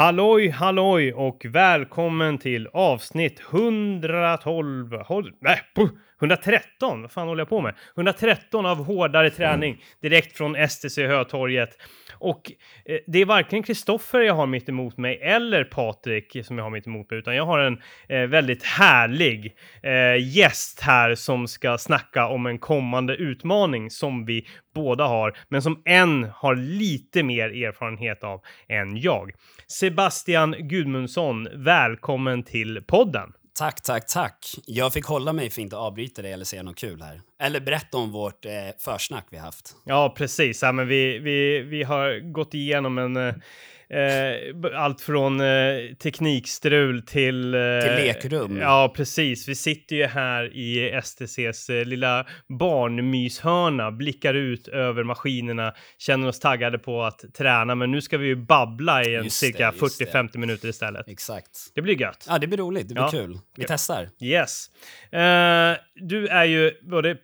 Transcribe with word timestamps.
Halloj, 0.00 0.48
halloj 0.48 1.12
och 1.12 1.46
välkommen 1.48 2.38
till 2.38 2.68
avsnitt 2.72 3.40
112. 3.52 4.92
Håll, 4.92 5.32
nej, 5.40 5.60
113. 6.20 7.02
Vad 7.02 7.10
fan 7.10 7.28
håller 7.28 7.40
jag 7.40 7.48
på 7.48 7.60
med? 7.60 7.74
113 7.96 8.66
av 8.66 8.84
hårdare 8.84 9.30
träning 9.30 9.82
direkt 10.02 10.36
från 10.36 10.68
STC 10.68 11.06
Hötorget. 11.06 11.70
Och 12.20 12.52
eh, 12.84 12.98
det 13.06 13.18
är 13.18 13.24
varken 13.24 13.62
Kristoffer 13.62 14.20
jag 14.20 14.34
har 14.34 14.46
mitt 14.46 14.68
emot 14.68 14.98
mig 14.98 15.20
eller 15.22 15.64
Patrik 15.64 16.36
som 16.44 16.58
jag 16.58 16.64
har 16.64 16.70
mitt 16.70 16.86
emot 16.86 17.10
mig, 17.10 17.18
utan 17.18 17.36
jag 17.36 17.46
har 17.46 17.58
en 17.58 17.80
eh, 18.08 18.20
väldigt 18.20 18.62
härlig 18.62 19.56
eh, 19.82 20.36
gäst 20.36 20.80
här 20.80 21.14
som 21.14 21.48
ska 21.48 21.78
snacka 21.78 22.26
om 22.26 22.46
en 22.46 22.58
kommande 22.58 23.14
utmaning 23.14 23.90
som 23.90 24.24
vi 24.24 24.46
båda 24.74 25.06
har, 25.06 25.36
men 25.48 25.62
som 25.62 25.82
en 25.84 26.24
har 26.34 26.54
lite 26.56 27.22
mer 27.22 27.64
erfarenhet 27.64 28.24
av 28.24 28.40
än 28.68 28.96
jag. 28.96 29.30
Sebastian 29.66 30.54
Gudmundsson, 30.58 31.48
välkommen 31.52 32.42
till 32.42 32.82
podden. 32.86 33.32
Tack, 33.54 33.80
tack, 33.82 34.06
tack. 34.06 34.54
Jag 34.66 34.92
fick 34.92 35.04
hålla 35.04 35.32
mig 35.32 35.50
för 35.50 35.60
att 35.60 35.62
inte 35.62 35.76
avbryta 35.76 36.22
dig 36.22 36.32
eller 36.32 36.44
säga 36.44 36.62
något 36.62 36.76
kul 36.76 37.02
här. 37.02 37.20
Eller 37.42 37.60
berätta 37.60 37.98
om 37.98 38.12
vårt 38.12 38.44
eh, 38.44 38.52
försnack 38.78 39.26
vi 39.30 39.38
haft. 39.38 39.76
Ja, 39.84 40.14
precis. 40.16 40.62
Ja, 40.62 40.72
men 40.72 40.88
vi, 40.88 41.18
vi, 41.18 41.60
vi 41.60 41.82
har 41.82 42.32
gått 42.32 42.54
igenom 42.54 42.98
en 42.98 43.16
eh, 43.16 43.34
eh, 43.90 44.80
allt 44.82 45.00
från 45.00 45.40
eh, 45.40 45.46
teknikstrul 45.98 47.02
till... 47.02 47.54
Eh, 47.54 47.60
till 47.60 48.06
lekrum. 48.06 48.56
Ja, 48.56 48.92
precis. 48.96 49.48
Vi 49.48 49.54
sitter 49.54 49.96
ju 49.96 50.06
här 50.06 50.56
i 50.56 51.00
STCs 51.02 51.70
eh, 51.70 51.84
lilla 51.84 52.26
barnmyshörna, 52.58 53.90
blickar 53.90 54.34
ut 54.34 54.68
över 54.68 55.04
maskinerna, 55.04 55.74
känner 55.98 56.28
oss 56.28 56.40
taggade 56.40 56.78
på 56.78 57.02
att 57.02 57.24
träna, 57.34 57.74
men 57.74 57.90
nu 57.90 58.00
ska 58.00 58.18
vi 58.18 58.26
ju 58.26 58.36
babbla 58.36 59.04
i 59.04 59.14
en 59.14 59.30
cirka 59.30 59.70
40-50 59.70 60.38
minuter 60.38 60.68
istället. 60.68 61.08
Exakt. 61.08 61.50
Det 61.74 61.82
blir 61.82 62.00
gött. 62.00 62.26
Ja, 62.28 62.38
det 62.38 62.46
blir 62.46 62.58
roligt. 62.58 62.88
Det 62.88 62.94
blir 62.94 63.04
ja. 63.04 63.10
kul. 63.10 63.38
Vi 63.56 63.62
ja. 63.62 63.66
testar. 63.68 64.08
Yes. 64.20 64.66
Eh, 65.12 65.76
du 65.94 66.26
är 66.28 66.44
ju 66.44 66.72
både 66.82 67.14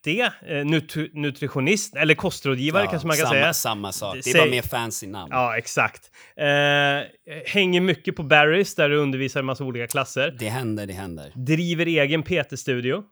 PT, 0.00 0.06
eh, 0.46 0.64
nut 0.64 0.96
nutritionist, 1.14 1.96
eller 1.96 2.14
kostrådgivare 2.14 2.84
ja, 2.84 2.90
kanske 2.90 3.08
man 3.08 3.16
kan 3.16 3.26
samma, 3.26 3.34
säga. 3.34 3.52
Samma 3.52 3.92
sak. 3.92 4.14
Det 4.14 4.18
är 4.18 4.32
Säg... 4.32 4.40
bara 4.40 4.50
mer 4.50 4.62
fancy 4.62 5.06
namn. 5.06 5.28
Ja, 5.32 5.56
exakt. 5.56 6.10
Eh, 6.36 6.46
hänger 7.46 7.80
mycket 7.80 8.16
på 8.16 8.22
Barrys 8.22 8.74
där 8.74 8.88
du 8.88 8.96
undervisar 8.96 9.40
en 9.40 9.46
massa 9.46 9.64
olika 9.64 9.86
klasser. 9.86 10.36
Det 10.38 10.48
händer, 10.48 10.86
det 10.86 10.92
händer. 10.92 11.32
Driver 11.34 11.86
egen 11.86 12.22
PT-studio. 12.22 13.02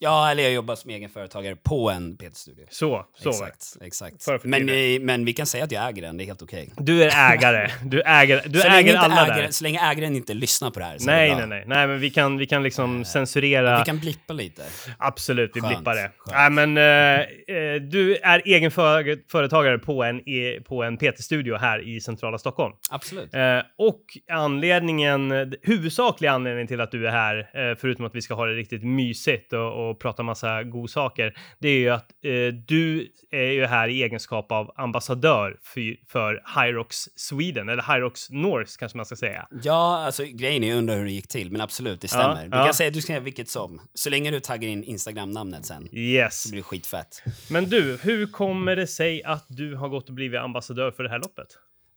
Ja, 0.00 0.30
eller 0.30 0.42
jag 0.42 0.52
jobbar 0.52 0.74
som 0.74 0.90
egenföretagare 0.90 1.56
på 1.56 1.90
en 1.90 2.16
PT-studio. 2.16 2.66
Så, 2.70 3.06
så. 3.18 3.28
Exakt, 3.28 3.76
exakt. 3.80 4.44
Men, 4.44 4.68
eh, 4.68 5.00
men 5.00 5.24
vi 5.24 5.32
kan 5.32 5.46
säga 5.46 5.64
att 5.64 5.72
jag 5.72 5.88
äger 5.88 6.02
den, 6.02 6.16
det 6.16 6.24
är 6.24 6.26
helt 6.26 6.42
okej. 6.42 6.68
Okay. 6.72 6.84
Du 6.84 7.02
är 7.02 7.32
ägare. 7.32 7.70
Du 7.84 8.02
äger, 8.02 8.42
du 8.46 8.58
så 8.60 8.68
äger 8.68 8.96
alla 8.96 9.26
äger, 9.26 9.42
där. 9.42 9.50
Så 9.50 9.64
länge 9.64 9.80
ägaren 9.90 10.16
inte 10.16 10.34
lyssnar 10.34 10.70
på 10.70 10.78
det 10.78 10.84
här. 10.84 10.96
nej, 11.00 11.34
nej, 11.34 11.46
nej, 11.46 11.64
nej. 11.66 11.86
men 11.86 12.00
vi 12.00 12.10
kan, 12.10 12.38
vi 12.38 12.46
kan 12.46 12.62
liksom 12.62 12.98
uh, 12.98 13.04
censurera. 13.04 13.78
Vi 13.78 13.84
kan 13.84 13.98
blippa 13.98 14.32
lite. 14.32 14.62
Absolut, 14.98 15.50
vi 15.54 15.60
Skönt. 15.60 15.76
blippar 15.76 15.94
det. 15.94 16.10
Nej, 16.30 16.50
men 16.50 16.68
uh, 16.68 17.88
du 17.90 18.16
är 18.16 18.42
egenföretagare 18.44 19.78
på 19.78 20.04
en, 20.04 20.28
e, 20.28 20.60
på 20.68 20.82
en 20.82 20.96
PT-studio 20.96 21.56
här 21.56 21.88
i 21.88 22.00
centrala 22.00 22.38
Stockholm. 22.38 22.74
Absolut. 22.90 23.34
Uh, 23.34 23.40
och 23.78 24.02
anledningen, 24.30 25.54
huvudsakliga 25.62 26.32
anledningen 26.32 26.66
till 26.66 26.80
att 26.80 26.90
du 26.90 27.06
är 27.06 27.10
här, 27.10 27.74
förutom 27.74 28.04
att 28.04 28.14
vi 28.14 28.22
ska 28.22 28.34
ha 28.34 28.46
det 28.46 28.54
riktigt 28.54 28.82
mysigt 28.82 29.52
och, 29.52 29.85
och 29.90 29.98
prata 29.98 30.22
massa 30.22 30.62
godsaker, 30.62 31.38
det 31.58 31.68
är 31.68 31.78
ju 31.78 31.90
att 31.90 32.10
eh, 32.24 32.54
du 32.66 33.12
är 33.30 33.52
ju 33.52 33.66
här 33.66 33.88
i 33.88 34.02
egenskap 34.02 34.52
av 34.52 34.72
ambassadör 34.76 35.56
för, 35.62 36.08
för 36.08 36.42
Hyrox 36.60 36.96
Sweden, 37.16 37.68
eller 37.68 37.94
Hyrox 37.94 38.30
North 38.30 38.72
kanske 38.78 38.96
man 38.96 39.06
ska 39.06 39.16
säga. 39.16 39.48
Ja, 39.62 40.04
alltså 40.06 40.24
grejen 40.24 40.64
är, 40.64 40.68
jag 40.68 40.78
undrar 40.78 40.96
hur 40.96 41.04
det 41.04 41.10
gick 41.10 41.28
till, 41.28 41.52
men 41.52 41.60
absolut, 41.60 42.00
det 42.00 42.08
stämmer. 42.08 42.48
Ja, 42.52 42.58
Vi 42.58 42.64
kan 42.64 42.74
säga 42.74 42.88
att 42.88 42.94
du 42.94 43.00
ska 43.00 43.06
säga 43.06 43.20
vilket 43.20 43.48
som, 43.48 43.80
så 43.94 44.10
länge 44.10 44.30
du 44.30 44.40
taggar 44.40 44.68
in 44.68 44.84
Instagram-namnet 44.84 45.66
sen. 45.66 45.88
Yes. 45.92 46.42
Så 46.42 46.50
blir 46.50 46.60
det 46.60 46.64
skitfett. 46.64 47.22
Men 47.50 47.64
du, 47.64 47.98
hur 48.02 48.26
kommer 48.26 48.76
det 48.76 48.86
sig 48.86 49.22
att 49.22 49.44
du 49.48 49.74
har 49.74 49.88
gått 49.88 50.08
och 50.08 50.14
blivit 50.14 50.40
ambassadör 50.40 50.90
för 50.90 51.02
det 51.02 51.08
här 51.08 51.18
loppet? 51.18 51.48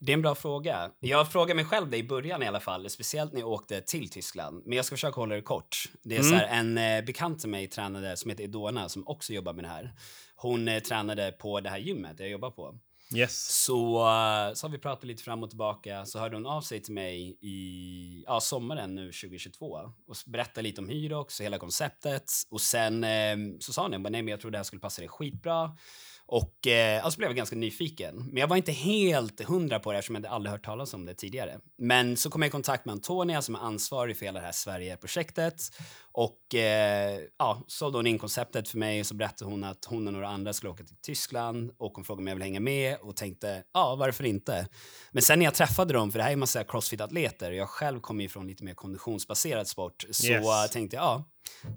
Det 0.02 0.12
är 0.12 0.14
en 0.14 0.22
bra 0.22 0.36
fråga. 0.36 0.92
Jag 1.00 1.32
frågade 1.32 1.56
mig 1.56 1.66
själv 1.66 1.90
det 1.90 1.98
i 1.98 2.04
början 2.04 2.44
i 2.44 2.48
alla 2.48 2.60
fall, 2.60 2.90
speciellt 2.90 3.34
när 3.34 3.40
jag 3.40 3.50
åkte 3.50 3.82
till 3.82 4.10
Tyskland. 4.10 4.64
Men 4.66 4.76
jag 4.76 4.86
ska 4.86 4.96
försöka 4.96 5.16
hålla 5.16 5.36
det 5.36 5.42
kort. 5.42 5.84
Det 6.04 6.16
är 6.16 6.20
mm. 6.20 6.30
så 6.30 6.36
här, 6.36 6.60
en 6.60 6.78
eh, 6.78 7.06
bekant 7.06 7.40
till 7.40 7.50
mig 7.50 7.68
tränade 7.68 8.18
som 8.18 8.30
heter 8.30 8.44
Idona 8.44 8.90
som 8.90 9.08
också 9.08 9.34
jobbar 9.34 9.54
med 9.54 9.64
det 9.64 9.68
här. 9.68 9.94
Hon 10.36 10.68
eh, 10.68 10.80
tränade 10.80 11.32
på 11.32 11.60
det 11.60 11.70
här 11.70 11.78
gymmet 11.78 12.20
jag 12.20 12.30
jobbar 12.30 12.52
på. 12.52 12.76
Yes. 13.16 13.64
Så, 13.66 13.98
uh, 13.98 14.54
så 14.54 14.68
har 14.68 14.70
vi 14.70 14.78
pratat 14.78 15.04
lite 15.04 15.24
fram 15.24 15.44
och 15.44 15.50
tillbaka. 15.50 16.06
Så 16.06 16.20
hörde 16.20 16.36
hon 16.36 16.46
av 16.46 16.62
sig 16.62 16.82
till 16.82 16.94
mig 16.94 17.38
i 17.42 18.24
ja, 18.28 18.40
sommaren 18.40 18.96
nu 18.96 19.06
2022 19.06 19.66
och 20.08 20.16
berättade 20.26 20.62
lite 20.62 20.82
om 20.82 20.90
Hyrox 20.90 21.40
och 21.40 21.44
hela 21.44 21.58
konceptet. 21.58 22.24
Och 22.50 22.62
sen 22.62 23.04
eh, 23.04 23.38
så 23.60 23.74
sa 23.74 23.82
hon, 23.82 23.92
nej 23.92 24.12
men 24.12 24.28
jag 24.28 24.40
tror 24.40 24.52
det 24.52 24.58
här 24.58 24.64
skulle 24.64 24.80
passa 24.80 25.02
dig 25.02 25.10
skitbra. 25.10 25.78
Och 26.32 26.68
eh, 26.68 27.06
alltså 27.06 27.18
blev 27.18 27.30
jag 27.30 27.38
ganska 27.38 27.56
nyfiken. 27.56 28.16
Men 28.16 28.38
jag 28.38 28.48
var 28.48 28.58
inte 28.58 28.72
helt 28.72 29.42
hundra 29.42 29.80
på 29.80 29.92
det 29.92 29.98
eftersom 29.98 30.16
jag 30.16 30.26
aldrig 30.26 30.52
hört 30.52 30.66
talas 30.66 30.94
om 30.94 31.06
det 31.06 31.14
tidigare. 31.14 31.60
Men 31.78 32.18
så 32.18 32.30
kom 32.30 32.42
jag 32.42 32.50
i 32.50 32.52
kontakt 32.52 32.86
med 32.86 32.94
Antonia 32.94 33.42
som 33.42 33.56
är 33.56 33.60
ansvarig 33.60 34.18
för 34.18 34.26
hela 34.26 34.40
det 34.40 34.46
här 34.46 34.52
Sverige-projektet. 34.52 35.56
Och 36.12 36.56
eh, 36.56 37.20
ja, 37.38 37.64
sålde 37.68 37.98
hon 37.98 38.08
in 38.08 38.20
konceptet 38.20 38.70
för 38.70 38.78
mig 38.78 39.00
och 39.00 39.06
så 39.06 39.16
berättade 39.16 39.52
hon 39.52 39.64
att 39.64 39.86
hon 39.86 40.08
och 40.08 40.14
några 40.14 40.28
andra 40.28 40.54
skulle 40.54 40.70
åka 40.70 40.84
till 40.84 40.96
Tyskland 41.02 41.72
och 41.78 41.92
hon 41.96 42.06
frågade 42.06 42.22
om 42.22 42.28
jag 42.28 42.36
vill 42.36 42.44
hänga 42.44 42.60
med 42.60 42.98
och 43.02 43.16
tänkte 43.16 43.64
ja, 43.74 43.96
varför 43.96 44.24
inte? 44.24 44.68
Men 45.12 45.24
sen 45.24 45.40
när 45.40 45.46
jag 45.46 45.54
träffade 45.54 45.94
dem, 45.94 46.12
för 46.12 46.20
det 46.20 46.24
här 46.24 46.30
är 46.30 46.34
en 46.34 46.40
massa 46.40 46.64
crossfit-atleter 46.64 47.50
och 47.50 47.56
jag 47.56 47.70
själv 47.70 48.00
kommer 48.00 48.24
ju 48.24 48.30
från 48.30 48.48
lite 48.48 48.64
mer 48.64 48.74
konditionsbaserad 48.74 49.68
sport, 49.68 50.06
så 50.12 50.28
yes. 50.28 50.72
tänkte 50.72 50.96
jag 50.96 51.04
ja, 51.04 51.26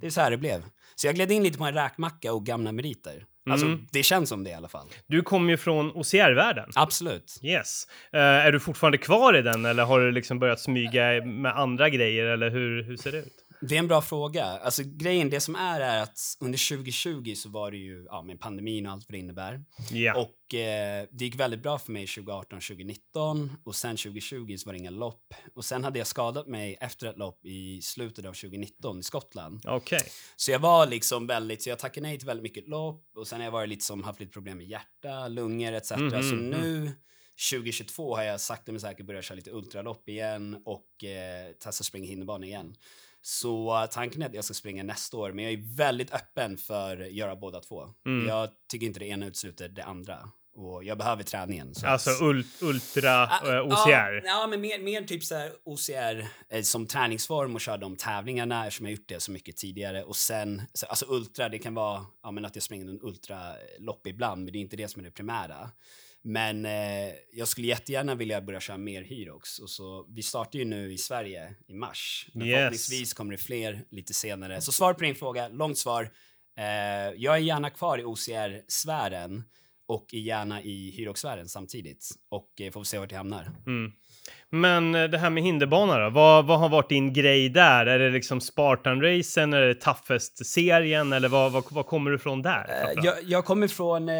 det 0.00 0.06
är 0.06 0.10
så 0.10 0.21
här 0.21 0.31
det 0.31 0.37
blev. 0.37 0.65
Så 0.94 1.06
jag 1.06 1.15
gled 1.15 1.32
in 1.32 1.42
lite 1.42 1.59
på 1.59 1.65
en 1.65 1.75
räkmacka 1.75 2.32
och 2.32 2.47
gamla 2.47 2.72
meriter. 2.72 3.26
Alltså, 3.50 3.66
mm. 3.66 3.87
det 3.92 4.03
känns 4.03 4.28
som 4.28 4.44
det 4.44 4.50
i 4.50 4.54
alla 4.54 4.69
fall. 4.69 4.87
Du 5.06 5.22
kommer 5.22 5.50
ju 5.50 5.56
från 5.56 5.91
OCR-världen. 5.91 6.71
Absolut. 6.75 7.41
Yes. 7.42 7.87
Uh, 8.15 8.21
är 8.21 8.53
du 8.53 8.60
fortfarande 8.60 8.98
kvar 8.98 9.37
i 9.38 9.42
den 9.42 9.65
eller 9.65 9.84
har 9.84 10.00
du 10.00 10.12
liksom 10.12 10.38
börjat 10.38 10.60
smyga 10.60 11.25
med 11.25 11.59
andra 11.59 11.88
grejer 11.88 12.25
eller 12.25 12.50
hur, 12.50 12.82
hur 12.82 12.97
ser 12.97 13.12
det 13.12 13.19
ut? 13.19 13.44
Det 13.69 13.75
är 13.75 13.78
en 13.78 13.89
bra 13.89 14.03
fråga. 14.03 14.45
Alltså 14.45 14.83
grejen, 14.87 15.31
det 15.31 15.41
som 15.41 15.55
är 15.55 15.81
är 15.81 16.03
att 16.03 16.19
under 16.41 16.77
2020 16.77 17.34
så 17.34 17.49
var 17.49 17.71
det 17.71 17.77
ju 17.77 18.05
ja, 18.05 18.23
med 18.23 18.41
pandemin 18.41 18.87
och 18.87 18.93
allt 18.93 19.09
vad 19.09 19.15
det 19.15 19.19
innebär. 19.19 19.65
Yeah. 19.93 20.19
Och 20.19 20.55
eh, 20.55 21.06
det 21.11 21.25
gick 21.25 21.41
väldigt 21.41 21.62
bra 21.62 21.78
för 21.78 21.93
mig 21.93 22.06
2018, 22.06 22.61
2019 22.61 23.51
och 23.65 23.75
sen 23.75 23.97
2020 23.97 24.56
så 24.56 24.69
var 24.69 24.72
det 24.72 24.78
inga 24.78 24.91
lopp. 24.91 25.34
Och 25.55 25.65
sen 25.65 25.84
hade 25.84 25.99
jag 25.99 26.06
skadat 26.06 26.47
mig 26.47 26.77
efter 26.81 27.06
ett 27.06 27.19
lopp 27.19 27.45
i 27.45 27.83
slutet 27.83 28.25
av 28.25 28.33
2019 28.33 28.99
i 28.99 29.03
Skottland. 29.03 29.67
Okay. 29.67 30.01
Så 30.37 30.51
jag 30.51 30.59
var 30.59 30.87
liksom 30.87 31.27
väldigt, 31.27 31.62
så 31.62 31.69
jag 31.69 31.78
tackade 31.78 32.06
nej 32.06 32.19
till 32.19 32.27
väldigt 32.27 32.43
mycket 32.43 32.69
lopp 32.69 33.05
och 33.17 33.27
sen 33.27 33.41
har 33.41 33.45
jag 33.45 33.53
varit 33.53 33.69
lite 33.69 33.84
som 33.84 34.03
haft 34.03 34.21
lite 34.21 34.33
problem 34.33 34.59
med 34.59 34.67
hjärta, 34.67 35.28
lungor 35.28 35.72
etc. 35.72 35.91
Mm, 35.91 36.09
mm, 36.09 36.22
så 36.22 36.34
mm. 36.34 36.51
nu 36.51 36.93
2022 37.51 38.17
har 38.17 38.22
jag 38.22 38.41
sakta 38.41 38.72
men 38.72 38.81
säkert 38.81 39.06
börjat 39.06 39.25
köra 39.25 39.37
lite 39.37 39.51
ultralopp 39.51 40.09
igen 40.09 40.62
och 40.65 41.05
eh, 41.05 41.53
testa 41.53 41.84
springa 41.84 42.06
hinderbana 42.06 42.47
igen. 42.47 42.75
Så 43.25 43.87
tanken 43.91 44.22
är 44.22 44.27
att 44.27 44.34
jag 44.34 44.44
ska 44.44 44.55
springa 44.55 44.83
nästa 44.83 45.16
år, 45.16 45.33
men 45.33 45.44
jag 45.44 45.53
är 45.53 45.77
väldigt 45.77 46.15
öppen 46.15 46.59
för 46.59 47.00
att 47.00 47.12
göra 47.12 47.37
båda 47.37 47.60
två. 47.60 47.88
Mm. 48.06 48.28
Jag 48.28 48.49
tycker 48.71 48.87
inte 48.87 49.00
det 49.00 49.06
ena 49.06 49.27
utesluter 49.27 49.69
det 49.69 49.84
andra. 49.84 50.28
Och 50.55 50.84
jag 50.84 50.99
behöver 50.99 51.22
träningen. 51.22 51.72
alltså 51.84 52.10
att... 52.10 52.21
ult 52.21 52.62
ultra 52.62 53.25
uh, 53.25 53.55
äh, 53.55 53.66
OCR? 53.66 54.15
Ja, 54.15 54.22
ja, 54.25 54.47
men 54.47 54.60
mer, 54.60 54.78
mer 54.78 55.03
typ 55.03 55.25
så 55.25 55.49
OCR 55.65 56.27
eh, 56.49 56.62
som 56.62 56.87
träningsform 56.87 57.55
och 57.55 57.60
köra 57.60 57.77
de 57.77 57.97
tävlingarna 57.97 58.66
eftersom 58.66 58.87
jag 58.87 58.93
gjort 58.93 59.09
det 59.09 59.21
så 59.21 59.31
mycket 59.31 59.56
tidigare. 59.56 60.04
Och 60.04 60.16
sen, 60.16 60.62
så, 60.72 60.87
alltså 60.87 61.06
ultra, 61.09 61.49
det 61.49 61.59
kan 61.59 61.75
vara 61.75 62.06
ja, 62.22 62.31
men 62.31 62.44
att 62.44 62.56
jag 62.56 62.62
springer 62.62 62.87
en 62.87 63.00
ultralopp 63.03 64.06
ibland, 64.06 64.44
men 64.44 64.53
det 64.53 64.59
är 64.59 64.60
inte 64.60 64.77
det 64.77 64.89
som 64.89 65.00
är 65.00 65.04
det 65.04 65.10
primära. 65.10 65.71
Men 66.24 66.66
eh, 66.66 67.13
jag 67.33 67.48
skulle 67.48 67.66
jättegärna 67.66 68.15
vilja 68.15 68.41
börja 68.41 68.60
köra 68.60 68.78
mer 68.78 69.03
Hyrox. 69.03 69.59
Och 69.59 69.71
så, 69.71 70.07
vi 70.09 70.22
startar 70.22 70.59
ju 70.59 70.65
nu 70.65 70.92
i 70.92 70.98
Sverige 70.98 71.54
i 71.69 71.74
mars. 71.74 72.27
Men 72.33 72.47
yes. 72.47 72.57
förhoppningsvis 72.57 73.15
kommer 73.15 73.33
det 73.33 73.39
fler 73.39 73.84
lite 73.91 74.15
senare. 74.15 74.60
Så 74.60 74.72
svar 74.72 74.95
på 74.95 75.04
din 75.04 75.15
fråga, 75.15 75.48
långt 75.48 75.78
svar. 75.78 76.10
Eh, 76.59 76.65
jag 77.16 77.34
är 77.34 77.41
gärna 77.41 77.71
kvar 77.71 77.98
i 77.98 78.04
OCR-sfären 78.04 79.45
och 79.89 80.15
gärna 80.15 80.63
i 80.63 80.91
Hyrox-sfären 80.91 81.48
samtidigt. 81.48 82.09
Och 82.28 82.60
eh, 82.60 82.72
får 82.72 82.84
se 82.84 82.98
vart 82.98 83.10
jag 83.10 83.19
hamnar. 83.19 83.51
Mm. 83.66 83.92
Men 84.51 84.95
eh, 84.95 85.04
det 85.04 85.19
här 85.19 85.30
med 85.30 85.42
hinderbana 85.42 85.98
då? 85.98 86.10
Vad, 86.10 86.47
vad 86.47 86.60
har 86.60 86.69
varit 86.69 86.89
din 86.89 87.13
grej 87.13 87.48
där? 87.48 87.86
Är 87.86 87.98
det 87.98 88.10
liksom 88.10 88.41
Spartan-racen, 88.41 89.54
är 89.54 89.60
det 89.60 89.74
Toughest-serien 89.74 91.13
eller 91.13 91.28
vad, 91.28 91.53
vad, 91.53 91.65
vad, 91.71 91.86
kommer 91.86 92.10
du 92.10 92.19
från 92.19 92.42
där? 92.42 92.65
Uh, 92.65 93.04
jag, 93.04 93.15
jag 93.24 93.45
kommer 93.45 93.69
från 93.69 94.09
eh, 94.09 94.15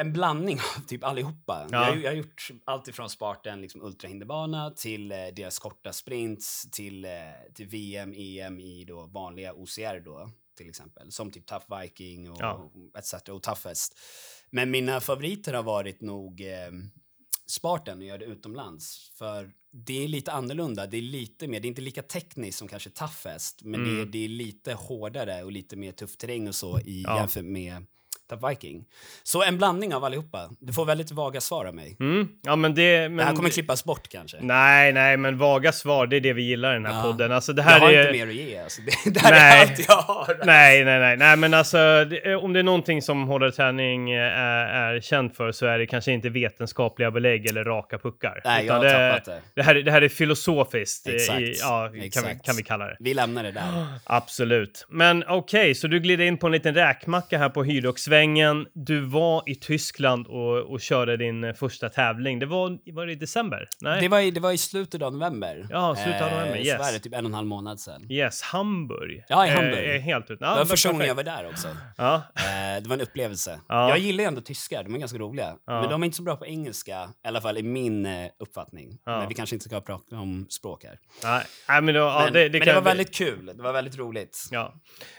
en 0.00 0.12
blandning 0.12 0.58
av 0.76 0.80
typ 0.86 1.04
allihopa. 1.04 1.68
Ja. 1.70 1.88
Jag, 1.88 2.02
jag 2.02 2.10
har 2.10 2.16
gjort 2.16 2.48
allt 2.64 2.88
ifrån 2.88 3.10
Spartan, 3.10 3.60
liksom 3.60 3.82
ultrahinderbana, 3.82 4.70
till 4.70 5.12
eh, 5.12 5.16
deras 5.36 5.58
korta 5.58 5.92
sprints, 5.92 6.70
till, 6.70 7.04
eh, 7.04 7.10
till 7.54 7.66
VM, 7.66 8.12
EM 8.16 8.60
i 8.60 8.84
då 8.84 9.06
vanliga 9.06 9.54
OCR 9.54 10.00
då, 10.04 10.30
till 10.56 10.68
exempel. 10.68 11.12
Som 11.12 11.30
typ 11.30 11.46
Tough 11.46 11.80
Viking 11.80 12.30
och 12.30 12.36
ja. 12.40 12.70
etc. 12.98 13.14
och 13.28 13.42
Toughest. 13.42 13.98
Men 14.50 14.70
mina 14.70 15.00
favoriter 15.00 15.52
har 15.54 15.62
varit 15.62 16.00
nog 16.00 16.40
eh, 16.40 16.70
Spartan 17.46 17.98
och 17.98 18.04
göra 18.04 18.18
det 18.18 18.24
utomlands. 18.24 19.10
För 19.14 19.52
det 19.72 20.04
är 20.04 20.08
lite 20.08 20.32
annorlunda. 20.32 20.86
Det 20.86 20.96
är 20.96 21.02
lite 21.02 21.48
mer, 21.48 21.60
det 21.60 21.66
är 21.66 21.68
inte 21.68 21.80
lika 21.82 22.02
tekniskt 22.02 22.58
som 22.58 22.68
kanske 22.68 22.90
Toughest, 22.90 23.62
men 23.62 23.80
Mm. 23.80 23.94
det, 23.96 24.02
är, 24.02 24.06
det 24.06 24.24
är 24.24 24.28
lite 24.28 24.74
hårdare 24.74 25.44
och 25.44 25.52
lite 25.52 25.76
mer 25.76 25.92
tuff 25.92 26.16
terräng 26.16 26.48
och 26.48 26.54
så 26.54 26.78
i 26.80 27.02
Ja. 27.06 27.18
jämfört 27.18 27.44
med 27.44 27.86
Tough 28.30 28.48
Viking. 28.48 28.84
Så 29.22 29.42
en 29.42 29.58
blandning 29.58 29.94
av 29.94 30.04
allihopa. 30.04 30.50
Du 30.60 30.72
får 30.72 30.84
väldigt 30.84 31.10
vaga 31.12 31.40
svar 31.40 31.64
av 31.64 31.74
mig. 31.74 31.96
Mm. 32.00 32.28
Ja, 32.42 32.56
men 32.56 32.74
det... 32.74 33.00
Men 33.08 33.16
det 33.16 33.24
här 33.24 33.34
kommer 33.34 33.48
klippas 33.50 33.84
bort 33.84 34.08
kanske. 34.08 34.36
Nej, 34.40 34.92
nej, 34.92 35.16
men 35.16 35.38
vaga 35.38 35.72
svar, 35.72 36.06
det 36.06 36.16
är 36.16 36.20
det 36.20 36.32
vi 36.32 36.42
gillar 36.42 36.70
i 36.70 36.74
den 36.74 36.86
här 36.86 36.94
Ja. 36.96 37.02
podden. 37.02 37.32
Alltså, 37.32 37.52
det 37.52 37.62
jag 37.62 37.68
här 37.68 37.80
har 37.80 37.90
är... 37.90 38.00
inte 38.00 38.12
mer 38.12 38.26
att 38.28 38.34
ge. 38.34 38.58
Alltså. 38.58 38.80
Det, 38.82 39.10
det 39.10 39.20
här 39.20 39.30
Nej. 39.30 39.62
är 39.62 39.70
allt 39.70 39.88
jag 39.88 39.94
har. 39.96 40.38
Nej, 40.46 40.84
nej, 40.84 41.00
nej, 41.00 41.16
nej, 41.16 41.36
men 41.36 41.54
alltså 41.54 42.04
det, 42.04 42.36
om 42.36 42.52
det 42.52 42.58
är 42.58 42.62
någonting 42.62 43.02
som 43.02 43.22
hårdare 43.28 43.52
träning 43.52 44.10
eh, 44.10 44.38
är, 44.38 44.94
är 44.94 45.00
känt 45.00 45.36
för 45.36 45.52
så 45.52 45.66
är 45.66 45.78
det 45.78 45.86
kanske 45.86 46.12
inte 46.12 46.28
vetenskapliga 46.28 47.10
belägg 47.10 47.46
eller 47.50 47.64
raka 47.64 47.98
puckar. 47.98 48.40
Nej, 48.44 48.66
jag 48.66 48.74
har 48.74 48.84
det, 48.84 48.90
tappat 48.92 49.24
det. 49.24 49.40
det, 49.54 49.62
här, 49.62 49.74
är- 49.74 49.82
det 49.82 49.90
här 49.90 50.02
är 50.02 50.08
filosofiskt, 50.08 51.08
eh, 51.08 51.14
Exakt, 51.14 51.40
I, 51.40 51.54
ja, 51.60 51.84
Kan, 51.84 51.92
vi, 51.92 52.06
exakt. 52.06 52.46
kan 52.46 52.56
vi 52.56 52.62
kalla 52.62 52.86
det. 52.86 52.96
Vi 53.00 53.14
lämnar 53.14 53.42
det 53.42 53.52
där. 53.52 53.86
Absolut. 54.04 54.86
Men 54.88 55.24
okej, 55.28 55.74
så 55.74 55.86
du 55.86 56.00
glider 56.00 56.24
in 56.24 56.36
på 56.38 56.46
en 56.46 56.52
liten 56.52 56.74
räkmacka 56.74 57.38
här 57.38 57.48
på 57.48 57.62
Hyrox-svängen. 58.24 58.66
Du 58.74 59.00
var 59.00 59.42
i 59.46 59.54
Tyskland 59.54 60.26
och, 60.26 60.56
och 60.72 60.80
körde 60.80 61.16
din 61.16 61.44
eh, 61.44 61.52
första 61.54 61.88
tävling. 61.88 62.38
Det 62.38 62.46
var, 62.46 62.92
var 62.92 63.06
det 63.06 63.12
i 63.12 63.14
december? 63.14 63.68
Nej? 63.80 64.00
Det 64.00 64.08
var, 64.08 64.20
i, 64.20 64.30
det 64.30 64.40
var 64.40 64.52
i 64.52 64.58
slutet 64.58 65.02
av 65.02 65.12
november. 65.12 65.66
Ja, 65.70 65.94
slutet 65.96 66.22
av 66.22 66.30
november, 66.30 66.56
Så 66.56 66.64
yes. 66.66 66.78
var 66.78 66.92
det 66.92 66.98
typ 66.98 67.14
en 67.14 67.24
och 67.24 67.28
en 67.30 67.34
halv 67.34 67.46
månad 67.46 67.80
sedan. 67.80 68.06
Yes, 68.10 68.42
Hamburg. 68.42 69.24
Ja, 69.28 69.46
i 69.46 69.50
Eh, 69.50 69.54
Hamburg. 69.56 69.94
eh, 69.96 70.00
helt 70.00 70.30
ut. 70.30 70.38
Ja, 70.40 70.52
det 70.52 70.58
var 70.58 70.64
första 70.64 70.92
gången 70.92 71.06
jag 71.06 71.14
var 71.14 71.22
där 71.24 71.46
också. 71.48 71.68
Ja, 71.96 72.22
Eh, 72.36 72.82
det 72.82 72.88
var 72.88 72.94
en 72.96 73.00
upplevelse. 73.02 73.60
Ja. 73.68 73.88
Jag 73.88 73.98
gillar 73.98 74.24
ändå 74.24 74.40
tyskar, 74.40 74.84
de 74.84 74.94
är 74.94 74.98
ganska 74.98 75.18
roliga. 75.18 75.54
Ja. 75.66 75.80
Men 75.80 75.90
de 75.90 76.02
är 76.02 76.04
inte 76.04 76.16
så 76.16 76.22
bra 76.22 76.36
på 76.36 76.46
engelska, 76.46 77.08
i 77.24 77.28
alla 77.28 77.40
fall 77.40 77.58
i 77.58 77.62
min 77.62 78.06
eh, 78.06 78.26
uppfattning. 78.38 78.98
Ja. 79.04 79.18
Men 79.18 79.28
vi 79.28 79.34
kanske 79.34 79.56
inte 79.56 79.68
ska 79.68 79.80
prata 79.80 80.16
om 80.16 80.46
språk 80.48 80.84
här. 80.84 80.98
nej, 81.24 81.42
nej, 81.68 81.82
men, 81.82 81.94
då, 81.94 82.00
ja, 82.00 82.20
Men, 82.24 82.32
det, 82.32 82.48
det, 82.48 82.58
men 82.58 82.68
det 82.68 82.74
var 82.74 82.80
väldigt 82.82 83.14
kul, 83.14 83.46
det 83.56 83.62
var 83.62 83.72
väldigt 83.72 83.98
roligt. 83.98 84.48
Ja, 84.50 84.74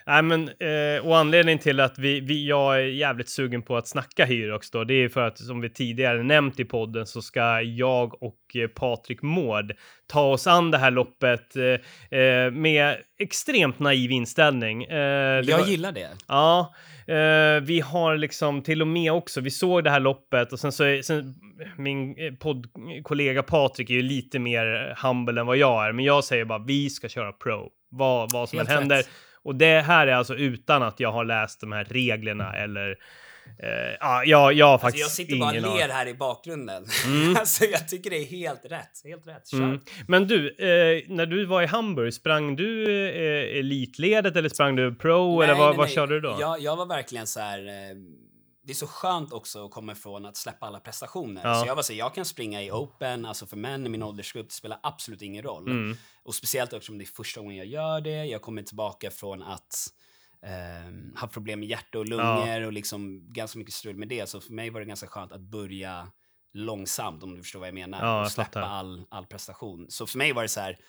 nej 0.05 0.21
men 0.21 0.49
eh, 0.49 1.05
och 1.07 1.17
anledningen 1.17 1.59
till 1.59 1.79
att 1.79 1.97
vi, 1.99 2.19
vi, 2.19 2.47
jag 2.47 2.89
jävligt 2.91 3.29
sugen 3.29 3.61
på 3.61 3.77
att 3.77 3.87
snacka 3.87 4.25
Hyrox 4.25 4.71
då, 4.71 4.83
det 4.83 4.93
är 4.93 5.09
för 5.09 5.21
att 5.27 5.37
som 5.37 5.61
vi 5.61 5.69
tidigare 5.69 6.23
nämnt 6.23 6.59
i 6.59 6.65
podden 6.65 7.05
så 7.05 7.21
ska 7.21 7.61
jag 7.61 8.23
och 8.23 8.37
eh, 8.55 8.67
Patrik 8.67 9.21
Mård 9.21 9.73
ta 10.07 10.21
oss 10.31 10.47
an 10.47 10.71
det 10.71 10.77
här 10.77 10.91
loppet 10.91 11.55
eh, 11.55 12.19
eh, 12.19 12.51
med 12.51 12.97
extremt 13.19 13.79
naiv 13.79 14.11
inställning. 14.11 14.83
Eh, 14.83 14.97
Jag 14.99 15.57
var- 15.57 15.65
gillar 15.67 15.91
det. 15.91 16.09
Ja, 16.27 16.73
eh, 17.07 17.61
vi 17.63 17.79
har 17.85 18.17
liksom 18.17 18.61
till 18.63 18.81
och 18.81 18.87
med 18.87 19.11
också, 19.13 19.41
vi 19.41 19.51
såg 19.51 19.83
det 19.83 19.89
här 19.89 19.99
loppet 19.99 20.53
och 20.53 20.59
sen 20.59 20.71
så 20.71 20.99
sen, 21.03 21.35
min 21.77 22.15
eh, 22.17 22.33
poddkollega 22.33 23.43
Patrik 23.43 23.89
är 23.89 23.93
ju 23.93 24.01
lite 24.01 24.39
mer 24.39 24.95
humble 25.03 25.41
än 25.41 25.47
vad 25.47 25.57
jag 25.57 25.87
är, 25.87 25.91
men 25.91 26.05
jag 26.05 26.23
säger 26.23 26.45
bara 26.45 26.59
vi 26.59 26.89
ska 26.89 27.09
köra 27.09 27.31
pro, 27.31 27.69
vad, 27.89 28.31
vad 28.33 28.49
som 28.49 28.59
än 28.59 28.67
Helt 28.67 28.79
händer. 28.79 28.97
rätt. 28.97 29.09
Och 29.43 29.55
det 29.55 29.81
här 29.81 30.07
är 30.07 30.13
alltså 30.13 30.35
utan 30.35 30.83
att 30.83 30.99
jag 30.99 31.11
har 31.11 31.25
läst 31.25 31.61
de 31.61 31.71
här 31.71 31.83
reglerna 31.83 32.53
eller 32.53 32.89
eh, 33.59 33.95
ja, 33.99 34.23
jag, 34.23 34.53
jag 34.53 34.65
har 34.65 34.73
Alltså, 34.73 34.85
faktiskt 34.85 35.03
jag 35.03 35.11
sitter 35.11 35.39
bara 35.39 35.69
och 35.69 35.77
ler 35.77 35.89
här 35.89 36.07
i 36.07 36.13
bakgrunden. 36.13 36.85
Mm. 37.05 37.35
alltså, 37.39 37.65
jag 37.65 37.87
tycker 37.87 38.09
det 38.09 38.17
är 38.17 38.25
helt 38.25 38.65
rätt. 38.65 39.01
Helt 39.03 39.27
rätt. 39.27 39.53
Mm. 39.53 39.79
Men 40.07 40.27
du, 40.27 40.47
eh, 40.49 41.03
när 41.07 41.25
du 41.25 41.45
var 41.45 41.61
i 41.61 41.65
Hamburg, 41.65 42.13
sprang 42.13 42.55
du 42.55 42.83
eh, 43.09 43.59
elitledet 43.59 44.35
eller 44.35 44.49
sprang 44.49 44.75
du 44.75 44.95
pro 44.95 45.41
eller 45.41 45.53
Nej, 45.53 45.59
vad, 45.59 45.69
nej, 45.69 45.77
vad 45.77 45.87
nej. 45.87 45.95
körde 45.95 46.13
du 46.13 46.21
då? 46.21 46.37
Jag, 46.39 46.61
jag 46.61 46.75
var 46.75 46.85
verkligen 46.85 47.27
så 47.27 47.39
här... 47.39 47.67
Eh, 47.67 47.95
det 48.63 48.71
är 48.71 48.75
så 48.75 48.87
skönt 48.87 49.33
också 49.33 49.65
att 49.65 49.71
komma 49.71 49.91
ifrån 49.91 50.25
att 50.25 50.37
släppa 50.37 50.65
alla 50.65 50.79
prestationer. 50.79 51.41
Ja. 51.43 51.61
Så 51.61 51.67
jag 51.67 51.75
var 51.75 51.83
så 51.83 51.93
jag 51.93 52.15
kan 52.15 52.25
springa 52.25 52.63
i 52.63 52.71
open, 52.71 53.25
alltså 53.25 53.45
för 53.45 53.57
män 53.57 53.85
i 53.85 53.89
min 53.89 54.03
åldersgrupp, 54.03 54.49
det 54.49 54.53
spelar 54.53 54.79
absolut 54.83 55.21
ingen 55.21 55.43
roll. 55.43 55.67
Mm. 55.67 55.97
Och 56.23 56.35
speciellt 56.35 56.73
eftersom 56.73 56.97
det 56.97 57.03
är 57.03 57.05
första 57.05 57.41
gången 57.41 57.57
jag 57.57 57.65
gör 57.65 58.01
det. 58.01 58.25
Jag 58.25 58.41
kommer 58.41 58.63
tillbaka 58.63 59.11
från 59.11 59.43
att 59.43 59.87
eh, 60.41 61.19
ha 61.19 61.27
problem 61.27 61.59
med 61.59 61.69
hjärta 61.69 61.99
och 61.99 62.05
lungor 62.05 62.61
och 62.61 62.73
liksom 62.73 63.33
ganska 63.33 63.59
mycket 63.59 63.73
strul 63.73 63.95
med 63.95 64.07
det. 64.07 64.29
Så 64.29 64.41
för 64.41 64.53
mig 64.53 64.69
var 64.69 64.79
det 64.79 64.85
ganska 64.85 65.07
skönt 65.07 65.31
att 65.31 65.41
börja 65.41 66.07
långsamt, 66.53 67.23
om 67.23 67.35
du 67.35 67.41
förstår 67.41 67.59
vad 67.59 67.67
jag 67.67 67.75
menar. 67.75 67.99
Ja, 67.99 68.15
jag 68.15 68.25
och 68.25 68.31
släppa 68.31 68.45
fattar. 68.45 68.61
all, 68.61 69.05
all 69.09 69.25
prestation. 69.25 69.85
Så 69.89 70.07
för 70.07 70.17
mig 70.17 70.33
var 70.33 70.41
det 70.41 70.49
så 70.49 70.59
här, 70.59 70.79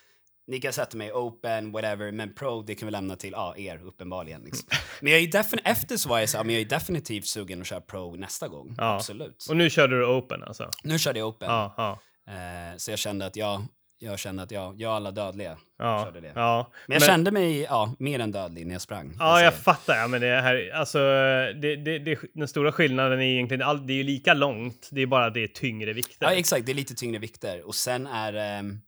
ni 0.46 0.60
kan 0.60 0.72
sätta 0.72 0.96
mig 0.96 1.12
open, 1.12 1.72
whatever, 1.72 2.12
men 2.12 2.34
pro, 2.34 2.62
det 2.62 2.74
kan 2.74 2.86
vi 2.86 2.92
lämna 2.92 3.16
till 3.16 3.32
ja, 3.32 3.54
er 3.56 3.80
uppenbarligen. 3.86 4.42
Liksom. 4.42 4.68
Men 5.00 5.12
jag 5.12 5.22
är 5.22 5.60
efter 5.64 5.96
så 5.96 6.08
var 6.08 6.18
jag 6.18 6.28
så 6.28 6.36
här, 6.36 6.44
men 6.44 6.54
jag 6.54 6.62
är 6.62 6.68
definitivt 6.68 7.26
sugen 7.26 7.60
att 7.60 7.66
köra 7.66 7.80
pro 7.80 8.16
nästa 8.16 8.48
gång. 8.48 8.74
Ja. 8.78 8.94
Absolut. 8.94 9.46
Och 9.50 9.56
nu 9.56 9.70
körde 9.70 9.98
du 9.98 10.06
open 10.06 10.42
alltså? 10.42 10.70
Nu 10.84 10.98
körde 10.98 11.18
jag 11.18 11.28
open. 11.28 11.48
Ja, 11.50 11.74
ja. 11.76 11.98
Eh, 12.32 12.76
så 12.76 12.90
jag 12.90 12.98
kände 12.98 13.26
att 13.26 13.36
jag, 13.36 13.62
jag 13.98 14.18
kände 14.18 14.42
att 14.42 14.50
jag, 14.50 14.80
jag 14.80 14.92
alla 14.92 15.10
dödliga 15.10 15.58
Ja, 15.78 16.04
körde 16.04 16.20
det. 16.20 16.32
ja. 16.34 16.70
Men 16.86 16.94
jag 16.94 17.02
kände 17.02 17.30
mig 17.30 17.60
ja, 17.60 17.94
mer 17.98 18.18
än 18.18 18.32
dödlig 18.32 18.66
när 18.66 18.72
jag 18.74 18.82
sprang. 18.82 19.16
Ja, 19.18 19.40
jag 19.42 19.52
säger. 19.52 19.62
fattar. 19.62 19.96
Ja, 19.96 20.08
men 20.08 20.20
det 20.20 20.40
här, 20.40 20.70
alltså, 20.74 20.98
det, 20.98 21.76
det, 21.76 21.98
det, 21.98 22.18
den 22.34 22.48
stora 22.48 22.72
skillnaden 22.72 23.20
är 23.20 23.24
egentligen, 23.24 23.62
all, 23.62 23.86
det 23.86 23.92
är 23.92 23.96
ju 23.96 24.02
lika 24.04 24.34
långt, 24.34 24.88
det 24.90 25.02
är 25.02 25.06
bara 25.06 25.30
det 25.30 25.42
är 25.42 25.46
tyngre 25.48 25.92
vikter. 25.92 26.26
ja, 26.26 26.32
exakt. 26.32 26.66
Det 26.66 26.72
är 26.72 26.74
lite 26.74 26.94
tyngre 26.94 27.18
vikter. 27.18 27.66
Och 27.66 27.74
sen 27.74 28.06
är 28.06 28.34
ehm, 28.34 28.80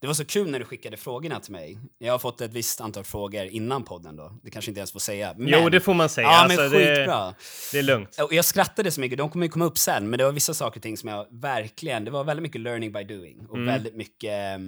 det 0.00 0.06
var 0.06 0.14
så 0.14 0.24
kul 0.24 0.50
när 0.50 0.58
du 0.58 0.64
skickade 0.64 0.96
frågorna 0.96 1.40
till 1.40 1.52
mig. 1.52 1.78
Jag 1.98 2.12
har 2.12 2.18
fått 2.18 2.40
ett 2.40 2.52
visst 2.52 2.80
antal 2.80 3.04
frågor 3.04 3.44
innan 3.44 3.82
podden 3.84 4.16
då. 4.16 4.32
Det 4.42 4.50
kanske 4.50 4.70
inte 4.70 4.78
ens 4.78 4.92
får 4.92 5.00
säga. 5.00 5.34
Men, 5.36 5.48
Jo, 5.48 5.68
det 5.68 5.80
får 5.80 5.94
man 5.94 6.08
säga. 6.08 6.26
Ja, 6.26 6.42
alltså, 6.44 6.60
men 6.60 6.70
det, 6.70 6.78
skitbra. 6.96 7.34
det 7.72 7.78
är 7.78 7.82
lugnt. 7.82 8.16
Och 8.20 8.32
jag 8.32 8.44
skrattade 8.44 8.90
så 8.90 9.00
mycket, 9.00 9.18
de 9.18 9.30
kommer 9.30 9.46
ju 9.46 9.50
komma 9.50 9.64
upp 9.64 9.78
sen, 9.78 10.10
men 10.10 10.18
det 10.18 10.24
var 10.24 10.32
vissa 10.32 10.54
saker 10.54 10.78
och 10.78 10.82
ting 10.82 10.96
som 10.96 11.08
jag 11.08 11.26
verkligen, 11.30 12.04
det 12.04 12.10
var 12.10 12.24
väldigt 12.24 12.42
mycket 12.42 12.60
learning 12.60 12.92
by 12.92 13.04
doing 13.04 13.46
och 13.48 13.56
Mm. 13.56 13.66
väldigt 13.66 13.94
mycket, 13.96 14.30
eh, 14.30 14.58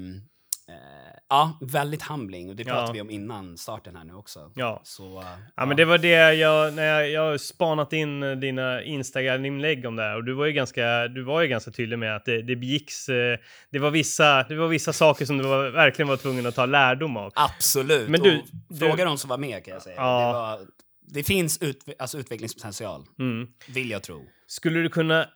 ja, 1.28 1.58
väldigt 1.60 2.02
humbling 2.02 2.50
och 2.50 2.56
det 2.56 2.62
Ja. 2.62 2.72
pratade 2.72 2.92
vi 2.92 3.00
om 3.00 3.10
innan 3.10 3.58
starten 3.58 3.96
här 3.96 4.04
nu 4.04 4.14
också. 4.14 4.52
Ja. 4.54 4.80
Så, 4.84 5.20
eh, 5.20 5.26
Ja, 5.56 5.66
men 5.66 5.76
det 5.76 5.84
var 5.84 5.98
det 5.98 6.34
jag, 6.34 6.74
när 6.74 6.84
jag, 6.84 7.10
jag 7.10 7.40
spanat 7.40 7.92
in 7.92 8.22
eh, 8.22 8.30
dina 8.32 8.82
Instagram-inlägg 8.82 9.86
om 9.86 9.96
det 9.96 10.02
här 10.02 10.16
och 10.16 10.24
du 10.24 10.32
var 10.34 10.46
ju 10.46 10.52
ganska, 10.52 11.08
du 11.08 11.22
var 11.22 11.40
ju 11.42 11.48
ganska 11.48 11.70
tydlig 11.70 11.98
med 11.98 12.16
att 12.16 12.24
det, 12.24 12.42
det 12.42 12.56
begicks, 12.56 13.08
eh, 13.08 13.38
det 13.70 13.78
var 13.78 13.90
vissa, 13.90 14.42
det 14.42 14.54
var 14.54 14.68
vissa 14.68 14.92
saker 14.92 15.24
som 15.24 15.38
du 15.38 15.44
var, 15.44 15.70
verkligen 15.70 16.08
var 16.08 16.16
tvungen 16.16 16.46
att 16.46 16.54
ta 16.54 16.66
lärdom 16.66 17.16
av. 17.16 17.32
Absolut. 17.34 18.08
Men 18.08 18.20
du- 18.20 18.38
och 18.38 18.44
du- 18.68 18.76
fråga 18.78 19.04
de 19.04 19.18
som 19.18 19.30
var 19.30 19.38
med 19.38 19.64
kan 19.64 19.74
jag 19.74 19.82
säga. 19.82 19.96
Ja. 19.96 20.26
Det, 20.26 20.32
var, 20.32 20.66
det 21.14 21.22
finns 21.22 21.62
ut, 21.62 21.84
alltså 21.98 22.18
utvecklingspotential, 22.18 23.04
Mm. 23.18 23.48
vill 23.68 23.90
jag 23.90 24.02
tro. 24.02 24.24
Skulle 24.46 24.80
du 24.80 24.88
kunna 24.88 25.26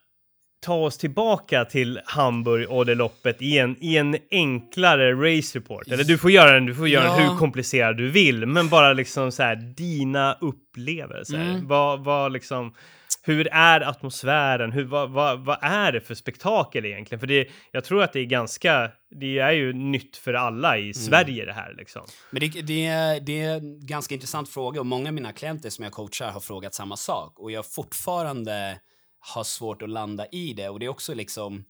ta 0.60 0.74
oss 0.74 0.98
tillbaka 0.98 1.64
till 1.64 2.00
Hamburg 2.04 2.70
och 2.70 2.86
det 2.86 2.94
loppet 2.94 3.42
i 3.42 3.58
en, 3.58 3.76
i 3.80 3.96
en 3.96 4.16
enklare 4.30 5.12
race 5.12 5.58
report? 5.58 5.88
Eller 5.88 6.04
du 6.04 6.18
får 6.18 6.30
göra 6.30 6.52
den, 6.52 6.66
du 6.66 6.74
får 6.74 6.88
göra 6.88 7.04
den 7.04 7.22
Ja. 7.22 7.30
hur 7.30 7.38
komplicerad 7.38 7.96
du 7.96 8.10
vill, 8.10 8.46
men 8.46 8.68
bara 8.68 8.92
liksom 8.92 9.32
så 9.32 9.42
här 9.42 9.56
dina 9.56 10.36
upplevelser. 10.40 11.40
Mm. 11.40 11.68
Vad, 11.68 12.04
vad 12.04 12.32
liksom, 12.32 12.74
hur 13.22 13.48
är 13.52 13.80
atmosfären? 13.80 14.72
Hur, 14.72 14.84
vad, 14.84 15.10
vad, 15.10 15.44
vad 15.44 15.58
är 15.62 15.92
det 15.92 16.00
för 16.00 16.14
spektakel 16.14 16.84
egentligen? 16.84 17.20
För 17.20 17.26
det, 17.26 17.48
jag 17.72 17.84
tror 17.84 18.02
att 18.02 18.12
det 18.12 18.20
är 18.20 18.24
ganska, 18.24 18.90
det 19.20 19.38
är 19.38 19.50
ju 19.52 19.72
nytt 19.72 20.16
för 20.16 20.34
alla 20.34 20.76
Mm. 20.76 20.90
i 20.90 20.94
Sverige 20.94 21.44
det 21.44 21.52
här 21.52 21.74
liksom. 21.78 22.02
Men 22.30 22.40
det, 22.40 22.48
det, 22.62 22.86
är, 22.86 23.20
det 23.20 23.40
är 23.40 23.56
en 23.56 23.86
ganska 23.86 24.14
intressant 24.14 24.48
fråga 24.48 24.80
och 24.80 24.86
många 24.86 25.08
av 25.08 25.14
mina 25.14 25.32
klienter 25.32 25.70
som 25.70 25.84
jag 25.84 25.92
coachar 25.92 26.30
har 26.30 26.40
frågat 26.40 26.74
samma 26.74 26.96
sak 26.96 27.38
och 27.40 27.50
jag 27.50 27.66
fortfarande 27.72 28.78
har 29.20 29.44
svårt 29.44 29.82
att 29.82 29.90
landa 29.90 30.26
i 30.26 30.52
det 30.52 30.68
och 30.68 30.80
det 30.80 30.86
är 30.86 30.90
också 30.90 31.14
liksom 31.14 31.64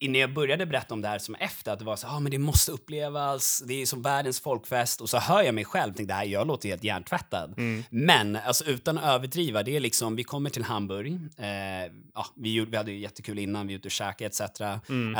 i- 0.00 0.08
när 0.08 0.20
jag 0.20 0.34
började 0.34 0.66
berätta 0.66 0.94
om 0.94 1.00
det 1.00 1.08
här 1.08 1.18
som 1.18 1.34
efter, 1.34 1.72
att 1.72 1.78
det 1.78 1.84
var 1.84 1.96
så 1.96 2.06
ah, 2.06 2.20
men 2.20 2.30
det 2.32 2.38
måste 2.38 2.72
upplevas, 2.72 3.62
det 3.66 3.82
är 3.82 3.86
som 3.86 4.02
världens 4.02 4.40
folkfest 4.40 5.00
och 5.00 5.10
så 5.10 5.18
hör 5.18 5.42
jag 5.42 5.54
mig 5.54 5.64
själv 5.64 5.94
tänka, 5.94 6.08
det 6.08 6.14
här, 6.14 6.24
jag 6.24 6.46
låter 6.46 6.68
helt 6.68 6.84
hjärntvättad. 6.84 7.54
Men 7.90 8.36
alltså 8.36 8.64
utan 8.64 8.98
att 8.98 9.04
överdriva, 9.04 9.62
det 9.62 9.76
är 9.76 9.80
liksom, 9.80 10.16
vi 10.16 10.24
kommer 10.24 10.50
till 10.50 10.64
Hamburg, 10.64 11.12
eh, 11.38 11.92
ja, 12.14 12.26
vi, 12.36 12.60
vi 12.60 12.76
hade 12.76 12.92
ju 12.92 12.98
jättekul 12.98 13.38
innan, 13.38 13.66
vi 13.66 13.74
är 13.74 13.78
ute 13.78 13.88
och 13.88 13.92
käkade 13.92 14.26
etc. 14.26 14.40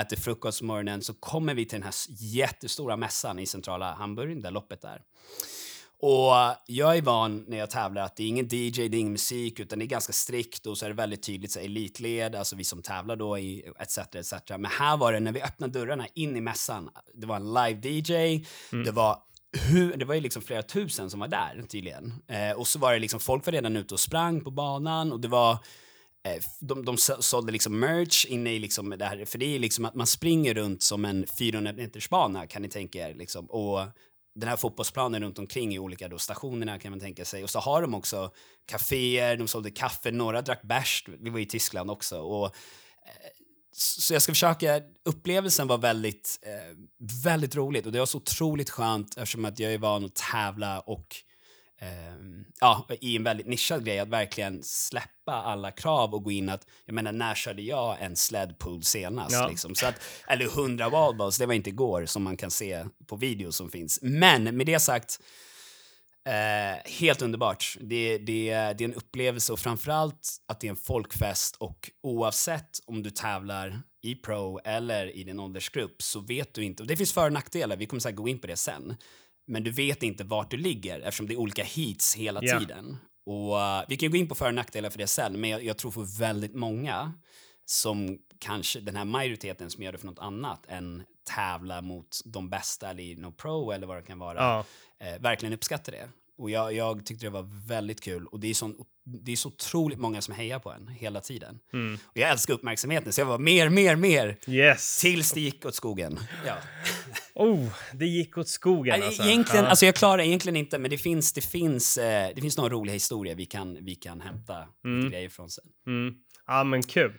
Äter 0.00 0.16
frukost 0.16 0.58
på 0.60 0.64
morgonen, 0.66 1.02
så 1.02 1.14
kommer 1.14 1.54
vi 1.54 1.64
till 1.64 1.76
den 1.80 1.82
här 1.82 1.94
jättestora 2.18 2.96
mässan 2.96 3.38
i 3.38 3.46
centrala 3.46 3.94
Hamburg, 3.94 4.42
där 4.42 4.50
loppet 4.50 4.84
är. 4.84 5.02
Och 5.98 6.32
jag 6.66 6.96
är 6.96 7.02
van 7.02 7.44
när 7.48 7.56
jag 7.58 7.70
tävlar 7.70 8.02
att 8.02 8.16
det 8.16 8.22
är 8.22 8.28
ingen 8.28 8.44
DJ, 8.50 8.70
det 8.88 8.96
är 8.96 9.00
ingen 9.00 9.12
musik, 9.12 9.60
utan 9.60 9.78
det 9.78 9.84
är 9.84 9.86
ganska 9.86 10.12
strikt 10.12 10.66
och 10.66 10.78
så 10.78 10.84
är 10.84 10.88
det 10.90 10.94
väldigt 10.94 11.22
tydligt 11.22 11.52
så 11.52 11.58
här, 11.58 11.66
elitled, 11.66 12.34
alltså 12.34 12.56
vi 12.56 12.64
som 12.64 12.82
tävlar 12.82 13.16
då 13.16 13.38
i 13.38 13.64
etc. 13.78 13.98
etc. 13.98 14.32
Men 14.48 14.64
här 14.64 14.96
var 14.96 15.12
det 15.12 15.20
när 15.20 15.32
vi 15.32 15.42
öppnade 15.42 15.78
dörrarna 15.78 16.06
in 16.14 16.36
i 16.36 16.40
mässan, 16.40 16.90
det 17.14 17.26
var 17.26 17.36
en 17.36 17.54
live 17.54 17.88
DJ, 17.88 18.44
det 18.84 18.90
var 18.90 19.18
hur, 19.70 19.96
det 19.96 20.04
var 20.04 20.14
ju 20.14 20.20
liksom 20.20 20.42
flera 20.42 20.62
tusen 20.62 21.10
som 21.10 21.20
var 21.20 21.28
där 21.28 21.62
tydligen. 21.68 22.12
Eh, 22.28 22.50
och 22.50 22.66
så 22.68 22.78
var 22.78 22.92
det 22.92 22.98
liksom, 22.98 23.20
folk 23.20 23.46
var 23.46 23.52
redan 23.52 23.76
ute 23.76 23.94
och 23.94 24.00
sprang 24.00 24.40
på 24.40 24.50
banan 24.50 25.12
och 25.12 25.20
det 25.20 25.28
var 25.28 25.52
eh, 26.28 26.42
de, 26.60 26.84
de 26.84 26.96
så- 26.96 27.22
sålde 27.22 27.52
liksom 27.52 27.78
merch 27.78 28.26
inne 28.26 28.50
i 28.52 28.58
liksom 28.58 28.90
det 28.98 29.04
här, 29.04 29.24
för 29.24 29.38
det 29.38 29.54
är 29.54 29.58
liksom 29.58 29.84
att 29.84 29.94
man 29.94 30.06
springer 30.06 30.54
runt 30.54 30.82
som 30.82 31.04
en 31.04 31.26
400 31.38 31.72
meters 31.72 32.08
bana 32.08 32.46
kan 32.46 32.62
ni 32.62 32.68
tänka 32.68 33.08
er 33.08 33.14
liksom. 33.14 33.46
Och 33.46 33.80
den 34.34 34.48
här 34.48 34.56
fotbollsplanen 34.56 35.22
runt 35.22 35.38
omkring 35.38 35.74
i 35.74 35.78
olika 35.78 36.08
då 36.08 36.18
stationerna 36.18 36.78
kan 36.78 36.90
man 36.90 37.00
tänka 37.00 37.24
sig. 37.24 37.42
Och 37.42 37.50
så 37.50 37.58
har 37.58 37.82
de 37.82 37.94
också 37.94 38.30
kaféer, 38.66 39.36
de 39.36 39.48
sålde 39.48 39.70
kaffe, 39.70 40.10
några 40.10 40.42
drack 40.42 40.62
bärs. 40.62 41.04
Vi 41.20 41.30
var 41.30 41.38
i 41.38 41.46
Tyskland 41.46 41.90
också. 41.90 42.18
Och, 42.20 42.46
eh, 42.46 42.52
så 43.72 44.14
jag 44.14 44.22
ska 44.22 44.32
försöka, 44.32 44.80
upplevelsen 45.04 45.66
var 45.66 45.78
väldigt, 45.78 46.38
eh, 46.42 46.76
väldigt 47.24 47.56
roligt 47.56 47.86
och 47.86 47.92
det 47.92 47.98
var 47.98 48.06
så 48.06 48.18
otroligt 48.18 48.70
skönt 48.70 49.16
eftersom 49.16 49.44
att 49.44 49.58
jag 49.58 49.72
är 49.72 49.78
van 49.78 50.04
att 50.04 50.14
tävla 50.14 50.80
och 50.80 51.00
eh, 51.00 51.33
ja, 52.60 52.86
i 53.00 53.16
en 53.16 53.24
väldigt 53.24 53.46
nischad 53.46 53.84
grej 53.84 53.98
att 53.98 54.08
verkligen 54.08 54.62
släppa 54.62 55.32
alla 55.32 55.70
krav 55.70 56.14
och 56.14 56.24
gå 56.24 56.30
in 56.30 56.48
att, 56.48 56.66
jag 56.84 56.94
menar 56.94 57.12
när 57.12 57.34
körde 57.34 57.62
jag 57.62 57.96
en 58.00 58.16
sled 58.16 58.58
pull 58.58 58.82
senast? 58.82 59.32
Ja. 59.32 59.48
Liksom? 59.48 59.74
Så 59.74 59.86
att, 59.86 59.94
eller 60.28 60.44
100 60.44 60.88
wallballs, 60.88 61.38
det 61.38 61.46
var 61.46 61.54
inte 61.54 61.70
igår 61.70 62.06
som 62.06 62.22
man 62.22 62.36
kan 62.36 62.50
se 62.50 62.84
på 63.06 63.16
video 63.16 63.52
som 63.52 63.70
finns. 63.70 63.98
Men 64.02 64.56
med 64.56 64.66
det 64.66 64.80
sagt, 64.80 65.20
Eh, 66.28 66.92
helt 67.00 67.22
underbart. 67.22 67.76
Det, 67.80 68.18
det, 68.18 68.72
det 68.78 68.84
är 68.84 68.88
en 68.88 68.94
upplevelse 68.94 69.52
och 69.52 69.58
framförallt 69.58 70.36
att 70.48 70.60
det 70.60 70.66
är 70.66 70.70
en 70.70 70.76
folkfest 70.76 71.56
och 71.56 71.90
oavsett 72.02 72.70
om 72.86 73.02
du 73.02 73.10
tävlar 73.10 73.82
i 74.02 74.14
pro 74.14 74.58
eller 74.64 75.16
i 75.16 75.24
din 75.24 75.40
åldersgrupp 75.40 76.02
så 76.02 76.20
vet 76.20 76.54
du 76.54 76.64
inte, 76.64 76.82
och 76.82 76.86
det 76.86 76.96
finns 76.96 77.12
för 77.12 77.26
och 77.26 77.32
nackdelar, 77.32 77.76
vi 77.76 77.86
kommer 77.86 78.00
säkert 78.00 78.16
gå 78.16 78.28
in 78.28 78.38
på 78.38 78.46
det 78.46 78.56
sen, 78.56 78.96
men 79.46 79.64
du 79.64 79.70
vet 79.70 80.02
inte 80.02 80.24
vart 80.24 80.50
du 80.50 80.56
ligger 80.56 81.00
eftersom 81.00 81.26
det 81.26 81.34
är 81.34 81.38
olika 81.38 81.64
heats 81.64 82.14
hela 82.16 82.40
Ja. 82.42 82.58
tiden. 82.58 82.96
Och 83.26 83.60
eh, 83.60 83.84
vi 83.88 83.96
kan 83.96 84.10
gå 84.10 84.16
in 84.16 84.28
på 84.28 84.34
för 84.34 84.46
och 84.48 84.54
nackdelar 84.54 84.90
för 84.90 84.98
det 84.98 85.06
sen, 85.06 85.40
men 85.40 85.50
jag, 85.50 85.64
jag 85.64 85.78
tror 85.78 85.90
för 85.90 86.18
väldigt 86.18 86.54
många 86.54 87.12
som 87.64 88.18
kanske 88.38 88.80
den 88.80 88.96
här 88.96 89.04
majoriteten 89.04 89.70
som 89.70 89.82
gör 89.82 89.92
det 89.92 89.98
för 89.98 90.06
något 90.06 90.18
annat 90.18 90.66
än 90.68 91.02
tävla 91.34 91.82
mot 91.82 92.20
de 92.24 92.50
bästa 92.50 92.90
eller 92.90 93.02
i 93.02 93.16
no 93.16 93.32
pro 93.32 93.70
eller 93.70 93.86
vad 93.86 93.96
det 93.96 94.02
kan 94.02 94.18
vara 94.18 94.58
eh, 95.00 95.20
verkligen 95.20 95.52
uppskattar 95.52 95.92
det. 95.92 96.08
Och 96.38 96.50
jag, 96.50 96.72
jag 96.74 97.06
tyckte 97.06 97.26
det 97.26 97.30
var 97.30 97.66
väldigt 97.68 98.00
kul 98.00 98.26
och 98.26 98.40
det 98.40 98.50
är, 98.50 98.54
sån, 98.54 98.76
det 99.24 99.32
är 99.32 99.36
så 99.36 99.48
otroligt 99.48 99.98
många 99.98 100.22
som 100.22 100.34
hejar 100.34 100.58
på 100.58 100.70
en 100.72 100.88
hela 100.88 101.20
tiden. 101.20 101.58
Mm. 101.72 101.94
Och 102.04 102.16
jag 102.16 102.30
älskar 102.30 102.54
uppmärksamheten 102.54 103.12
så 103.12 103.20
jag 103.20 103.26
var 103.26 103.38
mer, 103.38 103.68
mer, 103.68 103.96
mer 103.96 104.36
Yes. 104.48 105.00
tills 105.00 105.32
det 105.32 105.40
gick 105.40 105.66
åt 105.66 105.74
skogen. 105.74 106.18
Ja. 106.46 106.54
Oh, 107.34 107.68
det 107.92 108.06
gick 108.06 108.38
åt 108.38 108.48
skogen 108.48 109.02
alltså. 109.02 109.22
Egentligen, 109.22 109.64
Ja. 109.64 109.70
alltså 109.70 109.86
jag 109.86 109.94
klarar 109.94 110.22
egentligen 110.22 110.56
inte 110.56 110.78
men 110.78 110.90
det 110.90 110.98
finns, 110.98 111.32
det 111.32 111.40
finns, 111.40 111.98
eh, 111.98 112.30
det 112.34 112.40
finns 112.40 112.56
några 112.56 112.70
roliga 112.74 112.92
historier 112.94 113.34
vi 113.34 113.46
kan, 113.46 113.84
vi 113.84 113.94
kan 113.94 114.20
hämta 114.20 114.58
lite 114.84 115.08
grejer 115.10 115.28
från 115.28 115.50
sen. 115.50 115.64
Mm. 115.86 116.14
Ja, 116.46 116.64
men 116.64 116.82
kul. 116.82 117.12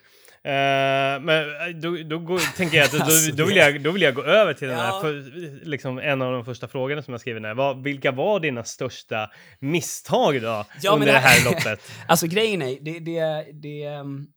Eh, 0.45 1.21
men 1.21 1.49
eh, 1.49 1.75
då, 1.75 1.97
då 2.03 2.19
går, 2.19 2.55
tänker 2.57 2.77
jag 2.77 2.85
att 2.85 2.91
då, 2.91 2.97
Alltså, 3.03 3.31
då, 3.31 3.45
vill 3.45 3.55
jag, 3.57 3.81
då 3.81 3.91
vill 3.91 4.01
jag 4.01 4.13
gå 4.15 4.23
över 4.23 4.53
till 4.53 4.67
den 4.67 4.77
här, 4.77 4.87
Ja. 4.87 5.01
för, 5.01 5.65
liksom 5.65 5.97
en 5.99 6.21
av 6.21 6.33
de 6.33 6.45
första 6.45 6.67
frågorna 6.67 7.01
som 7.03 7.11
jag 7.13 7.21
skrivit 7.21 7.41
ner. 7.41 7.53
Vad, 7.53 7.83
vilka 7.83 8.11
var 8.11 8.39
dina 8.39 8.63
största 8.63 9.31
misstag 9.59 10.41
då 10.41 10.65
Ja, 10.81 10.91
under 10.93 11.05
det 11.07 11.13
här- 11.19 11.45
loppet? 11.45 11.91
Alltså 12.07 12.27
grejen 12.27 12.61
är, 12.61 12.77
det, 12.81 12.99
det, 12.99 13.45
det, 13.53 13.83
ehm, 13.83 14.27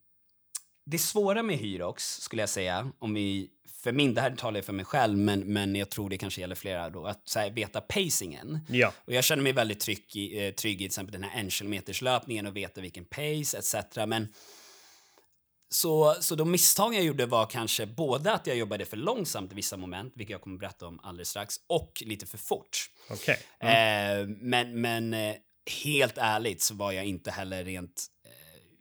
det 0.86 0.98
svåra 0.98 1.42
med 1.42 1.56
Hyrox 1.58 2.04
skulle 2.20 2.42
jag 2.42 2.48
säga, 2.48 2.90
om 2.98 3.14
vi, 3.14 3.48
för 3.82 3.92
min, 3.92 4.14
det 4.14 4.20
här 4.20 4.30
talar 4.30 4.58
jag 4.58 4.64
för 4.64 4.72
mig 4.72 4.84
själv, 4.84 5.18
men, 5.18 5.40
men 5.52 5.76
jag 5.76 5.90
tror 5.90 6.10
det 6.10 6.18
kanske 6.18 6.40
gäller 6.40 6.54
flera 6.54 6.90
då, 6.90 7.06
att 7.06 7.22
så 7.24 7.38
här, 7.38 7.50
veta 7.50 7.80
pacingen. 7.80 8.58
Ja. 8.68 8.92
Och 9.06 9.12
jag 9.12 9.24
känner 9.24 9.42
mig 9.42 9.52
väldigt 9.52 9.80
trygg 9.80 10.04
i, 10.14 10.46
eh, 10.46 10.54
trygg 10.54 10.74
i 10.74 10.78
till 10.78 10.86
exempel 10.86 11.12
den 11.12 11.24
här 11.30 11.40
en 11.40 11.50
kilometers 11.50 12.02
löpningen 12.02 12.46
och 12.46 12.56
veta 12.56 12.80
vilken 12.80 13.04
pace 13.04 13.58
etc. 13.58 13.74
Men 14.06 14.28
så, 15.70 16.16
så 16.20 16.34
de 16.34 16.50
misstag 16.50 16.94
jag 16.94 17.04
gjorde 17.04 17.26
var 17.26 17.46
kanske 17.46 17.86
både 17.86 18.32
att 18.32 18.46
jag 18.46 18.56
jobbade 18.56 18.84
för 18.84 18.96
långsamt 18.96 19.52
i 19.52 19.54
vissa 19.54 19.76
moment, 19.76 20.12
vilket 20.16 20.32
jag 20.32 20.40
kommer 20.40 20.58
berätta 20.58 20.86
om 20.86 21.00
alldeles 21.02 21.28
strax, 21.28 21.56
och 21.66 22.02
lite 22.06 22.26
för 22.26 22.38
fort. 22.38 22.90
Okej. 23.10 23.38
Eh, 23.60 24.28
men 24.28 24.80
men 24.80 25.14
eh, 25.14 25.34
helt 25.84 26.18
ärligt 26.18 26.62
så 26.62 26.74
var 26.74 26.92
jag 26.92 27.04
inte 27.04 27.30
heller 27.30 27.64
rent... 27.64 28.06
Eh, 28.24 28.30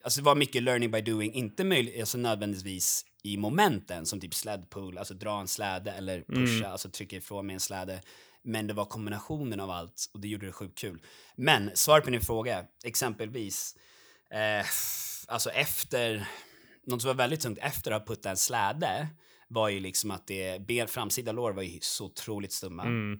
alltså 0.03 0.19
det 0.19 0.25
var 0.25 0.35
mycket 0.35 0.63
learning 0.63 0.91
by 0.91 1.01
doing, 1.01 1.33
inte 1.33 1.63
möjligt, 1.63 1.99
alltså 1.99 2.17
nödvändigtvis 2.17 3.05
i 3.23 3.37
momenten 3.37 4.05
som 4.05 4.19
typ 4.19 4.33
sled 4.33 4.69
pull, 4.69 4.97
alltså 4.97 5.13
dra 5.13 5.39
en 5.39 5.47
släde 5.47 5.91
eller 5.91 6.21
pusha, 6.21 6.67
alltså 6.67 6.89
trycka 6.89 7.15
ifrån 7.15 7.45
mig 7.47 7.53
en 7.53 7.59
släde. 7.59 8.01
Men 8.43 8.67
det 8.67 8.73
var 8.73 8.85
kombinationen 8.85 9.59
av 9.59 9.71
allt 9.71 10.09
och 10.13 10.19
det 10.19 10.27
gjorde 10.27 10.45
det 10.45 10.51
sjukt 10.51 10.77
kul. 10.77 11.01
Men 11.35 11.71
svar 11.73 12.01
på 12.01 12.09
din 12.09 12.21
fråga, 12.21 12.65
exempelvis, 12.83 13.75
eh, 14.31 14.65
alltså 15.27 15.49
efter, 15.49 16.27
något 16.87 17.01
som 17.01 17.07
var 17.07 17.15
väldigt 17.15 17.39
tungt 17.39 17.59
efter 17.61 17.91
att 17.91 18.01
ha 18.01 18.15
puttat 18.15 18.25
en 18.25 18.37
släde 18.37 19.07
var 19.47 19.69
ju 19.69 19.79
liksom 19.79 20.11
att 20.11 20.27
det, 20.27 20.67
ben, 20.67 20.87
framsida 20.87 21.31
lår 21.31 21.51
var 21.51 21.63
ju 21.63 21.79
så 21.81 22.05
otroligt 22.05 22.51
stumma. 22.51 22.83
Mm. 22.83 23.19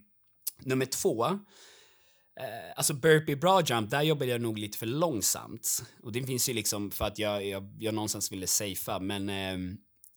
Nummer 0.60 0.86
två, 0.86 1.26
eh, 1.26 2.72
alltså 2.76 2.94
burpee 2.94 3.36
bra 3.36 3.62
jump, 3.62 3.90
där 3.90 4.02
jobbade 4.02 4.32
jag 4.32 4.42
nog 4.42 4.58
lite 4.60 4.78
för 4.78 4.86
långsamt. 4.86 5.84
Och 6.04 6.12
det 6.12 6.24
finns 6.24 6.50
ju 6.50 6.54
liksom 6.54 6.92
för 6.92 7.06
att 7.06 7.20
jag, 7.20 7.46
jag, 7.46 7.76
jag 7.80 7.94
någonstans 7.94 8.32
ville 8.32 8.48
safea, 8.48 9.00
men 9.00 9.30
eh, 9.30 9.76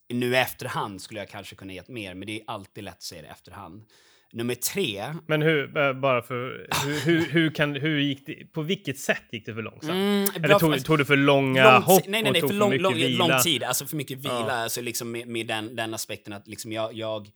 nu 0.09 0.33
i 0.33 0.37
efterhand 0.37 1.03
skulle 1.03 1.21
jag 1.21 1.29
kanske 1.29 1.57
kunna 1.57 1.73
gett 1.73 1.89
mer, 1.89 2.15
men 2.15 2.27
det 2.27 2.41
är 2.41 2.45
alltid 2.47 2.85
lätt 2.85 2.95
att 2.95 3.03
säga 3.03 3.23
det 3.23 3.29
i 3.29 3.31
efterhand. 3.31 3.85
Nummer 4.33 4.55
tre, 4.55 5.15
Men 5.27 5.43
hur, 5.43 5.77
eh, 5.77 5.93
bara 5.93 6.23
för, 6.23 6.69
hur, 6.85 7.01
hur, 7.01 7.27
hur, 7.27 7.51
kan, 7.51 7.75
hur 7.77 7.99
gick 8.01 8.27
det, 8.27 8.53
på 8.53 8.63
vilket 8.63 8.99
sätt 8.99 9.23
gick 9.33 9.47
det 9.47 9.55
för 9.55 9.63
långsamt? 9.63 9.91
mm, 9.91 10.29
Eller 10.35 10.59
tog, 10.59 10.73
för- 10.75 10.81
tog 10.81 10.99
du 10.99 11.05
för 11.05 11.17
långa 11.17 11.73
lång 11.73 11.83
hopp 11.83 12.03
nej, 12.09 12.23
nej, 12.23 12.33
nej, 12.33 12.41
för 12.41 12.49
för 12.49 12.55
lång, 12.55 12.71
mycket 12.71 13.19
lång, 13.19 13.29
lång 13.29 13.41
tid, 13.41 13.63
alltså 13.63 13.87
för 13.87 13.97
mycket 13.97 14.19
vila, 14.19 14.35
Ja. 14.49 14.53
alltså 14.53 14.81
liksom 14.81 15.11
med, 15.11 15.29
med 15.29 15.47
den, 15.47 15.77
den 15.77 15.95
aspekten 15.95 16.33
att 16.33 16.49
liksom 16.49 16.73
jag, 16.73 16.95
jag, 16.95 17.27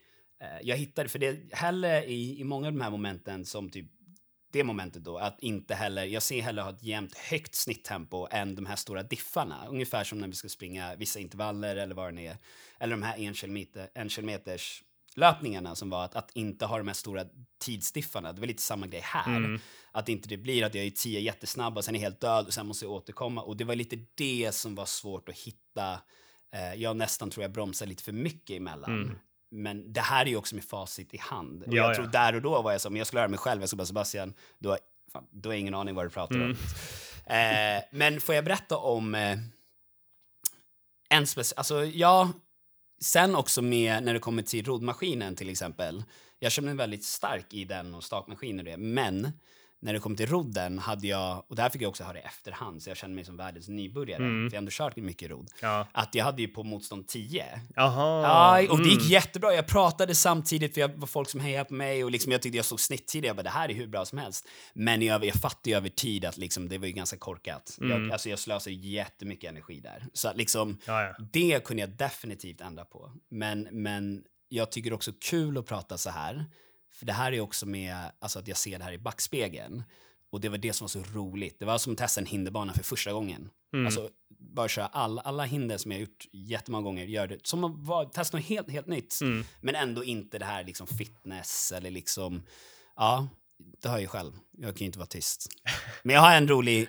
eh, 0.42 0.46
jag 0.62 0.76
hittade, 0.76 1.08
för 1.08 1.18
det 1.18 1.36
hellre 1.52 2.04
i, 2.04 2.40
i 2.40 2.44
många 2.44 2.66
av 2.66 2.72
de 2.72 2.80
här 2.80 2.90
momenten 2.90 3.44
som 3.44 3.70
typ 3.70 3.86
det 4.52 4.64
momentet 4.64 5.04
då, 5.04 5.18
att 5.18 5.40
inte 5.40 5.74
heller, 5.74 6.04
jag 6.04 6.22
ser 6.22 6.42
hellre 6.42 6.62
ha 6.62 6.70
ett 6.70 6.82
jämnt 6.82 7.18
högt 7.18 7.54
snitttempo 7.54 8.26
än 8.30 8.54
de 8.54 8.66
här 8.66 8.76
stora 8.76 9.02
diffarna. 9.02 9.66
Ungefär 9.68 10.04
som 10.04 10.18
när 10.18 10.28
vi 10.28 10.34
ska 10.34 10.48
springa 10.48 10.94
vissa 10.96 11.18
intervaller 11.18 11.76
eller 11.76 11.94
vad 11.94 12.14
det 12.14 12.26
är. 12.26 12.36
Eller 12.80 12.90
de 12.90 13.02
här 13.02 13.18
en, 13.18 13.34
kilometer, 13.34 13.88
en 13.94 14.08
kilometers 14.08 14.82
löpningarna 15.16 15.75
som 15.75 15.90
var 15.90 16.04
att, 16.04 16.14
att 16.14 16.30
inte 16.35 16.66
ha 16.66 16.78
de 16.78 16.87
här 16.87 16.94
stora 16.94 17.25
tidsdiffarna. 17.61 18.33
Det 18.33 18.40
var 18.40 18.47
lite 18.47 18.62
samma 18.62 18.87
grej 18.87 19.00
här. 19.04 19.37
Mm. 19.37 19.61
Att 19.92 20.09
inte 20.09 20.28
det 20.28 20.37
blir 20.37 20.64
att 20.64 20.75
jag 20.75 20.85
är 20.85 20.90
tio 20.90 21.21
jättesnabb 21.21 21.76
och 21.76 21.85
sen 21.85 21.94
är 21.97 22.00
helt 22.00 22.21
död 22.21 22.47
och 22.47 22.54
sen 22.54 22.66
måste 22.66 22.85
jag 22.85 22.92
återkomma. 22.92 23.42
Och 23.42 23.56
det 23.56 23.64
var 23.64 23.75
lite 23.75 23.97
det 24.14 24.54
som 24.54 24.75
var 24.75 24.87
svårt 24.87 25.28
att 25.28 25.38
hitta. 25.38 26.00
Eh, 26.54 26.75
jag 26.75 26.97
nästan 26.97 27.30
tror 27.30 27.44
jag 27.44 27.52
bromsade 27.52 27.88
lite 27.88 28.02
för 28.02 28.12
mycket 28.12 28.56
emellan. 28.56 29.02
Mm. 29.02 29.18
Men 29.50 29.92
det 29.92 30.00
här 30.00 30.25
är 30.26 30.30
ju 30.30 30.37
också 30.37 30.54
med 30.54 30.64
facit 30.64 31.14
i 31.14 31.18
hand. 31.18 31.62
Och 31.62 31.68
Ja, 31.75 31.76
jag 31.76 31.90
ja. 31.90 31.94
tror 31.94 32.06
där 32.06 32.35
och 32.35 32.42
då 32.42 32.62
var 32.62 32.73
jag 32.73 32.80
så, 32.80 32.90
men 32.90 32.97
jag 32.99 33.06
skulle 33.06 33.21
höra 33.21 33.28
mig 33.28 33.38
själv, 33.38 33.62
jag 33.62 33.68
skulle 33.68 33.78
bara 33.78 33.87
Sebastian, 33.87 34.35
du 34.59 34.68
har, 34.68 34.78
fan, 35.12 35.26
du 35.30 35.49
har 35.49 35.56
ingen 35.56 35.75
aning 35.75 35.94
vad 35.94 36.04
du 36.06 36.11
pratar 36.11 36.35
Mm. 36.35 36.50
om. 36.50 36.56
Eh, 37.26 37.83
men 37.92 38.21
får 38.21 38.35
jag 38.35 38.44
berätta 38.44 38.76
om 38.76 39.14
eh, 39.14 39.38
en 41.09 41.26
speciell, 41.26 41.59
alltså 41.59 41.85
ja, 41.85 42.33
sen 43.00 43.34
också 43.34 43.62
med 43.62 44.02
när 44.02 44.14
det 44.14 44.20
kommer 44.20 44.42
till 44.42 44.64
roddmaskinen 44.66 45.36
till 45.36 45.48
exempel. 45.48 46.04
Jag 46.38 46.52
känner 46.52 46.68
mig 46.68 46.76
väldigt 46.76 47.04
stark 47.04 47.54
i 47.54 47.64
den 47.64 47.94
och 47.94 48.04
stakmaskinen 48.04 48.58
och 48.58 48.64
det, 48.64 48.76
men 48.76 49.32
när 49.84 49.92
det 49.92 49.98
kom 49.98 50.16
till 50.16 50.26
rodden 50.26 50.78
hade 50.78 51.06
jag, 51.06 51.44
och 51.48 51.56
det 51.56 51.62
här 51.62 51.68
fick 51.70 51.82
jag 51.82 51.88
också 51.88 52.04
höra 52.04 52.18
i 52.18 52.22
efterhand, 52.22 52.82
så 52.82 52.90
jag 52.90 52.96
kände 52.96 53.14
mig 53.14 53.24
som 53.24 53.36
världens 53.36 53.68
nybörjare, 53.68 54.22
Mm. 54.24 54.50
för 54.50 54.54
jag 54.54 54.58
har 54.58 54.62
ändå 54.62 54.70
kört 54.72 54.96
mycket 54.96 55.30
rodd, 55.30 55.50
Ja. 55.62 55.86
att 55.92 56.14
jag 56.14 56.24
hade 56.24 56.42
ju 56.42 56.48
på 56.48 56.62
motstånd 56.62 57.06
10. 57.08 57.44
Jaha. 57.76 58.22
Ja, 58.62 58.72
och 58.72 58.78
det 58.78 58.88
gick 58.88 58.98
Mm. 59.00 59.10
jättebra. 59.12 59.54
Jag 59.54 59.66
pratade 59.66 60.14
samtidigt, 60.14 60.74
för 60.74 60.80
jag 60.80 60.88
var 60.88 61.06
folk 61.06 61.28
som 61.30 61.40
hejade 61.40 61.64
på 61.68 61.74
mig 61.74 62.04
och 62.04 62.10
liksom 62.10 62.32
jag 62.32 62.42
tyckte 62.42 62.56
jag 62.56 62.64
såg 62.66 62.80
snittidig. 62.80 63.28
Jag 63.28 63.36
bara, 63.36 63.42
det 63.42 63.50
här 63.50 63.68
är 63.70 63.74
hur 63.74 63.86
bra 63.86 64.04
som 64.04 64.18
helst. 64.18 64.48
Men 64.74 65.02
jag, 65.02 65.24
jag 65.24 65.34
fattade 65.34 65.70
ju 65.70 65.76
över 65.76 65.88
tid 65.88 66.24
att 66.24 66.36
liksom, 66.36 66.68
det 66.68 66.78
var 66.78 66.86
ju 66.86 66.92
ganska 66.92 67.16
korkat. 67.16 67.78
Mm. 67.80 68.02
Jag, 68.02 68.12
alltså 68.12 68.28
jag 68.28 68.38
slösade 68.38 68.76
jättemycket 68.76 69.50
energi 69.50 69.80
där. 69.80 70.06
Så 70.12 70.28
att 70.28 70.36
liksom, 70.36 70.78
Ja, 70.86 71.02
ja. 71.02 71.14
det 71.32 71.64
kunde 71.64 71.80
jag 71.82 71.90
definitivt 71.90 72.60
ändra 72.60 72.84
på. 72.84 73.12
Men, 73.30 73.68
men 73.72 74.22
jag 74.48 74.72
tycker 74.72 74.92
också 74.92 75.12
kul 75.20 75.58
att 75.58 75.66
prata 75.66 75.98
så 75.98 76.10
här. 76.10 76.44
För 77.04 77.06
det 77.06 77.12
här 77.12 77.32
är 77.32 77.40
också 77.40 77.66
med 77.66 78.12
alltså 78.18 78.38
att 78.38 78.49
jag 78.49 78.56
ser 78.56 78.78
det 78.78 78.84
här 78.84 78.92
i 78.92 78.99
backspegeln. 78.99 79.84
Och 80.30 80.40
det 80.40 80.49
var 80.49 80.58
det 80.58 80.73
som 80.73 80.84
var 80.84 80.88
så 80.88 81.02
roligt. 81.14 81.58
Det 81.58 81.64
var 81.64 81.78
som 81.78 81.92
att 81.92 81.99
testa 81.99 82.20
en 82.20 82.26
hinderbana 82.26 82.73
för 82.73 82.82
första 82.82 83.12
gången. 83.12 83.50
Mm. 83.73 83.87
Alltså, 83.87 84.11
bara 84.28 84.68
köra 84.68 84.87
alla, 84.87 85.23
alla 85.23 85.44
hinder 85.44 85.78
som 85.78 85.92
jag 85.92 86.00
gjort 86.00 86.26
jättemånga 86.32 86.82
gånger, 86.82 87.04
gör 87.04 87.26
det 87.26 87.46
som 87.46 87.90
att 87.90 88.12
testa 88.12 88.37
något 88.37 88.46
helt, 88.46 88.70
helt 88.70 88.87
nytt. 88.87 89.18
Mm. 89.20 89.44
Men 89.61 89.75
ändå 89.75 90.04
inte 90.04 90.38
det 90.38 90.44
här 90.44 90.64
liksom 90.64 90.87
fitness 90.87 91.73
eller 91.73 91.90
liksom, 91.90 92.42
ja, 92.96 93.28
det 93.82 93.88
har 93.88 93.94
jag 93.94 94.02
ju 94.02 94.08
själv. 94.08 94.32
Jag 94.58 94.76
kan 94.76 94.78
ju 94.80 94.87
inte 94.87 94.99
vara 94.99 95.06
tyst. 95.06 95.46
Men 96.02 96.14
jag 96.14 96.23
har 96.23 96.37
en 96.37 96.49
rolig, 96.49 96.88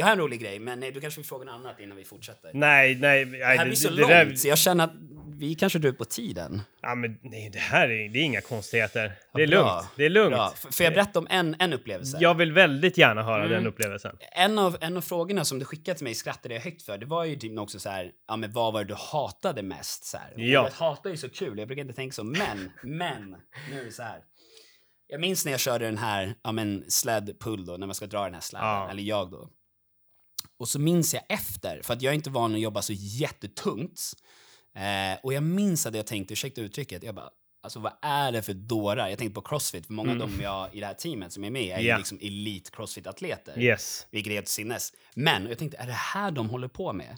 jag 0.00 0.06
har 0.06 0.12
en 0.12 0.18
rolig 0.18 0.40
grej, 0.40 0.58
men 0.58 0.80
nej, 0.80 0.92
du 0.92 1.00
kanske 1.00 1.20
vill 1.20 1.26
fråga 1.28 1.44
något 1.44 1.54
annat 1.54 1.80
innan 1.80 1.96
vi 1.96 2.04
fortsätter. 2.04 2.50
Nej, 2.54 2.94
nej. 2.94 3.24
nej 3.24 3.38
det 3.40 3.44
här 3.46 3.64
blir 3.64 3.74
så 3.76 3.88
det, 3.90 3.94
långt, 3.96 4.08
där- 4.08 4.34
så 4.34 4.48
jag 4.48 4.58
känner 4.58 4.84
att 4.84 4.92
vi 5.38 5.54
kanske 5.54 5.78
drar 5.78 5.90
ut 5.90 5.98
på 5.98 6.04
tiden. 6.04 6.62
Ja, 6.82 6.94
men 6.94 7.18
nej, 7.22 7.50
det 7.52 7.58
här 7.58 7.88
är, 7.90 8.08
det 8.08 8.18
är 8.18 8.22
inga 8.22 8.40
konstigheter. 8.40 9.12
Det 9.34 9.42
är 9.42 9.46
bra. 9.48 9.74
lugnt. 9.76 9.88
Det 9.96 10.04
är 10.04 10.10
lugnt. 10.10 10.30
Bra. 10.34 10.52
F- 10.54 10.66
Får 10.74 10.84
jag 10.84 10.92
berätta 10.94 11.18
om 11.18 11.26
en, 11.30 11.56
en 11.58 11.72
upplevelse? 11.72 12.18
Jag 12.20 12.34
vill 12.34 12.52
väldigt 12.52 12.98
gärna 12.98 13.22
höra 13.22 13.44
Mm. 13.44 13.50
den 13.50 13.66
upplevelsen. 13.66 14.16
En 14.32 14.58
av, 14.58 14.76
en 14.80 14.96
av 14.96 15.00
frågorna 15.00 15.44
som 15.44 15.58
du 15.58 15.64
skickade 15.64 15.96
till 15.98 16.04
mig 16.04 16.14
skrattade 16.14 16.54
jag 16.54 16.60
högt 16.62 16.82
för. 16.82 16.98
Det 16.98 17.06
var 17.06 17.24
ju 17.24 17.36
typ 17.36 17.58
också 17.58 17.78
så 17.78 17.88
här, 17.88 18.10
ja 18.28 18.36
men 18.36 18.52
vad 18.52 18.72
var 18.72 18.80
det 18.84 18.88
du 18.88 18.94
hatade 18.98 19.62
mest? 19.62 20.04
Så 20.04 20.16
här. 20.16 20.32
Ja. 20.36 20.66
Att 20.66 20.72
hata 20.72 21.08
är 21.08 21.12
ju 21.12 21.18
så 21.18 21.28
kul, 21.28 21.58
jag 21.58 21.68
brukar 21.68 21.82
inte 21.82 21.94
tänka 21.94 22.12
så. 22.14 22.24
Men, 22.24 22.70
men, 22.82 23.36
nu 23.70 23.80
är 23.80 23.84
det 23.84 23.92
så 23.92 24.02
här. 24.02 24.18
Jag 25.08 25.20
minns 25.20 25.44
när 25.44 25.52
jag 25.52 25.60
körde 25.60 25.84
den 25.84 25.98
här, 25.98 26.34
ja 26.44 26.52
men 26.52 26.84
sled 26.90 27.36
pull 27.40 27.66
då, 27.66 27.76
när 27.76 27.86
man 27.86 27.94
ska 27.94 28.06
dra 28.06 28.24
den 28.24 28.34
här 28.34 28.40
släden, 28.40 28.66
Ja. 28.68 28.90
eller 28.90 29.02
jag 29.02 29.30
då. 29.30 29.50
Och 30.60 30.68
så 30.68 30.78
minns 30.78 31.14
jag 31.14 31.22
efter, 31.28 31.82
för 31.82 31.94
att 31.94 32.02
jag 32.02 32.10
är 32.10 32.14
inte 32.14 32.30
van 32.30 32.54
att 32.54 32.60
jobba 32.60 32.82
så 32.82 32.92
jättetungt. 32.96 34.00
Eh, 34.76 35.18
och 35.22 35.32
jag 35.32 35.42
minns 35.42 35.86
att 35.86 35.94
jag 35.94 36.06
tänkte, 36.06 36.32
ursäkta 36.32 36.60
uttrycket, 36.60 37.02
jag 37.02 37.14
bara, 37.14 37.28
alltså 37.62 37.78
vad 37.80 37.92
är 38.02 38.32
det 38.32 38.42
för 38.42 38.54
dårar? 38.54 39.08
Jag 39.08 39.18
tänkte 39.18 39.34
på 39.34 39.48
crossfit, 39.48 39.86
för 39.86 39.92
många 39.92 40.10
Mm. 40.10 40.22
av 40.22 40.28
dem 40.28 40.40
jag 40.42 40.74
i 40.74 40.80
det 40.80 40.86
här 40.86 40.94
teamet 40.94 41.32
som 41.32 41.44
är 41.44 41.50
med 41.50 41.78
är 41.78 41.80
ju 41.80 41.96
liksom 41.98 42.18
elit 42.22 42.70
crossfit-atleter. 42.70 43.60
Yes. 43.60 44.06
Vilket 44.10 44.30
är 44.30 44.34
helt 44.34 44.48
sinnes. 44.48 44.92
Men 45.14 45.46
jag 45.46 45.58
tänkte, 45.58 45.76
är 45.78 45.86
det 45.86 45.92
här 45.92 46.30
de 46.30 46.48
håller 46.50 46.68
på 46.68 46.92
med? 46.92 47.16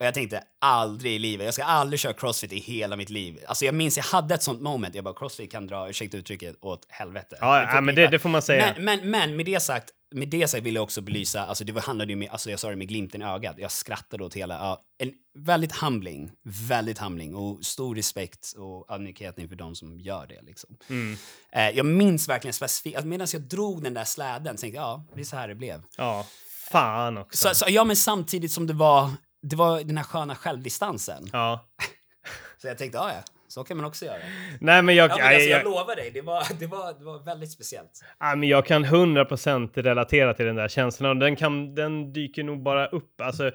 Och 0.00 0.06
jag 0.06 0.14
tänkte, 0.14 0.42
aldrig 0.60 1.12
i 1.12 1.18
livet. 1.18 1.44
Jag 1.44 1.54
ska 1.54 1.64
aldrig 1.64 2.00
köra 2.00 2.12
crossfit 2.12 2.52
i 2.52 2.58
hela 2.58 2.96
mitt 2.96 3.10
liv. 3.10 3.38
Alltså 3.46 3.64
jag 3.64 3.74
minns, 3.74 3.96
jag 3.96 4.04
hade 4.04 4.34
ett 4.34 4.42
sånt 4.42 4.60
moment. 4.60 4.94
Jag 4.94 5.04
bara, 5.04 5.14
crossfit 5.14 5.52
kan 5.52 5.66
dra, 5.66 5.88
ursäkta 5.88 6.16
uttrycket, 6.16 6.56
åt 6.60 6.86
helvete. 6.88 7.36
Ja, 7.40 7.74
ja, 7.74 7.80
men 7.80 7.94
det, 7.94 8.06
det 8.06 8.18
får 8.18 8.28
man 8.28 8.42
säga. 8.42 8.74
men, 8.76 8.84
men, 8.84 9.10
men 9.10 9.36
med 9.36 9.46
det 9.46 9.60
sagt, 9.60 9.90
med 10.14 10.28
det 10.28 10.48
sagt 10.48 10.62
vill 10.62 10.74
jag 10.74 10.84
också 10.84 11.00
belysa, 11.00 11.46
alltså 11.46 11.64
det 11.64 11.80
handlade 11.80 12.12
ju 12.12 12.16
med, 12.16 12.28
alltså 12.30 12.50
jag 12.50 12.60
sa 12.60 12.70
det 12.70 12.76
med 12.76 12.88
glimten 12.88 13.22
i 13.22 13.24
ögat, 13.24 13.56
jag 13.58 13.72
skrattade 13.72 14.24
åt 14.24 14.34
hela, 14.34 14.54
ja, 14.54 14.82
en 14.98 15.12
väldigt 15.38 15.72
humbling, 15.72 16.30
väldigt 16.68 16.98
humbling 16.98 17.34
och 17.34 17.64
stor 17.64 17.94
respekt 17.94 18.52
och 18.56 18.90
ödmjukhet 18.90 19.38
inför 19.38 19.56
de 19.56 19.74
som 19.74 20.00
gör 20.00 20.26
det 20.26 20.42
liksom. 20.42 20.76
Mm. 20.90 21.16
Eh, 21.52 21.70
jag 21.70 21.86
minns 21.86 22.28
verkligen 22.28 22.54
specifikt, 22.54 22.96
alltså 22.96 23.08
medan 23.08 23.26
jag 23.32 23.42
drog 23.42 23.82
den 23.82 23.94
där 23.94 24.04
släden 24.04 24.56
tänkte 24.56 24.76
jag, 24.76 24.84
ja, 24.84 25.04
det 25.14 25.20
är 25.20 25.24
så 25.24 25.36
här 25.36 25.48
det 25.48 25.54
blev. 25.54 25.82
Ja, 25.96 26.26
fan 26.70 27.18
också. 27.18 27.48
Så, 27.48 27.54
så, 27.54 27.64
ja, 27.68 27.84
men 27.84 27.96
samtidigt 27.96 28.52
som 28.52 28.66
det 28.66 28.72
var, 28.72 29.10
det 29.50 29.56
var 29.56 29.80
den 29.84 29.96
här 29.96 30.04
sköna 30.04 30.34
självdistansen. 30.34 31.24
Ja. 31.32 31.64
Så 32.58 32.66
jag 32.68 32.78
tänkte, 32.78 32.98
ja, 32.98 33.10
ja, 33.14 33.22
så 33.48 33.64
kan 33.64 33.76
man 33.76 33.86
också 33.86 34.04
göra. 34.04 34.16
Nej, 34.60 34.82
men 34.82 34.94
jag, 34.94 35.10
Ja, 35.10 35.16
men 35.16 35.24
jag, 35.24 35.34
alltså, 35.34 35.48
jag 35.48 35.58
jag, 35.60 35.64
lovar 35.64 35.96
dig, 35.96 36.10
det 36.14 36.20
var, 36.20 36.42
det 36.58 36.66
var, 36.66 36.98
det 36.98 37.04
var 37.04 37.24
väldigt 37.24 37.50
speciellt. 37.52 38.04
ja, 38.20 38.34
men 38.36 38.48
jag 38.48 38.66
kan 38.66 38.84
100% 38.84 39.82
relatera 39.82 40.34
till 40.34 40.46
den 40.46 40.56
där 40.56 40.68
känslan 40.68 41.10
och 41.10 41.16
den, 41.16 41.36
kan, 41.36 41.74
den 41.74 42.12
dyker 42.12 42.42
nog 42.44 42.62
bara 42.62 42.86
upp. 42.86 43.20
Alltså, 43.20 43.50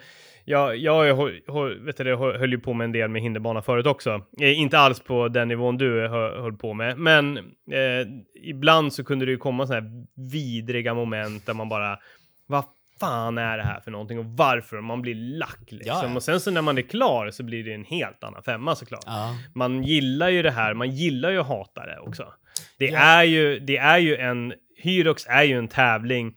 jag, 0.46 0.78
jag 0.78 1.26
vet 1.86 1.98
du, 1.98 2.16
höll 2.16 2.52
ju 2.52 2.60
på 2.60 2.74
med 2.74 2.86
en 2.86 2.92
del 2.92 3.10
med 3.10 3.22
hinderbana 3.22 3.62
förut 3.62 3.86
också. 3.86 4.22
Eh, 4.42 4.60
inte 4.60 4.80
alls 4.80 5.00
på 5.00 5.28
den 5.28 5.48
nivån 5.48 5.78
du 5.78 6.08
hö- 6.08 6.42
höll 6.42 6.58
på 6.58 6.74
med, 6.74 6.98
men 6.98 7.38
eh, 7.38 8.08
ibland 8.44 8.94
så 8.94 9.04
kunde 9.04 9.26
det 9.26 9.32
ju 9.32 9.38
komma 9.38 9.68
sådana 9.68 9.88
här 9.88 10.06
vidriga 10.32 10.94
moment 10.94 11.46
där 11.46 11.54
man 11.54 11.70
bara, 11.70 12.00
vad 12.48 12.64
fan 13.00 13.38
är 13.38 13.58
det 13.58 13.64
här 13.64 13.80
för 13.80 13.92
någonting 13.92 14.20
och 14.20 14.26
varför? 14.26 14.78
Och 14.78 14.84
Man 14.84 15.02
blir 15.02 15.16
lack 15.16 15.60
liksom. 15.72 15.96
Ja, 15.96 16.06
ja. 16.08 16.16
Och 16.16 16.24
sen 16.24 16.40
så 16.40 16.52
när 16.52 16.62
man 16.62 16.78
är 16.78 16.82
klar 16.82 17.32
så 17.32 17.44
blir 17.44 17.64
det 17.64 17.74
en 17.74 17.86
helt 17.86 18.24
annan 18.24 18.44
femma 18.44 18.76
såklart. 18.76 19.04
Ja. 19.06 19.36
man 19.56 19.84
gillar 19.84 20.30
ju 20.30 20.42
det 20.42 20.52
här, 20.52 20.74
man 20.74 20.90
gillar 20.90 21.30
ju 21.30 21.40
att 21.40 21.48
hata 21.48 21.86
det 21.86 22.00
också. 22.00 22.34
Det 22.78 22.90
är 22.90 23.24
ju, 23.24 23.60
det 23.60 23.78
är 23.78 23.98
ju 23.98 24.16
en, 24.16 24.54
Hyrox 24.78 25.26
är 25.28 25.44
ju 25.44 25.58
en 25.58 25.68
tävling 25.68 26.34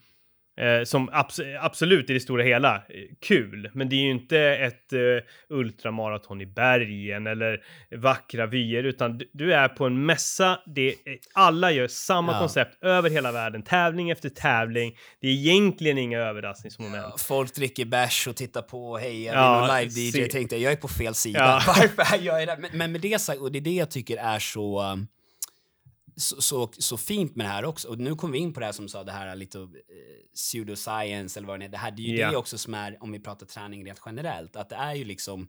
eh, 0.61 0.85
som 0.85 1.11
abs- 1.11 1.59
absolut 1.61 2.11
i 2.11 2.13
det 2.13 2.21
stora 2.21 2.43
hela 2.43 2.77
eh, 2.77 2.83
kul, 3.27 3.71
men 3.75 3.89
det 3.89 3.97
är 3.97 4.01
ju 4.01 4.11
inte 4.11 4.39
ett 4.41 4.93
eh, 4.93 4.99
ultramaraton 5.57 6.41
i 6.41 6.47
bergen 6.47 7.27
eller 7.27 7.61
vackra 7.97 8.47
vyer, 8.47 8.85
utan 8.85 9.19
du, 9.19 9.31
du 9.33 9.55
är 9.55 9.69
på 9.69 9.87
en 9.87 10.07
mässa, 10.07 10.59
det 10.75 10.89
är, 10.89 10.97
alla 11.35 11.73
gör 11.73 11.87
samma 11.89 12.33
Ja. 12.33 12.39
koncept 12.39 12.85
över 12.85 13.11
hela 13.11 13.33
världen, 13.33 13.63
tävling 13.63 14.11
efter 14.11 14.29
tävling. 14.29 14.97
Det 15.21 15.27
är 15.29 15.33
egentligen 15.33 15.99
inga 15.99 16.19
överraskningsmoment. 16.19 17.21
Folk 17.21 17.55
dricker 17.55 17.85
bärs 17.85 18.27
och 18.29 18.37
tittar 18.37 18.63
på 18.63 18.91
och 18.91 19.01
hejar. 19.01 19.35
Ja, 19.35 19.69
Ja, 19.69 19.75
live-DJ. 19.81 20.11
se- 20.13 20.21
Jag 20.21 20.31
tänkte, 20.31 20.57
jag 20.57 20.73
är 20.73 20.77
på 20.77 20.89
fel 20.89 21.15
sida. 21.15 21.39
Ja. 21.39 21.63
Varför 21.97 22.17
är 22.17 22.21
jag 22.23 22.43
är 22.43 22.47
där? 22.47 22.57
Men, 22.57 22.71
men 22.75 22.93
med 22.93 23.01
det 23.01 23.21
sagt, 23.21 23.41
och 23.41 23.53
det 23.53 23.59
är 23.59 23.61
det 23.61 23.71
jag 23.75 23.91
tycker 23.91 24.17
är 24.17 24.39
så, 24.39 24.83
um, 24.93 25.07
så, 26.17 26.43
så, 26.43 26.71
så 26.79 26.97
fint 26.97 27.37
med 27.37 27.47
det 27.47 27.51
här 27.51 27.65
också. 27.65 27.89
Och 27.89 27.99
nu 27.99 28.15
kommer 28.15 28.33
vi 28.33 28.39
in 28.39 28.53
på 28.53 28.61
det 28.61 28.67
här 28.67 28.73
som 28.73 28.89
sa, 28.89 29.05
det 29.05 29.13
här 29.13 29.37
lite 29.37 29.59
uh, 29.59 29.69
pseudoscience 30.35 31.39
eller 31.39 31.49
vad 31.49 31.61
det 31.61 31.65
är. 31.65 31.69
Det 31.69 31.77
här 31.79 31.91
det 31.91 32.03
är 32.03 32.07
ju 32.07 32.17
Ja. 32.19 32.31
det 32.31 32.37
också 32.37 32.59
som 32.59 32.75
är, 32.75 32.97
om 33.01 33.13
vi 33.13 33.21
pratar 33.21 33.47
träning 33.47 33.87
rent 33.87 34.01
generellt, 34.07 34.57
att 34.57 34.69
det 34.69 34.77
är 34.77 34.95
ju 34.95 35.05
liksom 35.05 35.49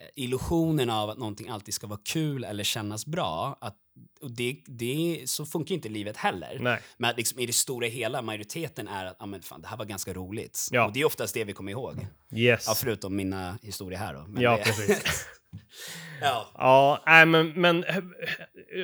eh, 0.00 0.08
illusionen 0.16 0.90
av 0.90 1.10
att 1.10 1.18
någonting 1.18 1.48
alltid 1.48 1.74
ska 1.74 1.86
vara 1.86 2.00
kul 2.04 2.44
eller 2.44 2.64
kännas 2.64 3.06
bra. 3.06 3.58
Att, 3.60 3.76
och 4.20 4.30
det, 4.30 4.56
det, 4.66 5.22
så 5.26 5.46
funkar 5.46 5.74
inte 5.74 5.88
livet 5.88 6.16
heller. 6.16 6.58
Nej. 6.60 6.80
Men 6.96 7.10
att 7.10 7.16
liksom 7.16 7.38
i 7.38 7.46
det 7.46 7.52
stora 7.52 7.86
hela, 7.86 8.22
majoriteten 8.22 8.88
är 8.88 9.04
att 9.04 9.16
ah, 9.22 9.26
men 9.26 9.42
fan, 9.42 9.62
det 9.62 9.68
här 9.68 9.76
var 9.76 9.84
ganska 9.84 10.14
roligt. 10.14 10.68
Ja. 10.70 10.86
Och 10.86 10.92
det 10.92 11.00
är 11.00 11.04
oftast 11.04 11.34
det 11.34 11.44
vi 11.44 11.52
kommer 11.52 11.72
ihåg. 11.72 12.06
Yes. 12.32 12.64
Ja, 12.66 12.74
förutom 12.74 13.16
mina 13.16 13.58
historier 13.62 13.98
här 13.98 14.14
då. 14.14 14.24
Men 14.28 14.42
Ja, 14.42 14.56
det, 14.56 14.64
precis. 14.64 15.26
ja. 16.20 16.50
Ja, 16.54 17.02
nej, 17.06 17.26
men, 17.26 17.52
men 17.60 17.84
eh, 17.84 17.96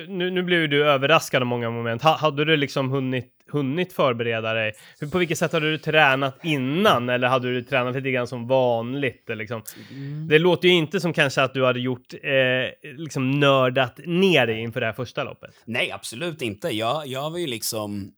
nu, 0.07 0.31
nu 0.31 0.43
blev 0.43 0.59
ju 0.59 0.67
du 0.67 0.85
överraskad 0.85 1.41
av 1.41 1.47
många 1.47 1.69
moment. 1.69 2.01
Ha, 2.01 2.17
hade 2.17 2.45
du 2.45 2.57
liksom 2.57 2.89
hunnit, 2.89 3.27
hunnit 3.51 3.93
förbereda 3.93 4.53
dig? 4.53 4.73
Hur, 4.99 5.07
på 5.07 5.17
vilket 5.17 5.37
sätt 5.37 5.53
hade 5.53 5.71
du 5.71 5.77
tränat 5.77 6.45
innan? 6.45 7.09
Eller 7.09 7.27
hade 7.27 7.53
du 7.53 7.61
tränat 7.61 7.95
lite 7.95 8.11
grann 8.11 8.27
som 8.27 8.47
vanligt? 8.47 9.29
Liksom? 9.29 9.63
Det 10.29 10.39
låter 10.39 10.67
ju 10.67 10.73
inte 10.73 10.99
som 10.99 11.13
kanske 11.13 11.41
att 11.41 11.53
du 11.53 11.65
hade 11.65 11.79
gjort, 11.79 12.13
eh, 12.13 12.91
liksom 12.97 13.39
nördat 13.39 13.99
ner 14.05 14.47
dig 14.47 14.59
inför 14.59 14.79
det 14.79 14.85
här 14.85 14.93
första 14.93 15.23
loppet. 15.23 15.51
Nej, 15.65 15.91
absolut 15.91 16.41
inte. 16.41 16.69
Jag, 16.69 17.07
jag 17.07 17.31
var 17.31 17.37
ju 17.37 17.47
liksom... 17.47 18.11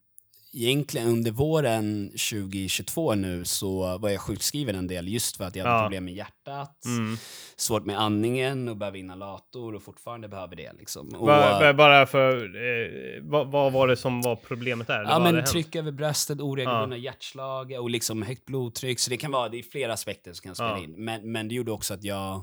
Egentligen 0.56 1.08
under 1.08 1.32
våren 1.32 2.10
2022 2.10 3.16
nu 3.16 3.46
så 3.46 3.98
var 3.98 4.10
jag 4.10 4.22
sjukskriven 4.22 4.76
en 4.76 4.88
del 4.88 5.08
just 5.08 5.38
för 5.38 5.44
att 5.44 5.56
jag 5.56 5.66
hade 5.66 5.76
Ja. 5.78 5.84
problem 5.84 6.06
med 6.06 6.14
hjärtat, 6.14 6.86
Mm. 6.86 7.18
svårt 7.56 7.86
med 7.86 8.00
andningen 8.02 8.70
och 8.70 8.78
behöver 8.78 8.98
inhalator 8.98 9.76
och 9.76 9.84
fortfarande 9.84 10.28
behöver 10.28 10.56
det. 10.56 10.72
Liksom. 10.80 11.10
Va, 11.20 11.74
bara 11.74 12.06
för, 12.06 12.36
eh, 12.46 13.22
vad, 13.24 13.52
vad 13.52 13.74
var 13.74 13.88
det 13.88 13.98
som 13.98 14.22
var 14.22 14.36
problemet 14.36 14.88
där? 14.88 15.04
Ja, 15.04 15.20
men 15.20 15.46
tryck 15.46 15.76
över 15.76 15.92
bröstet, 15.92 16.42
oregelbundna 16.42 16.98
hjärtslag 16.98 17.72
och 17.72 17.90
liksom 17.90 18.22
högt 18.22 18.46
blodtryck. 18.46 19.00
Så 19.00 19.10
det 19.10 19.18
kan 19.18 19.32
vara, 19.32 19.50
det 19.50 19.58
är 19.60 19.64
flera 19.64 19.94
aspekter 19.94 20.34
som 20.34 20.44
kan 20.44 20.56
spela 20.56 20.70
Ja. 20.78 20.84
in. 20.84 20.96
Men, 20.98 21.32
men 21.32 21.48
det 21.48 21.56
gjorde 21.56 21.72
också 21.72 21.94
att 21.94 22.04
jag, 22.04 22.34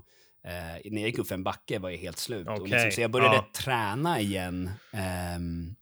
eh, 0.44 0.90
när 0.90 1.00
jag 1.00 1.08
gick 1.08 1.18
upp 1.18 1.26
för 1.28 1.34
en 1.34 1.44
backe 1.44 1.78
var 1.78 1.90
jag 1.90 1.98
helt 1.98 2.18
slut. 2.18 2.46
Okej, 2.50 2.68
liksom, 2.70 2.90
så 2.90 3.00
jag 3.00 3.10
började 3.10 3.34
ja. 3.36 3.46
träna 3.54 4.20
igen. 4.20 4.70
Ehm, 4.92 5.74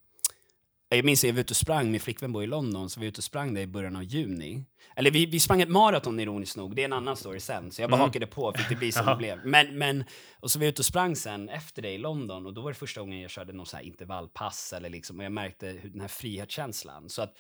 jag 0.89 1.05
minns 1.05 1.25
att 1.25 1.29
jag 1.29 1.35
var 1.35 1.41
ute 1.41 1.53
och 1.53 1.57
sprang, 1.57 1.91
min 1.91 2.01
flickvän 2.01 2.33
bor 2.33 2.45
i 2.45 2.47
London, 2.47 2.91
så 2.91 3.01
vi 3.01 3.07
var 3.07 3.09
ute 3.09 3.19
och 3.19 3.25
sprang 3.25 3.55
där 3.55 3.61
i 3.63 3.67
början 3.67 3.97
av 3.97 4.03
juni. 4.05 4.65
Eller 4.97 5.11
vi, 5.11 5.27
vi 5.27 5.41
sprang 5.41 5.63
ett 5.63 5.69
maraton 5.69 6.21
ironiskt 6.21 6.57
nog, 6.57 6.77
det 6.77 6.83
är 6.83 6.85
en 6.85 6.93
annan 6.93 7.17
story 7.17 7.41
sen. 7.41 7.71
Så 7.73 7.83
jag 7.83 7.91
bara 7.91 7.97
Mm. 7.97 8.07
hakade 8.09 8.27
på, 8.27 8.53
fick 8.53 8.69
det 8.69 8.75
bli 8.77 8.93
som 8.93 9.07
det 9.07 9.17
blev. 9.17 9.39
Men, 9.47 9.79
men, 9.79 10.05
och 10.41 10.51
så 10.51 10.59
var 10.59 10.61
vi 10.65 10.69
ute 10.69 10.81
och 10.81 10.87
sprang 10.87 11.17
sen 11.17 11.49
efter 11.49 11.83
det 11.83 11.91
i 11.93 11.99
London 11.99 12.47
och 12.47 12.55
då 12.55 12.61
var 12.61 12.71
det 12.71 12.79
första 12.79 13.01
gången 13.01 13.21
jag 13.21 13.31
körde 13.31 13.53
någon 13.53 13.67
så 13.67 13.79
intervallpass 13.81 14.73
eller 14.73 14.91
liksom, 14.91 15.19
och 15.19 15.25
jag 15.25 15.33
märkte 15.33 15.67
hur 15.67 15.91
den 15.91 16.01
här 16.01 16.09
frihetskänslan. 16.09 17.09
Så 17.09 17.23
att 17.23 17.35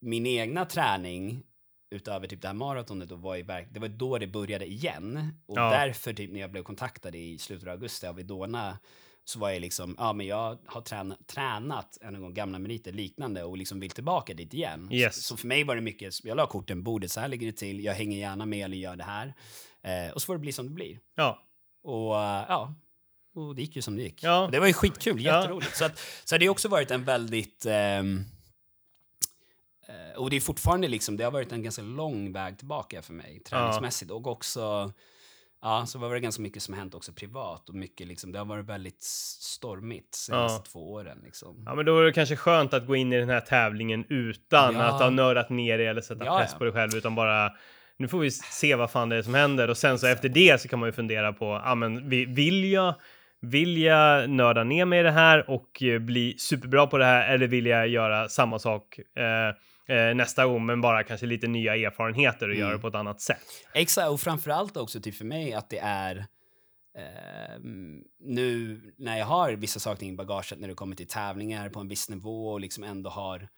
min 0.00 0.26
egna 0.26 0.64
träning 0.64 1.42
utöver 1.94 2.26
typ 2.26 2.42
det 2.42 2.48
här 2.48 2.54
maratonet 2.54 3.08
då 3.08 3.16
var 3.16 3.36
verk- 3.36 3.68
det 3.70 3.80
var 3.80 3.88
då 3.88 4.18
det 4.18 4.26
började 4.26 4.66
igen. 4.66 5.32
Och 5.48 5.58
Ja. 5.58 5.70
därför 5.70 6.12
typ 6.12 6.32
när 6.32 6.40
jag 6.40 6.50
blev 6.52 6.62
kontaktad 6.62 7.14
i 7.14 7.38
slutet 7.38 7.68
av 7.68 7.72
augusti 7.72 8.06
av 8.06 8.20
Idona 8.20 8.78
så 9.28 9.38
var 9.38 9.50
jag 9.50 9.60
liksom, 9.60 9.94
ja 9.98 10.12
men 10.12 10.26
jag 10.26 10.58
har 10.66 10.80
tränat, 10.80 11.26
tränat 11.26 11.98
en 12.00 12.20
gång 12.20 12.34
gamla 12.34 12.58
meriter 12.58 12.92
liknande 12.92 13.44
och 13.44 13.56
liksom 13.56 13.80
vill 13.80 13.90
tillbaka 13.90 14.34
dit 14.34 14.54
igen. 14.54 14.88
Yes. 14.92 15.16
Så, 15.16 15.22
så 15.22 15.36
för 15.36 15.46
mig 15.46 15.64
var 15.64 15.74
det 15.74 15.80
mycket, 15.80 16.24
jag 16.24 16.36
la 16.36 16.46
korten 16.46 16.82
bordet, 16.82 17.10
så 17.12 17.20
här 17.20 17.28
ligger 17.28 17.46
det 17.46 17.52
till, 17.52 17.84
jag 17.84 17.94
hänger 17.94 18.18
gärna 18.18 18.46
med 18.46 18.64
eller 18.64 18.76
gör 18.76 18.96
det 18.96 19.04
här. 19.04 19.34
Eh, 19.82 20.12
och 20.12 20.22
så 20.22 20.26
får 20.26 20.34
det 20.34 20.38
bli 20.40 20.52
som 20.52 20.66
det 20.66 20.72
blir. 20.72 20.98
Ja, 21.14 21.42
Och 21.82 22.16
eh, 22.22 22.44
ja, 22.48 22.74
och 23.34 23.54
det 23.54 23.62
gick 23.62 23.76
ju 23.76 23.82
som 23.82 23.96
det 23.96 24.02
gick. 24.02 24.22
Ja. 24.22 24.44
Och 24.44 24.50
det 24.50 24.60
var 24.60 24.66
ju 24.66 24.72
skitkul, 24.72 25.20
Ja. 25.24 25.40
jätteroligt. 25.40 25.76
Så, 25.76 25.84
att, 25.84 25.98
så 26.24 26.34
har 26.34 26.38
det 26.38 26.48
också 26.48 26.68
varit 26.68 26.90
en 26.90 27.04
väldigt... 27.04 27.66
ehm, 27.66 28.24
eh, 29.88 30.16
och 30.18 30.30
det 30.30 30.36
är 30.36 30.40
fortfarande 30.40 30.88
liksom, 30.88 31.16
det 31.16 31.24
har 31.24 31.30
varit 31.30 31.52
en 31.52 31.62
ganska 31.62 31.82
lång 31.82 32.32
väg 32.32 32.58
tillbaka 32.58 33.02
för 33.02 33.12
mig 33.12 33.40
träningsmässigt. 33.40 34.10
Och 34.10 34.26
också, 34.26 34.92
ja, 35.62 35.84
så 35.86 35.98
var 35.98 36.14
det 36.14 36.20
ganska 36.20 36.42
mycket 36.42 36.62
som 36.62 36.74
hänt 36.74 36.94
också 36.94 37.12
privat. 37.12 37.68
Och 37.68 37.74
mycket 37.74 38.06
liksom, 38.06 38.32
det 38.32 38.38
har 38.38 38.46
varit 38.46 38.66
väldigt 38.66 39.02
stormigt 39.02 40.14
senaste 40.14 40.62
Ja. 40.66 40.72
två 40.72 40.92
åren. 40.92 41.18
Liksom. 41.24 41.62
Ja, 41.66 41.74
men 41.74 41.84
då 41.86 41.98
är 41.98 42.04
det 42.04 42.12
kanske 42.12 42.36
skönt 42.36 42.74
att 42.74 42.86
gå 42.86 42.96
in 42.96 43.12
i 43.12 43.18
den 43.20 43.28
här 43.28 43.40
tävlingen 43.40 44.04
utan 44.08 44.74
Ja. 44.74 44.82
att 44.82 45.00
ha 45.02 45.10
nördat 45.10 45.50
ner 45.50 45.78
dig 45.78 45.86
eller 45.86 46.00
sätta 46.00 46.24
Ja, 46.24 46.38
press 46.38 46.54
på 46.54 46.64
dig 46.64 46.72
själv, 46.72 46.94
utan 46.96 47.14
bara 47.14 47.52
nu 47.96 48.08
får 48.08 48.18
vi 48.18 48.30
se 48.30 48.74
vad 48.74 48.90
fan 48.90 49.08
det 49.08 49.16
är 49.16 49.22
som 49.22 49.34
händer 49.34 49.70
och 49.70 49.76
sen 49.76 49.98
så 49.98 50.06
efter 50.06 50.28
det 50.28 50.60
så 50.60 50.68
kan 50.68 50.78
man 50.78 50.88
ju 50.88 50.92
fundera 50.92 51.32
på, 51.32 51.62
ja 51.64 51.74
men 51.74 52.08
vi- 52.08 52.24
vill 52.24 52.64
jag 52.72 52.94
vill 53.40 53.78
jag 53.78 54.30
nörda 54.30 54.64
ner 54.64 54.84
mig 54.84 55.00
i 55.00 55.02
det 55.02 55.10
här 55.10 55.50
och 55.50 55.82
eh, 55.82 55.98
bli 55.98 56.34
superbra 56.38 56.86
på 56.86 56.98
det 56.98 57.04
här 57.04 57.34
eller 57.34 57.46
vill 57.46 57.66
jag 57.66 57.88
göra 57.88 58.28
samma 58.28 58.58
sak 58.58 58.98
eh, 58.98 59.56
eh, 59.88 60.14
nästa 60.14 60.46
gång 60.46 60.66
men 60.66 60.80
bara 60.80 61.02
kanske 61.04 61.26
lite 61.26 61.46
nya 61.46 61.76
erfarenheter 61.76 62.48
och 62.48 62.54
Mm. 62.54 62.60
göra 62.60 62.72
det 62.72 62.78
på 62.78 62.88
ett 62.88 62.94
annat 62.94 63.20
sätt. 63.20 63.64
Exakt, 63.74 64.08
och 64.08 64.20
framförallt 64.20 64.76
också 64.76 65.00
till 65.00 65.14
för 65.14 65.24
mig 65.24 65.52
att 65.54 65.70
det 65.70 65.78
är 65.78 66.26
ehm, 66.98 68.02
nu 68.20 68.80
när 68.98 69.18
jag 69.18 69.26
har 69.26 69.52
vissa 69.52 69.80
saker 69.80 70.06
i 70.06 70.12
bagaget 70.12 70.58
när 70.58 70.68
det 70.68 70.74
kommer 70.74 70.96
till 70.96 71.06
tävlingar 71.08 71.68
på 71.68 71.80
en 71.80 71.88
viss 71.88 72.08
nivå 72.10 72.52
och 72.52 72.60
liksom 72.60 72.84
ändå 72.84 73.10
har 73.10 73.48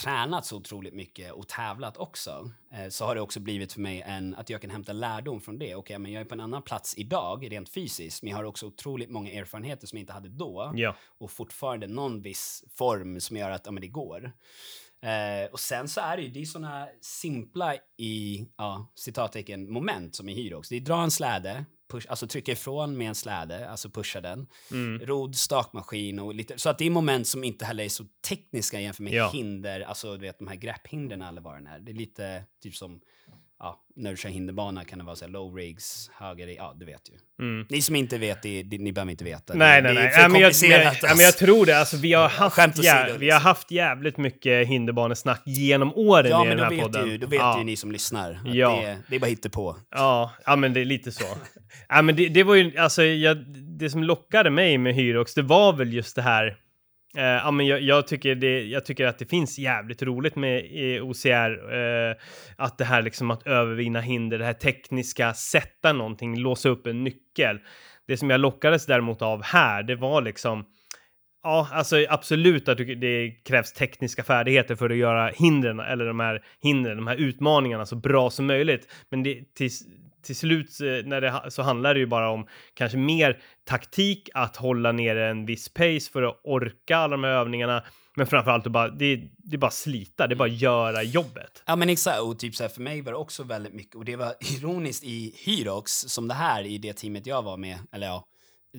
tränat 0.00 0.46
så 0.46 0.56
otroligt 0.56 0.94
mycket 0.94 1.32
och 1.32 1.48
tävlat 1.48 1.96
också 1.96 2.50
eh, 2.72 2.88
så 2.88 3.04
har 3.04 3.14
det 3.14 3.20
också 3.20 3.40
blivit 3.40 3.72
för 3.72 3.80
mig 3.80 4.02
en, 4.06 4.34
att 4.34 4.50
jag 4.50 4.60
kan 4.60 4.70
hämta 4.70 4.92
lärdom 4.92 5.40
från 5.40 5.58
det. 5.58 5.74
Okej, 5.74 5.98
men 5.98 6.12
jag 6.12 6.20
är 6.20 6.24
på 6.24 6.34
en 6.34 6.40
annan 6.40 6.62
plats 6.62 6.94
idag 6.98 7.52
rent 7.52 7.68
fysiskt 7.68 8.22
men 8.22 8.30
jag 8.30 8.36
har 8.36 8.44
också 8.44 8.66
otroligt 8.66 9.10
många 9.10 9.30
erfarenheter 9.30 9.86
som 9.86 9.96
jag 9.98 10.02
inte 10.02 10.12
hade 10.12 10.28
då 10.28 10.72
Ja, 10.74 10.96
och 11.18 11.30
fortfarande 11.30 11.86
någon 11.86 12.22
viss 12.22 12.64
form 12.78 13.20
som 13.20 13.36
gör 13.36 13.50
att 13.50 13.66
ja, 13.66 13.72
men 13.72 13.80
det 13.80 13.88
går. 13.88 14.32
Eh, 15.02 15.52
och 15.52 15.60
sen 15.60 15.88
så 15.88 16.00
är 16.00 16.16
det 16.16 16.22
ju 16.22 16.28
det 16.28 16.40
är 16.40 16.44
såna 16.44 16.88
simpla 17.00 17.74
i 17.96 18.46
ja, 18.56 18.92
citattecken 18.94 19.72
moment 19.72 20.14
som 20.16 20.28
i 20.28 20.34
Hyrox. 20.34 20.68
Det 20.68 20.76
är 20.76 20.80
dra 20.80 21.02
en 21.02 21.10
släde, 21.10 21.64
push, 21.90 22.06
alltså 22.08 22.26
trycka 22.26 22.52
ifrån 22.52 22.96
med 22.96 23.08
en 23.08 23.14
släde, 23.14 23.68
alltså 23.70 23.90
pusha 23.90 24.20
den. 24.20 24.46
Mm. 24.70 25.06
Rod, 25.06 25.36
stakmaskin 25.36 26.18
och 26.18 26.34
lite, 26.34 26.58
så 26.58 26.70
att 26.70 26.78
det 26.78 26.86
är 26.86 26.90
moment 26.90 27.26
som 27.26 27.44
inte 27.44 27.64
heller 27.64 27.84
är 27.84 27.88
så 27.88 28.04
tekniska 28.28 28.80
jämfört 28.80 29.00
med 29.00 29.12
Ja. 29.12 29.30
hinder, 29.30 29.80
alltså 29.80 30.16
du 30.16 30.26
vet 30.26 30.38
de 30.38 30.48
här 30.48 30.56
grepphindren 30.56 31.22
eller 31.22 31.40
vad 31.40 31.64
det 31.64 31.70
är. 31.70 31.78
Det 31.78 31.92
är 31.92 31.94
lite 31.94 32.44
typ 32.62 32.74
som, 32.76 33.00
ja, 33.60 33.80
när 33.96 34.10
du 34.10 34.16
kör 34.16 34.28
hinderbana 34.28 34.84
kan 34.84 34.98
det 34.98 35.04
vara 35.04 35.16
så 35.16 35.24
här 35.24 35.32
low 35.32 35.54
rigs, 35.56 36.10
höger, 36.14 36.48
ja 36.48 36.74
du 36.80 36.86
vet 36.86 37.02
ju. 37.10 37.44
Mm. 37.44 37.66
Ni 37.70 37.82
som 37.82 37.96
inte 37.96 38.18
vet, 38.18 38.42
det, 38.42 38.62
det, 38.62 38.78
ni 38.78 38.92
behöver 38.92 39.10
inte 39.10 39.24
veta. 39.24 39.54
Nej, 39.54 39.82
det, 39.82 39.92
nej, 39.92 39.94
nej. 39.94 40.04
Ja, 40.04 40.10
men, 40.12 40.22
jag, 40.22 40.30
men, 40.30 40.40
komplicerat, 40.42 40.98
ja, 41.02 41.14
men 41.16 41.24
jag 41.24 41.36
tror 41.38 41.66
det. 41.66 41.78
Alltså, 41.78 41.96
vi, 41.96 42.12
har 42.12 42.28
Skämt 42.28 42.56
haft, 42.56 42.78
åsido, 42.78 42.92
jä- 42.92 43.02
liksom. 43.04 43.20
vi 43.20 43.30
har 43.30 43.40
haft 43.40 43.70
jävligt 43.70 44.16
mycket 44.16 44.68
hinderbanesnack 44.68 45.42
genom 45.46 45.92
åren 45.94 46.30
Ja, 46.30 46.46
i 46.46 46.48
den 46.48 46.58
här 46.58 46.70
vet, 46.70 46.80
podden. 46.82 47.10
ju, 47.10 47.18
då 47.18 47.26
vet 47.26 47.38
ja. 47.38 47.58
ju 47.58 47.64
ni 47.64 47.76
som 47.76 47.92
lyssnar 47.92 48.32
att 48.32 48.54
Ja. 48.54 48.80
det, 48.80 48.98
det 49.08 49.16
är 49.16 49.20
bara 49.20 49.50
på. 49.50 49.76
Ja, 49.90 50.32
ja, 50.46 50.56
men 50.56 50.72
det 50.72 50.80
är 50.80 50.84
lite 50.84 51.12
så. 51.12 51.24
ja, 51.88 52.02
men 52.02 52.16
det, 52.16 52.28
det 52.28 52.42
var 52.42 52.54
ju, 52.54 52.78
alltså, 52.78 53.04
jag, 53.04 53.36
det 53.78 53.90
som 53.90 54.02
lockade 54.04 54.50
mig 54.50 54.78
med 54.78 54.94
Hyrox, 54.94 55.34
det 55.34 55.42
var 55.42 55.72
väl 55.72 55.92
just 55.92 56.16
det 56.16 56.22
här. 56.22 56.56
Eh, 57.18 57.24
ja, 57.24 57.50
men 57.50 57.66
jag, 57.66 57.80
jag, 57.80 58.06
tycker 58.06 58.34
det, 58.34 58.64
jag 58.64 58.84
tycker 58.84 59.06
att 59.06 59.18
det 59.18 59.26
finns 59.26 59.58
jävligt 59.58 60.02
roligt 60.02 60.36
med 60.36 60.58
eh, 60.58 61.04
OCR. 61.04 61.74
Eh, 61.74 62.16
att 62.56 62.78
det 62.78 62.84
här 62.84 63.02
liksom 63.02 63.30
att 63.30 63.46
övervinna 63.46 64.00
hinder, 64.00 64.38
det 64.38 64.44
här 64.44 64.52
tekniska, 64.52 65.34
sätta 65.34 65.92
någonting, 65.92 66.38
låsa 66.38 66.68
upp 66.68 66.86
en 66.86 67.04
nyckel. 67.04 67.58
Det 68.06 68.16
som 68.16 68.30
jag 68.30 68.40
lockades 68.40 68.86
däremot 68.86 69.22
av 69.22 69.42
här, 69.42 69.82
det 69.82 69.96
var 69.96 70.22
liksom 70.22 70.64
Ja, 71.42 71.68
alltså 71.72 71.96
absolut 72.08 72.68
att 72.68 72.78
det 72.78 73.30
krävs 73.44 73.72
tekniska 73.72 74.22
färdigheter 74.22 74.74
för 74.74 74.90
att 74.90 74.96
göra 74.96 75.28
hindren 75.28 75.80
eller 75.80 76.04
de 76.04 76.20
här 76.20 76.44
hindren, 76.62 76.96
de 76.96 77.06
här 77.06 77.16
utmaningarna 77.16 77.86
så 77.86 77.96
bra 77.96 78.30
som 78.30 78.46
möjligt. 78.46 78.88
Men 79.10 79.22
det, 79.22 79.54
till, 79.54 79.70
till 80.28 80.36
slut 80.36 80.80
eh, 80.80 81.08
när 81.08 81.20
det, 81.20 81.50
så 81.50 81.62
handlar 81.62 81.94
det 81.94 82.00
ju 82.00 82.06
bara 82.06 82.30
om 82.30 82.46
kanske 82.74 82.98
mer 82.98 83.42
taktik, 83.64 84.28
att 84.34 84.56
hålla 84.56 84.92
nere 84.92 85.30
en 85.30 85.46
viss 85.46 85.68
pace 85.68 86.10
för 86.12 86.22
att 86.22 86.40
orka 86.44 86.96
alla 86.96 87.16
de 87.16 87.24
här 87.24 87.30
övningarna. 87.30 87.84
Men 88.16 88.26
framförallt 88.26 88.66
att 88.66 88.72
bara, 88.72 88.88
det, 88.88 89.16
det 89.36 89.56
är 89.56 89.58
bara 89.58 89.70
slita, 89.70 90.26
det 90.26 90.34
är 90.34 90.36
bara 90.36 90.48
göra 90.48 91.02
jobbet. 91.02 91.62
Ja 91.66 91.76
men 91.76 91.88
exakt, 91.88 92.20
och 92.20 92.38
typ 92.38 92.54
så 92.54 92.64
här, 92.64 92.70
för 92.70 92.80
mig 92.80 93.02
var 93.02 93.12
det 93.12 93.18
också 93.18 93.42
väldigt 93.42 93.74
mycket, 93.74 93.94
och 93.94 94.04
det 94.04 94.16
var 94.16 94.34
ironiskt 94.56 95.04
i 95.04 95.34
Hyrox, 95.44 95.92
som 95.92 96.28
det 96.28 96.34
här 96.34 96.66
i 96.66 96.78
det 96.78 96.92
teamet 96.92 97.26
jag 97.26 97.42
var 97.42 97.56
med, 97.56 97.78
eller 97.92 98.06
ja, 98.06 98.24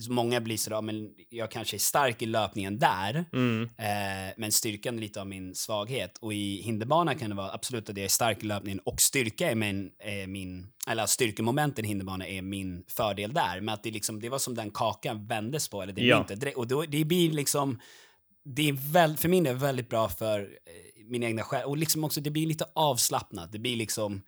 många 0.09 0.41
blir 0.41 0.57
så, 0.57 0.71
ja, 0.71 0.81
men 0.81 1.09
jag 1.29 1.51
kanske 1.51 1.75
är 1.77 1.79
stark 1.79 2.21
i 2.21 2.25
löpningen 2.25 2.79
där, 2.79 3.25
Mm. 3.33 3.63
eh, 3.77 4.33
men 4.37 4.51
styrkan 4.51 4.97
är 4.97 5.01
lite 5.01 5.21
av 5.21 5.27
min 5.27 5.55
svaghet. 5.55 6.17
Och 6.21 6.33
i 6.33 6.61
hinderbana 6.61 7.15
kan 7.15 7.29
det 7.29 7.35
vara 7.35 7.51
absolut 7.53 7.89
att 7.89 7.97
jag 7.97 8.03
är 8.05 8.09
stark 8.09 8.43
i 8.43 8.45
löpningen 8.45 8.79
och 8.79 9.01
styrka 9.01 9.51
är 9.51 9.55
min, 9.55 9.91
är 9.99 10.27
min 10.27 10.67
eller 10.87 11.05
styrkemomenten 11.05 11.85
i 11.85 11.87
hinderbana 11.87 12.27
är 12.27 12.41
min 12.41 12.83
fördel 12.87 13.33
där. 13.33 13.61
Men 13.61 13.73
att 13.73 13.83
det, 13.83 13.91
liksom, 13.91 14.19
det 14.19 14.29
var 14.29 14.39
som 14.39 14.55
den 14.55 14.71
kakan 14.71 15.27
vändes 15.27 15.69
på, 15.69 15.81
eller 15.81 15.93
det 15.93 16.01
Ja. 16.01 16.25
inte. 16.31 16.51
Och 16.55 16.67
då, 16.67 16.81
det 16.81 17.05
blir 17.05 17.31
liksom, 17.31 17.79
det 18.45 18.69
är 18.69 18.91
väl, 18.93 19.17
för 19.17 19.29
min 19.29 19.43
del 19.43 19.55
väldigt 19.55 19.89
bra 19.89 20.09
för 20.09 20.39
eh, 20.41 21.05
min 21.05 21.23
egna 21.23 21.43
själ. 21.43 21.65
Och 21.65 21.77
liksom 21.77 22.03
också, 22.03 22.21
det 22.21 22.31
blir 22.31 22.47
lite 22.47 22.65
avslappnat. 22.75 23.51
Det 23.51 23.59
blir 23.59 23.75
liksom, 23.75 24.21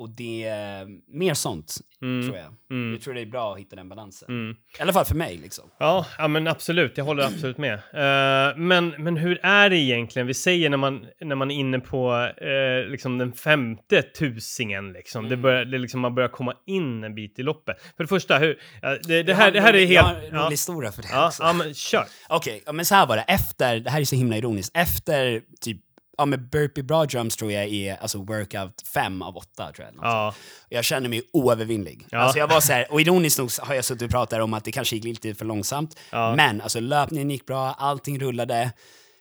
och 0.00 0.10
det 0.10 0.44
är 0.44 0.86
mer 1.18 1.34
sånt, 1.34 1.76
Mm. 2.02 2.26
tror 2.26 2.36
jag. 2.38 2.46
Mm. 2.70 2.92
Jag 2.92 3.02
tror 3.02 3.14
det 3.14 3.20
är 3.20 3.26
bra 3.26 3.52
att 3.52 3.58
hitta 3.60 3.76
den 3.76 3.88
balansen. 3.88 4.28
Mm. 4.28 4.56
I 4.78 4.82
alla 4.82 4.92
fall 4.92 5.04
för 5.04 5.14
mig 5.14 5.36
liksom. 5.36 5.64
Ja, 5.78 6.06
ja, 6.18 6.28
men 6.28 6.46
absolut. 6.46 6.98
Jag 6.98 7.04
håller 7.04 7.22
absolut 7.24 7.58
med. 7.58 7.72
Eh, 7.74 8.56
men, 8.56 8.88
men 8.98 9.16
hur 9.16 9.38
är 9.42 9.70
det 9.70 9.76
egentligen? 9.76 10.26
Vi 10.26 10.34
säger 10.34 10.70
när 10.70 10.76
man, 10.76 11.06
när 11.20 11.36
man 11.36 11.50
är 11.50 11.54
inne 11.54 11.80
på 11.80 12.30
eh, 12.36 12.90
liksom 12.90 13.18
den 13.18 13.32
femte 13.32 14.02
tusingen, 14.02 14.92
liksom. 14.92 15.24
Det 15.28 15.34
Mm. 15.34 15.42
börjar, 15.42 15.64
det 15.64 15.78
liksom, 15.78 16.00
man 16.00 16.14
börjar 16.14 16.28
komma 16.28 16.54
in 16.66 17.04
en 17.04 17.14
bit 17.14 17.38
i 17.38 17.42
loppet. 17.42 17.76
För 17.96 18.04
det 18.04 18.08
första, 18.08 18.38
hur, 18.38 18.58
ja, 18.82 18.96
det, 19.02 19.22
det, 19.22 19.34
här, 19.34 19.50
det 19.52 19.60
här 19.60 19.74
är 19.74 19.78
Jag 19.86 20.02
har 20.02 20.14
helt... 20.14 20.24
en 20.24 20.30
rolig 20.30 20.40
Ja, 20.44 20.48
historia 20.50 20.92
för 20.92 21.02
det 21.02 21.08
ja, 21.12 21.32
ja, 21.38 21.52
men 21.52 21.74
kör. 21.74 22.04
Okej, 22.28 22.62
ja, 22.66 22.72
men 22.72 22.84
så 22.84 22.94
här 22.94 23.06
var 23.06 23.16
det. 23.16 23.22
Efter, 23.22 23.80
det 23.80 23.90
här 23.90 24.00
är 24.00 24.04
så 24.04 24.16
himla 24.16 24.36
ironiskt, 24.36 24.76
efter 24.76 25.42
typ, 25.60 25.80
ja 26.20 26.26
men 26.26 26.48
burpee 26.48 26.82
bra 26.82 27.04
drums 27.04 27.36
tror 27.36 27.52
jag 27.52 27.68
är 27.68 27.96
alltså 27.96 28.18
workout 28.18 28.82
fem 28.94 29.22
av 29.22 29.36
åtta 29.36 29.72
tror 29.72 29.88
jag. 29.94 30.04
Ja, 30.04 30.34
Jag 30.68 30.84
känner 30.84 31.08
mig 31.08 31.22
oövervinnlig. 31.32 32.06
Ja. 32.10 32.18
Alltså 32.18 32.38
jag 32.38 32.48
var 32.48 32.60
så 32.60 32.72
här, 32.72 32.86
och 32.92 33.00
ironiskt 33.00 33.38
nog 33.38 33.50
har 33.60 33.74
jag 33.74 33.84
suttit 33.84 34.02
och 34.02 34.10
pratat 34.10 34.42
om 34.42 34.54
att 34.54 34.64
det 34.64 34.72
kanske 34.72 34.96
gick 34.96 35.04
lite 35.04 35.34
för 35.34 35.44
långsamt. 35.44 35.98
Ja. 36.10 36.36
Men 36.36 36.60
alltså 36.60 36.80
löpningen 36.80 37.30
gick 37.30 37.46
bra, 37.46 37.72
allting 37.72 38.20
rullade. 38.20 38.62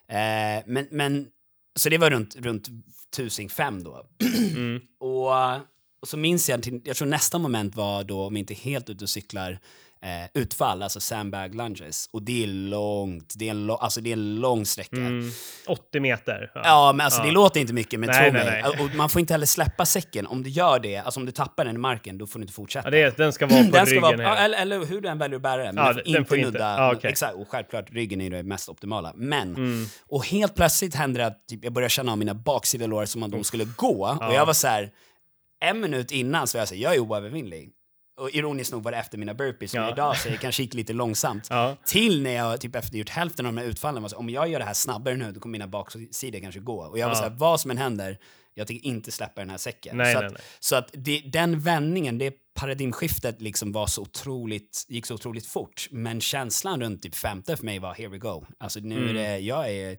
Eh, 0.07 0.63
men, 0.65 0.87
men, 0.91 1.27
så 1.75 1.89
det 1.89 1.97
var 1.97 2.09
runt, 2.09 2.35
runt 2.35 2.67
tusing 3.15 3.49
fem 3.49 3.83
då. 3.83 4.05
mm, 4.55 4.81
Och, 4.99 5.31
och 6.01 6.07
så 6.07 6.17
minns 6.17 6.49
jag, 6.49 6.63
till, 6.63 6.81
jag 6.83 6.95
tror 6.95 7.07
nästa 7.07 7.37
moment 7.37 7.75
var 7.75 8.03
då, 8.03 8.25
om 8.25 8.35
jag 8.35 8.39
inte 8.39 8.53
helt 8.53 8.89
ute 8.89 9.03
och 9.03 9.09
cyklar, 9.09 9.59
eh, 10.05 10.41
utfall, 10.41 10.83
alltså 10.83 10.99
sandbag 10.99 11.55
lunges. 11.55 12.09
Och 12.13 12.23
det 12.23 12.43
är 12.43 12.47
långt, 12.47 13.33
det 13.37 13.47
är 13.47 13.51
en, 13.51 13.69
alltså 13.69 14.01
det 14.01 14.09
är 14.09 14.13
en 14.13 14.35
lång 14.35 14.65
sträcka. 14.65 14.95
mm, 14.97 15.31
80 15.67 15.99
meter. 15.99 16.51
Ja, 16.53 16.93
men 16.95 17.05
alltså 17.05 17.19
Ja. 17.21 17.25
det 17.25 17.31
låter 17.31 17.59
inte 17.59 17.73
mycket, 17.73 17.99
men 17.99 18.07
Nej, 18.07 18.29
tro 18.31 18.39
nej, 18.39 18.45
mig. 18.45 18.61
nej. 18.77 18.85
Och 18.85 18.95
man 18.95 19.09
får 19.09 19.19
inte 19.19 19.33
heller 19.33 19.45
släppa 19.45 19.85
säcken. 19.85 20.27
Om 20.27 20.43
du 20.43 20.49
gör 20.49 20.79
det, 20.79 20.97
alltså 20.97 21.19
om 21.19 21.25
du 21.25 21.31
tappar 21.31 21.65
den 21.65 21.75
i 21.75 21.77
marken, 21.79 22.17
då 22.17 22.27
får 22.27 22.39
du 22.39 22.43
inte 22.43 22.53
fortsätta. 22.53 22.87
Ja, 22.87 22.91
det, 22.91 23.17
den 23.17 23.33
ska 23.33 23.47
vara 23.47 23.63
på 23.63 23.71
den 23.71 23.85
ryggen. 23.85 24.01
vara, 24.01 24.21
ja, 24.23 24.35
eller, 24.37 24.57
eller 24.57 24.85
hur 24.85 25.01
du 25.01 25.09
än 25.09 25.17
väljer 25.17 25.35
att 25.35 25.41
bära 25.41 25.63
den. 25.63 25.75
Men 25.75 25.85
Ja, 25.85 25.93
den 25.93 26.05
inte 26.07 26.23
får 26.25 26.37
inte. 26.37 26.51
nudda. 26.51 26.77
Ja, 26.77 26.93
okej. 26.95 27.09
Exakt, 27.09 27.35
och 27.35 27.47
självklart 27.49 27.91
ryggen 27.91 28.21
är 28.21 28.29
det 28.29 28.43
mest 28.43 28.69
optimala. 28.69 29.13
Men, 29.15 29.55
Mm. 29.55 29.85
och 30.07 30.25
helt 30.25 30.55
plötsligt 30.55 30.95
hände 30.95 31.19
det 31.19 31.25
att 31.25 31.47
typ, 31.47 31.63
jag 31.63 31.73
började 31.73 31.89
känna 31.89 32.11
av 32.11 32.17
mina 32.17 32.33
baksidolår 32.33 33.05
som 33.05 33.23
att 33.23 33.31
de 33.31 33.43
skulle 33.43 33.65
gå. 33.75 34.17
Ja. 34.19 34.27
Och 34.27 34.33
jag 34.33 34.45
var 34.45 34.53
så 34.53 34.67
här, 34.67 34.91
en 35.65 35.79
minut 35.79 36.11
innan 36.11 36.47
så 36.47 36.57
var 36.57 36.61
jag 36.61 36.67
så 36.67 36.75
här, 36.75 36.81
jag 36.81 36.95
är 36.95 36.99
oövervinnlig. 36.99 37.69
Och 38.19 38.29
ironiskt 38.35 38.71
nog 38.71 38.83
var 38.83 38.91
det 38.91 38.97
efter 38.97 39.17
mina 39.17 39.33
burpees, 39.33 39.71
som 39.71 39.79
Ja. 39.79 39.91
idag 39.91 40.17
säger 40.17 40.37
kanske 40.37 40.63
gick 40.63 40.73
lite 40.73 40.93
långsamt. 40.93 41.47
Ja. 41.49 41.75
Till 41.85 42.21
när 42.21 42.31
jag 42.31 42.61
typ 42.61 42.75
efter 42.75 42.97
gjort 42.97 43.09
hälften 43.09 43.45
av 43.45 43.53
de 43.53 43.61
här 43.61 43.67
utfallen 43.67 44.01
var 44.01 44.09
så, 44.09 44.17
om 44.17 44.29
jag 44.29 44.49
gör 44.49 44.59
det 44.59 44.65
här 44.65 44.73
snabbare 44.73 45.15
nu, 45.15 45.31
då 45.31 45.39
kommer 45.39 45.51
mina 45.51 45.67
baksidor 45.67 46.39
kanske 46.39 46.59
gå. 46.59 46.79
Och 46.81 46.99
jag 46.99 47.07
var 47.07 47.15
Ja. 47.15 47.17
så 47.17 47.23
här, 47.23 47.29
vad 47.37 47.61
som 47.61 47.71
än 47.71 47.77
händer, 47.77 48.17
jag 48.53 48.67
tänker 48.67 48.85
inte 48.87 49.11
släppa 49.11 49.41
den 49.41 49.49
här 49.49 49.57
säcken. 49.57 49.97
Nej, 49.97 50.13
så 50.13 50.19
nej, 50.19 50.27
att, 50.27 50.33
nej. 50.33 50.41
så 50.59 50.75
att 50.75 50.89
det, 50.93 51.19
den 51.19 51.59
vändningen, 51.59 52.17
det 52.17 52.33
paradigmskiftet 52.53 53.41
liksom 53.41 53.71
var 53.71 53.87
så 53.87 54.01
otroligt, 54.01 54.85
gick 54.89 55.05
så 55.05 55.13
otroligt 55.15 55.45
fort. 55.47 55.87
Men 55.91 56.21
känslan 56.21 56.81
runt 56.81 57.01
typ 57.03 57.15
femte 57.15 57.57
för 57.57 57.65
mig 57.65 57.79
var 57.79 57.93
here 57.93 58.07
we 58.07 58.17
go. 58.17 58.45
Alltså 58.57 58.79
nu 58.79 58.97
Mm. 58.97 59.09
är 59.09 59.13
det, 59.13 59.37
jag 59.39 59.71
är, 59.73 59.97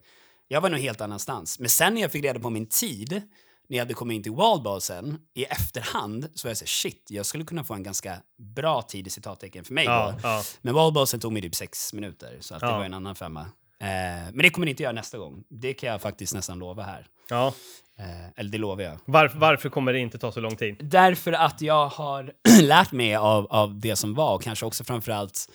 jag 0.48 0.60
var 0.60 0.70
nog 0.70 0.80
helt 0.80 1.00
annanstans. 1.00 1.58
Men 1.58 1.68
sen 1.68 1.94
när 1.94 2.00
jag 2.00 2.12
fick 2.12 2.24
reda 2.24 2.40
på 2.40 2.50
min 2.50 2.66
tid, 2.66 3.22
när 3.70 3.76
jag 3.76 3.84
hade 3.84 3.94
kommit 3.94 4.14
in 4.16 4.22
till 4.22 4.32
wallballsen 4.32 5.18
i 5.34 5.44
efterhand, 5.44 6.28
så 6.34 6.46
var 6.48 6.50
jag 6.50 6.56
så 6.56 6.62
här, 6.64 6.66
shit, 6.66 7.06
jag 7.10 7.26
skulle 7.26 7.44
kunna 7.44 7.64
få 7.64 7.74
en 7.74 7.82
ganska 7.82 8.16
bra 8.38 8.82
tid 8.82 9.06
i 9.06 9.10
citattecken 9.10 9.64
för 9.64 9.74
mig 9.74 9.84
Ja, 9.84 10.10
då. 10.12 10.28
ja. 10.28 10.42
Men 10.62 10.74
wallballsen 10.74 11.20
tog 11.20 11.32
mig 11.32 11.42
typ 11.42 11.54
sex 11.54 11.92
minuter, 11.92 12.36
så 12.40 12.54
att 12.54 12.60
det 12.60 12.66
var 12.66 12.84
en 12.84 12.94
annan 12.94 13.14
femma. 13.14 13.40
Eh, 13.80 13.86
men 14.32 14.38
det 14.38 14.50
kommer 14.50 14.64
ni 14.64 14.70
inte 14.70 14.82
göra 14.82 14.92
nästa 14.92 15.18
gång. 15.18 15.44
Det 15.48 15.72
kan 15.74 15.88
jag 15.88 16.00
faktiskt 16.02 16.34
nästan 16.34 16.58
lova 16.58 16.82
här. 16.82 17.06
ja. 17.28 17.52
Eh, 17.98 18.28
eller 18.36 18.50
det 18.50 18.58
lovar 18.58 18.82
jag. 18.84 18.98
Varför, 19.04 19.38
varför 19.38 19.68
kommer 19.68 19.92
det 19.92 19.98
inte 19.98 20.18
ta 20.18 20.32
så 20.32 20.40
lång 20.40 20.56
tid? 20.56 20.76
Därför 20.80 21.32
att 21.32 21.60
jag 21.60 21.88
har 21.88 22.32
lärt 22.62 22.92
mig 22.92 23.14
av, 23.16 23.46
av 23.50 23.80
det 23.80 23.96
som 23.96 24.14
var 24.14 24.34
och 24.34 24.42
kanske 24.42 24.66
också 24.66 24.84
framförallt 24.84 25.50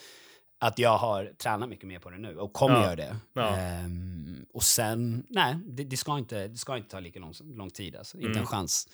att 0.60 0.78
jag 0.78 0.98
har 0.98 1.32
tränat 1.38 1.68
mycket 1.68 1.86
mer 1.86 1.98
på 1.98 2.10
det 2.10 2.18
nu 2.18 2.36
och 2.38 2.52
kommer 2.52 2.74
Ja. 2.74 2.82
göra 2.84 2.96
det. 2.96 3.16
Ja. 3.34 3.56
Ehm, 3.56 4.35
och 4.56 4.62
sen, 4.62 5.24
nej, 5.28 5.54
det, 5.66 5.84
det, 5.84 5.96
ska 5.96 6.18
inte, 6.18 6.48
det 6.48 6.56
ska 6.58 6.76
inte 6.76 6.88
ta 6.90 7.00
lika 7.00 7.20
lång, 7.20 7.32
lång 7.56 7.70
tid. 7.70 7.96
Alltså. 7.96 8.16
Inte 8.16 8.26
Mm. 8.28 8.40
en 8.40 8.46
chans. 8.46 8.88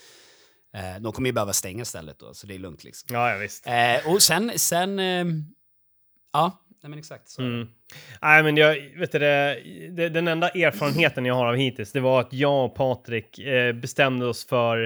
Eh, 0.75 1.01
de 1.03 1.13
kommer 1.13 1.29
ju 1.29 1.33
behöva 1.33 1.53
stänga 1.53 1.85
stället 1.85 2.19
då, 2.19 2.35
så 2.35 2.47
det 2.47 2.55
är 2.55 2.59
lugnt 2.59 2.85
liksom. 2.85 3.15
Ja, 3.17 3.31
ja 3.31 3.39
visst. 3.39 3.67
Eh, 3.67 4.13
och 4.13 4.23
sen, 4.23 4.53
sen 4.59 4.99
ehm, 4.99 5.45
ja, 6.33 6.65
nej 6.83 6.91
men 6.91 6.99
exakt. 6.99 7.29
Så. 7.29 7.43
Mm. 7.43 7.69
Nej, 8.23 8.43
men 8.43 8.57
jag 8.57 8.99
vet 8.99 9.13
du, 9.13 9.19
det, 9.19 9.63
det, 9.91 10.09
den 10.09 10.29
enda 10.29 10.49
erfarenheten 10.49 11.25
jag 11.27 11.35
har 11.35 11.47
av 11.47 11.57
hittills, 11.57 11.93
det 11.93 12.01
var 12.01 12.21
att 12.21 12.33
jag 12.33 12.65
och 12.65 12.75
Patrik 12.75 13.39
eh, 13.39 13.73
bestämde 13.73 14.27
oss 14.27 14.47
för 14.47 14.83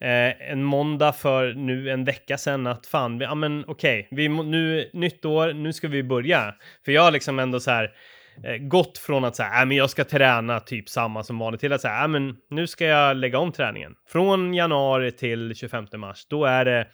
eh, 0.00 0.50
en 0.52 0.62
måndag 0.64 1.12
för 1.12 1.54
nu 1.54 1.90
en 1.90 2.04
vecka 2.04 2.38
sedan 2.38 2.66
att 2.66 2.86
fan, 2.86 3.18
vi, 3.18 3.24
ja 3.24 3.34
men 3.34 3.64
okej, 3.68 4.08
vi 4.10 4.28
må- 4.28 4.42
nu 4.42 4.90
nytt 4.92 5.24
år, 5.24 5.52
nu 5.52 5.72
ska 5.72 5.88
vi 5.88 6.02
börja. 6.02 6.54
För 6.84 6.92
jag 6.92 7.02
har 7.02 7.10
liksom 7.10 7.38
ändå 7.38 7.60
så 7.60 7.70
här 7.70 7.84
eh, 7.84 7.90
gått 8.60 8.98
från 8.98 9.24
att 9.24 9.36
säga, 9.36 9.60
äh, 9.60 9.66
men 9.66 9.76
jag 9.76 9.90
ska 9.90 10.04
träna 10.04 10.60
typ 10.60 10.88
samma 10.88 11.24
som 11.24 11.38
vanligt 11.38 11.60
till 11.60 11.72
att 11.72 11.80
säga, 11.80 12.02
äh, 12.02 12.08
men 12.08 12.36
nu 12.50 12.66
ska 12.66 12.84
jag 12.84 13.16
lägga 13.16 13.38
om 13.38 13.52
träningen. 13.52 13.94
Från 14.08 14.54
januari 14.54 15.12
till 15.12 15.54
25 15.54 15.86
mars, 15.96 16.26
då 16.30 16.44
är 16.44 16.64
det 16.64 16.88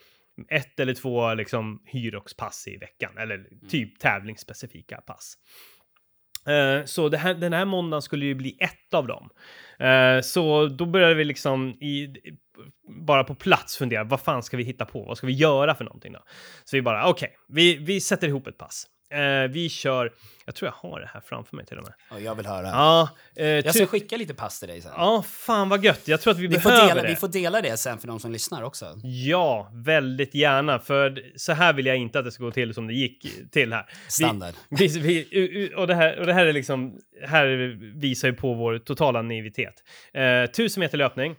ett 0.51 0.81
eller 0.81 0.95
två 0.95 1.35
liksom 1.35 1.83
hyroxpass 1.87 2.69
i 2.69 2.77
veckan, 2.77 3.19
eller 3.19 3.45
typ 3.69 3.99
tävlingsspecifika 3.99 4.97
pass. 4.97 5.35
Eh, 6.49 6.85
Så 6.85 7.17
här, 7.17 7.35
den 7.35 7.53
här 7.53 7.65
måndagen 7.65 8.03
skulle 8.03 8.25
ju 8.27 8.35
bli 8.35 8.57
ett 8.61 8.95
av 8.95 9.07
dem. 9.07 9.29
Eh, 9.79 10.21
Så 10.21 10.67
då 10.67 10.87
började 10.87 11.15
vi 11.15 11.25
liksom 11.25 11.69
i, 11.69 12.15
bara 13.07 13.25
på 13.25 13.35
plats 13.35 13.77
fundera, 13.77 14.05
vad 14.05 14.21
fan 14.21 14.43
ska 14.43 14.57
vi 14.57 14.63
hitta 14.65 14.85
på? 14.85 15.05
Vad 15.05 15.19
ska 15.19 15.27
vi 15.27 15.33
göra 15.33 15.75
för 15.75 15.85
någonting 15.85 16.13
då? 16.13 16.21
Så 16.65 16.77
vi 16.77 16.83
bara, 16.83 17.09
okej, 17.09 17.37
vi, 17.49 17.77
vi 17.77 18.01
sätter 18.01 18.29
ihop 18.29 18.47
ett 18.47 18.59
pass. 18.59 18.87
Eh, 19.11 19.51
vi 19.51 19.69
kör, 19.69 20.13
jag 20.45 20.55
tror 20.55 20.67
jag 20.67 20.91
har 20.91 21.01
det 21.01 21.11
här 21.13 21.21
framför 21.21 21.57
mig 21.57 21.67
till 21.67 21.79
och 21.79 21.85
med. 21.85 21.93
Och 22.11 22.21
jag 22.21 22.35
vill 22.35 22.47
höra. 22.47 22.67
Ja, 22.67 23.09
eh, 23.37 23.47
jag 23.47 23.75
ska 23.75 23.87
skicka 23.87 24.17
lite 24.17 24.35
pass 24.35 24.61
till 24.61 24.69
dig 24.69 24.81
sen. 24.81 24.93
ja, 24.97 25.25
fan 25.29 25.69
vad 25.69 25.85
gött. 25.85 26.09
Jag 26.09 26.21
tror 26.21 26.33
att 26.33 26.39
vi, 26.39 26.47
vi, 26.47 26.61
får 26.61 26.71
behöver 26.71 26.89
dela, 26.89 27.03
det. 27.03 27.09
vi 27.09 27.17
får 27.17 27.29
dela 27.29 27.61
det 27.61 27.77
sen 27.77 27.99
för 27.99 28.09
de 28.09 28.21
som 28.21 28.33
lyssnar 28.33 28.63
också. 28.63 28.95
Ja, 29.03 29.71
väldigt 29.73 30.35
gärna. 30.35 30.79
För 30.79 31.23
så 31.37 31.53
här 31.53 31.73
vill 31.73 31.87
jag 31.87 31.97
inte 31.97 32.19
att 32.19 32.25
det 32.25 32.33
ska 32.33 32.45
gå 32.45 32.51
till 32.51 32.75
som 32.75 32.87
det 32.87 32.95
gick 32.95 33.51
till 33.53 33.73
här. 33.73 33.87
Standard. 34.09 34.55
Vi, 34.69 34.87
vi, 34.87 35.29
vi, 35.31 35.73
och, 35.77 35.87
det 35.87 35.95
här, 35.95 36.19
och 36.19 36.27
det 36.27 36.33
här 36.33 36.47
är 36.47 36.53
liksom, 36.53 36.99
här 37.27 37.47
visar 38.01 38.29
ju 38.29 38.35
på 38.35 38.55
vår 38.55 38.79
totala 38.79 39.23
naivitet. 39.23 39.75
Eh, 40.15 40.43
1000 40.43 40.81
meter 40.81 40.99
löpning. 40.99 41.35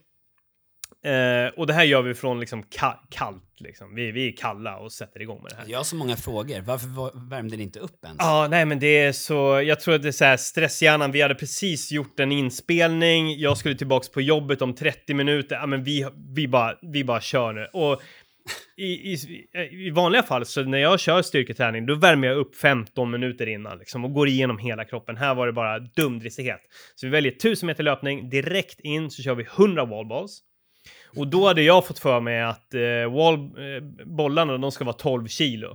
Eh, 1.08 1.48
och 1.58 1.68
det 1.68 1.74
här 1.74 1.84
gör 1.84 2.02
vi 2.02 2.14
från 2.14 2.40
liksom 2.40 2.64
ka- 2.64 2.98
kallt. 3.10 3.44
Liksom. 3.60 3.96
Vi, 3.96 4.12
vi 4.12 4.28
är 4.28 4.32
kalla 4.38 4.78
och 4.78 4.92
sätter 4.92 5.22
igång 5.22 5.42
med 5.44 5.52
det 5.52 5.56
här. 5.56 5.66
Jag 5.68 5.80
har 5.80 5.84
så 5.84 5.96
många 5.96 6.16
frågor. 6.16 6.62
Varför 6.62 6.88
va- 6.88 7.12
värmde 7.30 7.58
ni 7.58 7.64
inte 7.64 7.80
upp 7.80 8.04
ens? 8.06 8.18
Ja, 8.20 8.48
nej, 8.50 8.66
men 8.66 8.80
det 8.80 8.98
är 8.98 9.12
så. 9.12 9.62
Jag 9.66 9.80
tror 9.80 9.96
att 9.96 10.02
det 10.02 10.08
är 10.08 10.12
så 10.12 10.26
här 10.26 10.38
stresshjärnan. 10.38 11.12
Vi 11.12 11.22
hade 11.22 11.36
precis 11.36 11.92
gjort 11.92 12.20
en 12.20 12.32
inspelning. 12.32 13.40
Jag 13.40 13.58
skulle 13.58 13.76
tillbaks 13.76 14.10
på 14.10 14.22
jobbet 14.22 14.62
om 14.62 14.76
30 14.76 15.14
minuter. 15.14 15.56
Ja, 15.56 15.66
men 15.66 15.84
vi, 15.84 16.08
vi 16.36 16.48
bara, 16.48 16.76
vi 16.82 17.04
bara 17.04 17.22
kör 17.22 17.54
nu. 17.54 17.68
Och 17.74 18.02
i, 18.78 19.14
i, 19.14 19.18
i 19.72 19.90
vanliga 19.90 20.24
fall 20.24 20.46
så 20.46 20.64
när 20.64 20.78
jag 20.78 21.00
kör 21.00 21.22
styrketräning, 21.22 21.86
då 21.86 21.96
värmer 21.96 22.28
jag 22.28 22.38
upp 22.38 22.56
15 22.56 23.12
minuter 23.12 23.48
innan 23.48 23.78
liksom 23.78 24.06
och 24.06 24.14
går 24.14 24.28
igenom 24.28 24.58
hela 24.58 24.86
kroppen. 24.86 25.18
Här 25.18 25.36
var 25.36 25.48
det 25.48 25.54
bara 25.54 25.80
dumdristighet. 25.80 26.62
Så 26.96 27.06
vi 27.08 27.12
väljer 27.12 27.32
1000 27.32 27.68
meter 27.68 27.84
löpning 27.84 28.30
direkt 28.30 28.80
in 28.80 29.12
så 29.12 29.22
kör 29.24 29.36
vi 29.36 29.44
100 29.58 29.86
wallballs. 29.86 30.40
Och 31.16 31.28
då 31.28 31.48
hade 31.48 31.62
jag 31.62 31.88
fått 31.88 32.00
för 32.00 32.20
mig 32.20 32.42
att 32.42 32.74
eh, 32.74 33.14
wall, 33.16 33.34
eh, 33.36 34.06
bollarna, 34.06 34.58
de 34.58 34.72
ska 34.72 34.84
vara 34.86 34.96
12 34.96 35.28
kilo. 35.28 35.68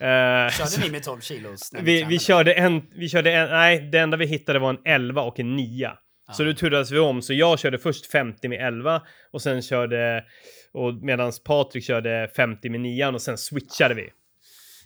Eh, 0.00 0.50
Körde 0.50 0.80
ni 0.84 0.90
med 0.90 1.02
12 1.02 1.20
kilos? 1.20 1.70
vi, 1.82 2.04
vi 2.04 2.18
körde 2.18 2.52
en, 2.54 2.82
vi 2.96 3.08
körde 3.08 3.32
en, 3.32 3.48
nej, 3.50 3.80
det 3.92 3.98
enda 3.98 4.16
vi 4.16 4.26
hittade 4.26 4.58
var 4.58 4.70
en 4.70 4.78
11 4.84 5.22
och 5.22 5.40
en 5.40 5.56
9. 5.56 5.90
Så 6.32 6.42
Ja. 6.42 6.46
då 6.46 6.54
turades 6.54 6.90
vi 6.90 6.98
om, 6.98 7.22
så 7.22 7.32
jag 7.34 7.58
körde 7.58 7.78
först 7.78 8.06
50 8.10 8.48
med 8.48 8.66
11 8.66 9.02
och 9.32 9.42
sen 9.42 9.62
körde, 9.62 10.24
och 10.72 10.94
medan 10.94 11.32
Patrik 11.44 11.84
körde 11.84 12.30
50 12.36 12.68
med 12.70 12.80
9 12.80 13.06
och 13.06 13.22
sen 13.22 13.38
switchade 13.38 13.94
vi. 13.94 14.08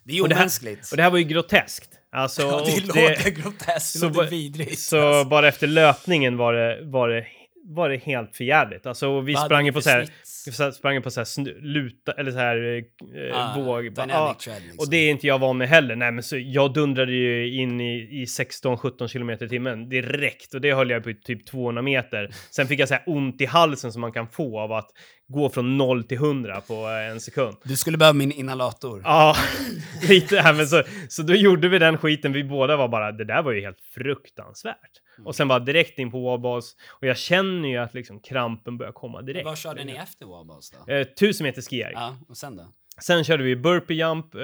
Det 0.04 0.18
är 0.18 0.22
och 0.22 0.28
det 0.28 0.34
omänskligt. 0.34 0.90
Och 0.90 0.96
det 0.96 1.02
här 1.02 1.10
var 1.10 1.18
ju 1.18 1.24
groteskt. 1.24 1.90
Alltså, 2.12 2.42
ja, 2.42 2.48
det 2.66 2.72
och 2.80 2.86
låter 2.86 3.30
groteskt. 3.30 3.92
Det 3.92 3.98
så 3.98 4.08
låter 4.08 4.30
vidrigt. 4.30 4.78
så 4.78 5.08
alltså. 5.08 5.28
bara 5.30 5.48
efter 5.48 5.66
löpningen 5.66 6.36
var 6.36 6.52
det, 6.52 6.78
var 6.84 7.08
det, 7.08 7.26
var 7.70 7.88
det 7.88 7.96
helt 7.96 8.36
förjävligt. 8.36 8.86
Alltså 8.86 9.20
vi 9.20 9.34
Vad 9.34 9.44
sprang 9.44 9.66
ju 9.66 9.72
på 9.72 9.80
så 9.80 9.90
här, 9.90 10.70
sprang 10.70 11.02
på 11.02 11.10
så 11.10 11.20
här 11.20 11.24
snu- 11.24 11.60
luta, 11.60 12.12
eller 12.12 12.30
så 12.32 12.38
här 12.38 12.82
eh, 13.16 13.36
Ah, 13.36 13.54
våg. 13.60 13.84
dynamic 13.84 14.12
Ja, 14.14 14.36
tread, 14.44 14.62
liksom. 14.62 14.78
Och 14.78 14.90
det 14.90 14.96
är 14.96 15.10
inte 15.10 15.26
jag 15.26 15.38
van 15.38 15.58
med 15.58 15.68
heller. 15.68 15.96
Nej, 15.96 16.12
men 16.12 16.22
så 16.22 16.36
jag 16.38 16.72
dundrade 16.74 17.12
ju 17.12 17.54
in 17.60 17.80
i, 17.80 17.98
i 18.22 18.24
16-17 18.24 19.08
kilometer 19.08 19.46
i 19.46 19.48
timmen 19.48 19.88
direkt 19.88 20.54
och 20.54 20.60
det 20.60 20.72
höll 20.74 20.90
jag 20.90 21.04
på 21.04 21.12
typ 21.24 21.46
200 21.46 21.82
meter. 21.82 22.30
Sen 22.50 22.66
fick 22.66 22.80
jag 22.80 22.88
så 22.88 22.94
här 22.94 23.02
ont 23.06 23.40
i 23.40 23.46
halsen 23.46 23.92
som 23.92 24.00
man 24.00 24.12
kan 24.12 24.28
få 24.28 24.60
av 24.60 24.72
att 24.72 24.88
gå 25.28 25.50
från 25.50 25.76
0 25.76 26.04
till 26.04 26.16
100 26.16 26.60
på 26.60 26.74
eh, 26.74 27.10
en 27.10 27.20
sekund. 27.20 27.56
Du 27.64 27.76
skulle 27.76 27.98
behöva 27.98 28.14
min 28.14 28.32
inhalator. 28.32 29.00
Ja, 29.04 29.36
lite 30.08 30.40
här, 30.40 30.52
men 30.54 30.66
så, 30.68 30.82
så 31.08 31.22
då 31.22 31.34
gjorde 31.34 31.68
vi 31.68 31.78
den 31.78 31.98
skiten. 31.98 32.32
Vi 32.32 32.44
båda 32.44 32.76
var 32.76 32.88
bara, 32.88 33.12
det 33.12 33.24
där 33.24 33.42
var 33.42 33.52
ju 33.52 33.60
helt 33.60 33.80
fruktansvärt. 33.94 34.90
Och 35.24 35.34
sen 35.34 35.48
bara 35.48 35.58
direkt 35.58 35.98
in 35.98 36.10
på 36.10 36.20
wallballs. 36.20 36.76
Och 36.90 37.06
jag 37.06 37.16
känner 37.18 37.68
ju 37.68 37.76
att 37.76 37.94
liksom 37.94 38.20
krampen 38.20 38.78
börjar 38.78 38.92
komma 38.92 39.22
direkt. 39.22 39.44
Vad 39.44 39.58
körde 39.58 39.84
ni 39.84 39.92
efter 39.92 40.26
wallballs 40.26 40.70
då? 40.70 40.92
Eh, 40.92 41.00
1000 41.00 41.44
meter 41.44 41.62
skier. 41.62 41.92
Ja, 41.94 42.16
och 42.28 42.36
sen 42.36 42.56
då? 42.56 42.72
Sen 43.00 43.24
körde 43.24 43.42
vi 43.42 43.56
burpee 43.56 43.94
jump 43.94 44.34
eh, 44.34 44.40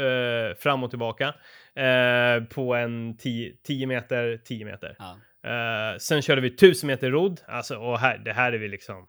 fram 0.58 0.82
och 0.84 0.90
tillbaka 0.90 1.34
eh, 1.74 2.44
på 2.44 2.74
en 2.74 3.16
10 3.16 3.86
meter, 3.86 4.36
10 4.44 4.64
meter. 4.64 4.96
Ja. 4.98 5.16
Eh, 5.50 5.98
sen 5.98 6.22
körde 6.22 6.40
vi 6.40 6.48
1000 6.48 6.86
meter 6.86 7.10
rodd. 7.10 7.40
Alltså, 7.46 7.76
och 7.76 7.98
här, 7.98 8.18
det 8.18 8.32
här 8.32 8.52
är 8.52 8.58
vi 8.58 8.68
liksom... 8.68 9.06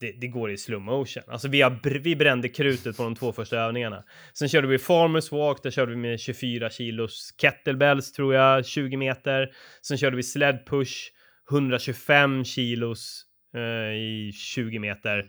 Det, 0.00 0.12
det 0.20 0.28
går 0.28 0.50
i 0.50 0.56
slow 0.56 0.80
motion. 0.80 1.22
Alltså 1.26 1.48
vi, 1.48 1.62
har, 1.62 1.98
vi 1.98 2.16
brände 2.16 2.48
krutet 2.48 2.96
på 2.96 3.02
de 3.02 3.14
två 3.14 3.32
första 3.32 3.56
övningarna. 3.56 4.04
Sen 4.32 4.48
körde 4.48 4.66
vi 4.66 4.78
farmers 4.78 5.32
walk. 5.32 5.62
Där 5.62 5.70
körde 5.70 5.90
vi 5.90 5.96
med 5.96 6.20
24 6.20 6.70
kilos 6.70 7.34
kettlebells 7.38 8.12
tror 8.12 8.34
jag, 8.34 8.66
20 8.66 8.96
meter. 8.96 9.50
Sen 9.82 9.98
körde 9.98 10.16
vi 10.16 10.22
sled 10.22 10.66
push, 10.66 11.10
125 11.50 12.44
kilos 12.44 13.24
eh, 13.54 13.94
i 13.96 14.32
20 14.34 14.78
meter. 14.78 15.24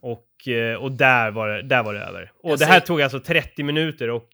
Och, 0.00 0.48
eh, 0.48 0.74
och 0.74 0.92
där, 0.92 1.30
var 1.30 1.48
det, 1.48 1.62
där 1.62 1.82
var 1.82 1.94
det 1.94 2.00
över. 2.00 2.32
Och 2.42 2.50
Jag 2.50 2.58
det 2.58 2.64
här 2.64 2.80
tog 2.80 3.02
alltså 3.02 3.20
30 3.20 3.62
minuter 3.62 4.10
och, 4.10 4.28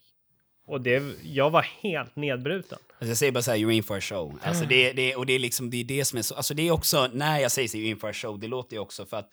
och 0.66 0.80
det, 0.80 1.02
jag 1.22 1.50
var 1.50 1.62
helt 1.62 2.16
nedbruten. 2.16 2.78
Alltså 2.90 3.06
jag 3.06 3.16
säger 3.16 3.32
bara 3.32 3.42
så 3.42 3.50
här, 3.50 3.58
you're 3.58 3.70
in 3.70 3.82
for 3.82 3.96
a 3.96 4.00
show. 4.00 4.38
Alltså 4.42 4.64
det, 4.64 4.92
det, 4.92 5.16
och 5.16 5.26
det 5.26 5.32
är 5.32 5.38
liksom, 5.38 5.70
det 5.70 5.76
är 5.76 5.84
det 5.84 6.04
som 6.04 6.18
är 6.18 6.22
så, 6.22 6.34
alltså 6.34 6.54
det 6.54 6.68
är 6.68 6.70
också, 6.70 7.10
när 7.12 7.38
jag 7.38 7.52
säger 7.52 7.68
så, 7.68 7.76
you're 7.76 7.90
in 7.90 7.96
for 7.96 8.08
a 8.08 8.12
show, 8.12 8.38
det 8.38 8.48
låter 8.48 8.76
ju 8.76 8.80
också 8.80 9.06
för 9.06 9.16
att 9.16 9.30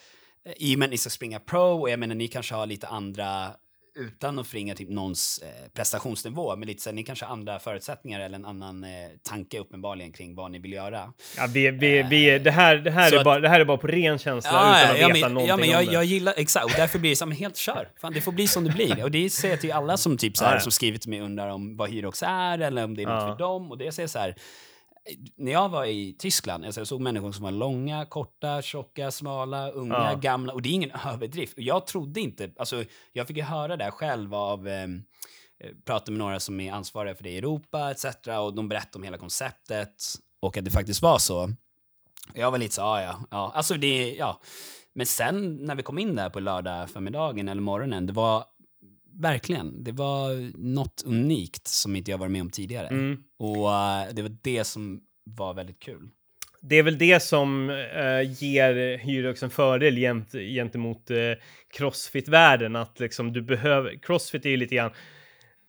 i 0.58 0.75
och 0.75 0.79
med 0.79 0.86
att 0.86 0.91
ni 0.91 0.97
ska 0.97 1.10
springa 1.10 1.39
pro, 1.39 1.81
och 1.81 1.89
jag 1.89 1.99
menar 1.99 2.15
ni 2.15 2.27
kanske 2.27 2.55
har 2.55 2.65
lite 2.65 2.88
andra, 2.88 3.51
utan 3.99 4.39
att 4.39 4.47
förringa 4.47 4.75
typ 4.75 4.89
någons 4.89 5.39
eh, 5.43 5.69
prestationsnivå, 5.73 6.55
men 6.55 6.67
lite 6.67 6.81
så 6.84 6.89
här, 6.89 6.95
ni 6.95 7.03
kanske 7.03 7.25
har 7.25 7.34
andra 7.34 7.60
förutsättningar 7.60 8.19
eller 8.19 8.36
en 8.36 8.45
annan 8.45 8.84
eh, 8.84 8.89
tanke 9.23 9.60
uppenbarligen 9.60 10.12
kring 10.12 10.36
vad 10.36 10.51
ni 10.51 10.60
vill 10.60 10.73
göra. 10.73 11.13
Ja, 11.38 11.47
vi, 11.53 11.71
vi, 11.71 12.03
vi, 12.03 12.39
det, 12.39 12.51
här, 12.51 12.75
det, 12.77 12.91
här 12.91 13.10
Så 13.10 13.15
är 13.15 13.19
att- 13.19 13.25
bara, 13.25 13.39
det 13.39 13.49
här 13.49 13.60
är 13.60 13.65
bara 13.65 13.77
på 13.77 13.88
ren 13.88 14.17
känsla 14.19 14.49
utan 14.51 14.91
att 14.91 14.99
ja, 14.99 15.08
veta 15.08 15.19
men, 15.19 15.34
någonting 15.34 15.47
ja, 15.49 15.58
men 15.58 15.69
jag, 15.69 15.79
om 15.79 15.86
det. 15.86 15.93
jag 15.93 16.05
gillar, 16.05 16.34
exakt, 16.38 16.65
och 16.65 16.71
därför 16.75 16.99
blir 16.99 17.10
det 17.10 17.15
som 17.15 17.31
helt 17.31 17.58
kör. 17.58 17.89
Fan, 18.01 18.13
det 18.13 18.21
får 18.21 18.31
bli 18.31 18.47
som 18.47 18.63
det 18.63 18.69
blir. 18.71 19.03
Och 19.03 19.12
det 19.12 19.29
säger 19.29 19.53
jag 19.53 19.62
till 19.62 19.71
alla 19.71 19.97
som 19.97 20.17
typ 20.17 20.38
så 20.38 20.43
här, 20.43 20.51
Ja, 20.51 20.55
ja. 20.58 20.62
som 20.62 20.71
skrivit 20.71 21.01
till 21.01 21.10
mig 21.10 21.19
undrar 21.21 21.49
om 21.49 21.77
vad 21.77 21.89
Hyrox 21.89 22.23
är 22.23 22.60
eller 22.60 22.84
om 22.84 22.95
det 22.95 23.01
är 23.03 23.08
något 23.08 23.21
Ja. 23.23 23.31
för 23.31 23.39
dem. 23.43 23.71
Och 23.71 23.77
det 23.77 23.91
säger 23.91 24.08
så 24.08 24.19
här, 24.19 24.36
när 25.35 25.51
jag 25.51 25.69
var 25.69 25.85
i 25.85 26.15
Tyskland, 26.19 26.65
alltså 26.65 26.81
jag 26.81 26.87
såg 26.87 27.01
människor 27.01 27.31
som 27.31 27.43
var 27.43 27.51
långa, 27.51 28.05
korta, 28.05 28.61
tjocka, 28.61 29.11
smala, 29.11 29.69
unga, 29.69 29.93
Ja. 29.95 30.15
gamla. 30.21 30.53
Och 30.53 30.61
det 30.61 30.69
är 30.69 30.73
ingen 30.73 30.91
överdrift. 31.05 31.53
Och 31.57 31.63
jag 31.63 31.87
trodde 31.87 32.19
inte, 32.21 32.51
alltså 32.57 32.83
jag 33.13 33.27
fick 33.27 33.37
ju 33.37 33.43
höra 33.43 33.77
det 33.77 33.91
själv 33.91 34.35
av 34.35 34.67
ehm, 34.67 35.03
eh, 35.59 35.69
prata 35.85 36.11
med 36.11 36.19
några 36.19 36.39
som 36.39 36.59
är 36.59 36.71
ansvariga 36.71 37.15
för 37.15 37.23
det 37.23 37.29
i 37.29 37.37
Europa 37.37 37.91
etc. 37.91 38.05
Och 38.41 38.53
de 38.55 38.67
berättade 38.69 38.97
om 38.97 39.03
hela 39.03 39.17
konceptet 39.17 40.03
och 40.39 40.57
att 40.57 40.65
det 40.65 40.71
faktiskt 40.71 41.01
var 41.01 41.17
så. 41.17 41.49
Jag 42.33 42.51
var 42.51 42.57
lite 42.57 42.73
så, 42.75 42.81
ja, 42.81 43.01
ja, 43.01 43.19
ja. 43.31 43.51
Alltså 43.55 43.73
det, 43.73 44.15
ja. 44.15 44.41
Men 44.93 45.05
sen 45.05 45.55
när 45.55 45.75
vi 45.75 45.83
kom 45.83 45.99
in 45.99 46.15
där 46.15 46.29
på 46.29 46.39
lördag 46.39 46.89
förmiddagen 46.89 47.49
eller 47.49 47.61
morgonen, 47.61 48.05
det 48.05 48.13
var 48.13 48.43
verkligen, 49.19 49.84
det 49.84 49.91
var 49.91 50.51
något 50.58 51.04
unikt 51.06 51.67
som 51.67 51.95
inte 51.95 52.12
jag 52.12 52.17
varit 52.17 52.32
med 52.32 52.41
om 52.41 52.49
tidigare. 52.49 52.88
Mm. 52.88 53.17
Och 53.38 53.73
eh, 53.73 54.13
det 54.13 54.21
var 54.21 54.38
det 54.41 54.63
som 54.63 55.01
var 55.23 55.54
väldigt 55.54 55.80
kul. 55.80 56.10
Det 56.62 56.75
är 56.75 56.84
väl 56.84 56.97
det 56.97 57.19
som 57.23 57.69
eh, 57.69 58.43
ger 58.43 58.97
Hyrox 58.97 59.43
en 59.43 59.49
fördel 59.49 59.97
gent, 59.97 60.32
gentemot 60.32 61.12
eh, 61.12 61.17
Crossfit-världen. 61.78 62.75
Att 62.75 62.99
liksom 62.99 63.34
du 63.34 63.41
behöver... 63.41 63.99
Crossfit 64.01 64.45
är 64.45 64.49
ju 64.49 64.58
lite 64.58 64.75
grann... 64.75 64.91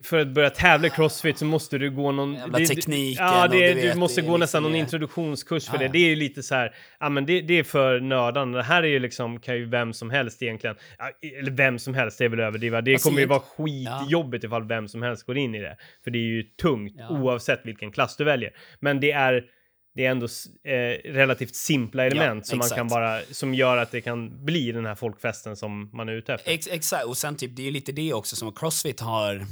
För 0.04 0.18
att 0.18 0.28
börja 0.28 0.50
tävla 0.50 0.86
i 0.86 0.90
Crossfit 0.90 1.38
så 1.38 1.44
måste 1.44 1.78
du 1.78 1.90
gå 1.90 2.12
någon... 2.12 2.34
Jävla 2.34 2.58
det- 2.58 2.66
tekniken 2.66 3.24
Ja, 3.26 3.48
det, 3.48 3.68
du 3.68 3.74
du 3.80 3.86
vet, 3.88 3.96
måste 3.96 4.22
gå 4.22 4.36
nästan 4.36 4.62
någon 4.62 4.72
det. 4.72 4.78
introduktionskurs 4.78 5.66
för 5.66 5.74
Ja, 5.74 5.78
det. 5.78 5.84
ja. 5.84 5.92
Det 5.92 5.98
är 5.98 6.08
ju 6.08 6.16
lite 6.16 6.42
så 6.42 6.54
här... 6.54 6.74
Ja, 7.00 7.08
men 7.08 7.26
det, 7.26 7.40
det 7.40 7.58
är 7.58 7.62
för 7.64 8.00
nördarna. 8.00 8.56
Det 8.56 8.62
här 8.62 8.82
är 8.82 8.86
ju 8.86 8.98
liksom... 8.98 9.40
Kan 9.40 9.56
ju 9.56 9.64
vem 9.64 9.92
som 9.92 10.10
helst 10.10 10.42
egentligen... 10.42 10.76
Ja, 10.98 11.10
eller 11.38 11.50
vem 11.50 11.78
som 11.78 11.94
helst, 11.94 12.18
det 12.18 12.24
är 12.24 12.28
väl 12.28 12.40
överdrivet. 12.40 12.84
Det 12.84 12.92
Alltså, 12.92 13.08
kommer 13.08 13.20
ju 13.20 13.26
vara 13.26 13.40
skitjobbigt 13.40 14.44
ifall 14.44 14.68
vem 14.68 14.88
som 14.88 15.02
helst 15.02 15.26
går 15.26 15.38
in 15.38 15.54
i 15.54 15.60
det. 15.60 15.76
För 16.04 16.10
det 16.10 16.18
är 16.18 16.22
ju 16.22 16.42
tungt 16.42 16.94
Ja. 16.98 17.08
oavsett 17.10 17.60
vilken 17.64 17.92
klass 17.92 18.16
du 18.16 18.24
väljer. 18.24 18.50
Men 18.80 19.00
det 19.00 19.12
är 19.12 19.44
det 19.94 20.06
är 20.06 20.10
ändå 20.10 20.26
eh, 20.64 21.12
relativt 21.12 21.54
simpla 21.54 22.06
element 22.06 22.46
som 22.46 22.58
man 22.58 22.68
kan 22.68 22.88
bara, 22.88 23.20
som 23.30 23.54
gör 23.54 23.76
att 23.76 23.90
det 23.90 24.00
kan 24.00 24.44
bli 24.44 24.72
den 24.72 24.86
här 24.86 24.94
folkfesten 24.94 25.56
som 25.56 25.90
man 25.92 26.08
är 26.08 26.12
ute 26.12 26.34
efter. 26.34 26.50
Ex 26.52 26.68
exakt, 26.70 27.04
och 27.04 27.16
sen 27.16 27.36
typ, 27.36 27.56
det 27.56 27.62
är 27.62 27.64
ju 27.64 27.70
lite 27.70 27.92
det 27.92 28.12
också 28.12 28.36
som 28.36 28.52
Crossfit 28.52 29.00
har. 29.00 29.42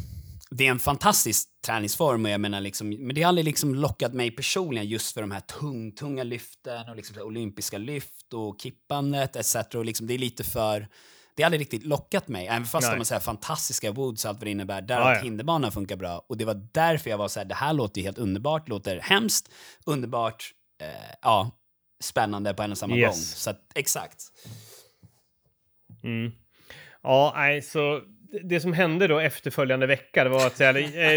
Det 0.51 0.67
är 0.67 0.71
en 0.71 0.79
fantastisk 0.79 1.49
träningsform 1.67 2.25
och 2.25 2.31
jag 2.31 2.41
menar 2.41 2.61
liksom, 2.61 2.91
men 2.91 3.15
det 3.15 3.23
har 3.23 3.29
aldrig 3.29 3.45
liksom 3.45 3.75
lockat 3.75 4.13
mig 4.13 4.31
personligen 4.31 4.89
just 4.89 5.15
för 5.15 5.21
de 5.21 5.31
här 5.31 5.41
tung, 5.41 5.93
tunga 5.93 6.23
lyften 6.23 6.89
och 6.89 6.97
liksom 6.97 7.23
olympiska 7.23 7.79
lyft 7.79 8.35
och 8.35 8.61
kippandet 8.61 9.37
etc. 9.37 9.57
Och 9.75 9.85
liksom, 9.85 10.07
det 10.07 10.15
är 10.15 10.19
lite 10.19 10.45
för, 10.45 10.89
det 11.35 11.43
har 11.43 11.47
aldrig 11.47 11.61
riktigt 11.61 11.85
lockat 11.85 12.29
mig, 12.29 12.47
även 12.47 12.65
fast 12.65 12.89
Nej. 12.89 12.99
de 12.99 13.15
här 13.15 13.21
fantastiska 13.21 13.93
woods 13.93 14.25
och 14.25 14.29
allt 14.29 14.39
vad 14.39 14.47
det 14.47 14.51
innebär, 14.51 14.83
där 14.83 15.01
att 15.01 15.17
ja. 15.17 15.23
hinderbanan 15.23 15.73
funkar 15.73 15.97
bra. 15.97 16.25
Och 16.29 16.37
det 16.37 16.45
var 16.45 16.69
därför 16.73 17.11
jag 17.11 17.19
var 17.19 17.29
så 17.29 17.41
här, 17.41 17.47
det 17.47 17.55
här 17.55 17.73
låter 17.73 18.01
ju 18.01 18.05
helt 18.05 18.19
underbart, 18.19 18.69
låter 18.69 19.01
hemskt, 19.01 19.53
underbart, 19.87 20.51
eh, 20.81 21.15
ja, 21.23 21.51
spännande 22.01 22.55
på 22.55 22.63
en 22.63 22.71
och 22.71 22.79
samma 22.79 22.97
Yes. 22.97 23.11
gång. 23.11 23.23
Så 23.23 23.51
att, 23.51 23.61
exakt. 23.75 24.23
Mm. 26.03 26.33
Ja, 27.03 27.33
nej, 27.37 27.63
så 27.63 28.01
det- 28.43 28.61
som 28.61 28.73
hände 28.73 29.07
då 29.07 29.19
efterföljande 29.19 29.87
vecka, 29.87 30.25
det 30.25 30.31
var 30.31 30.47
att 30.47 30.61
eh, 30.61 30.73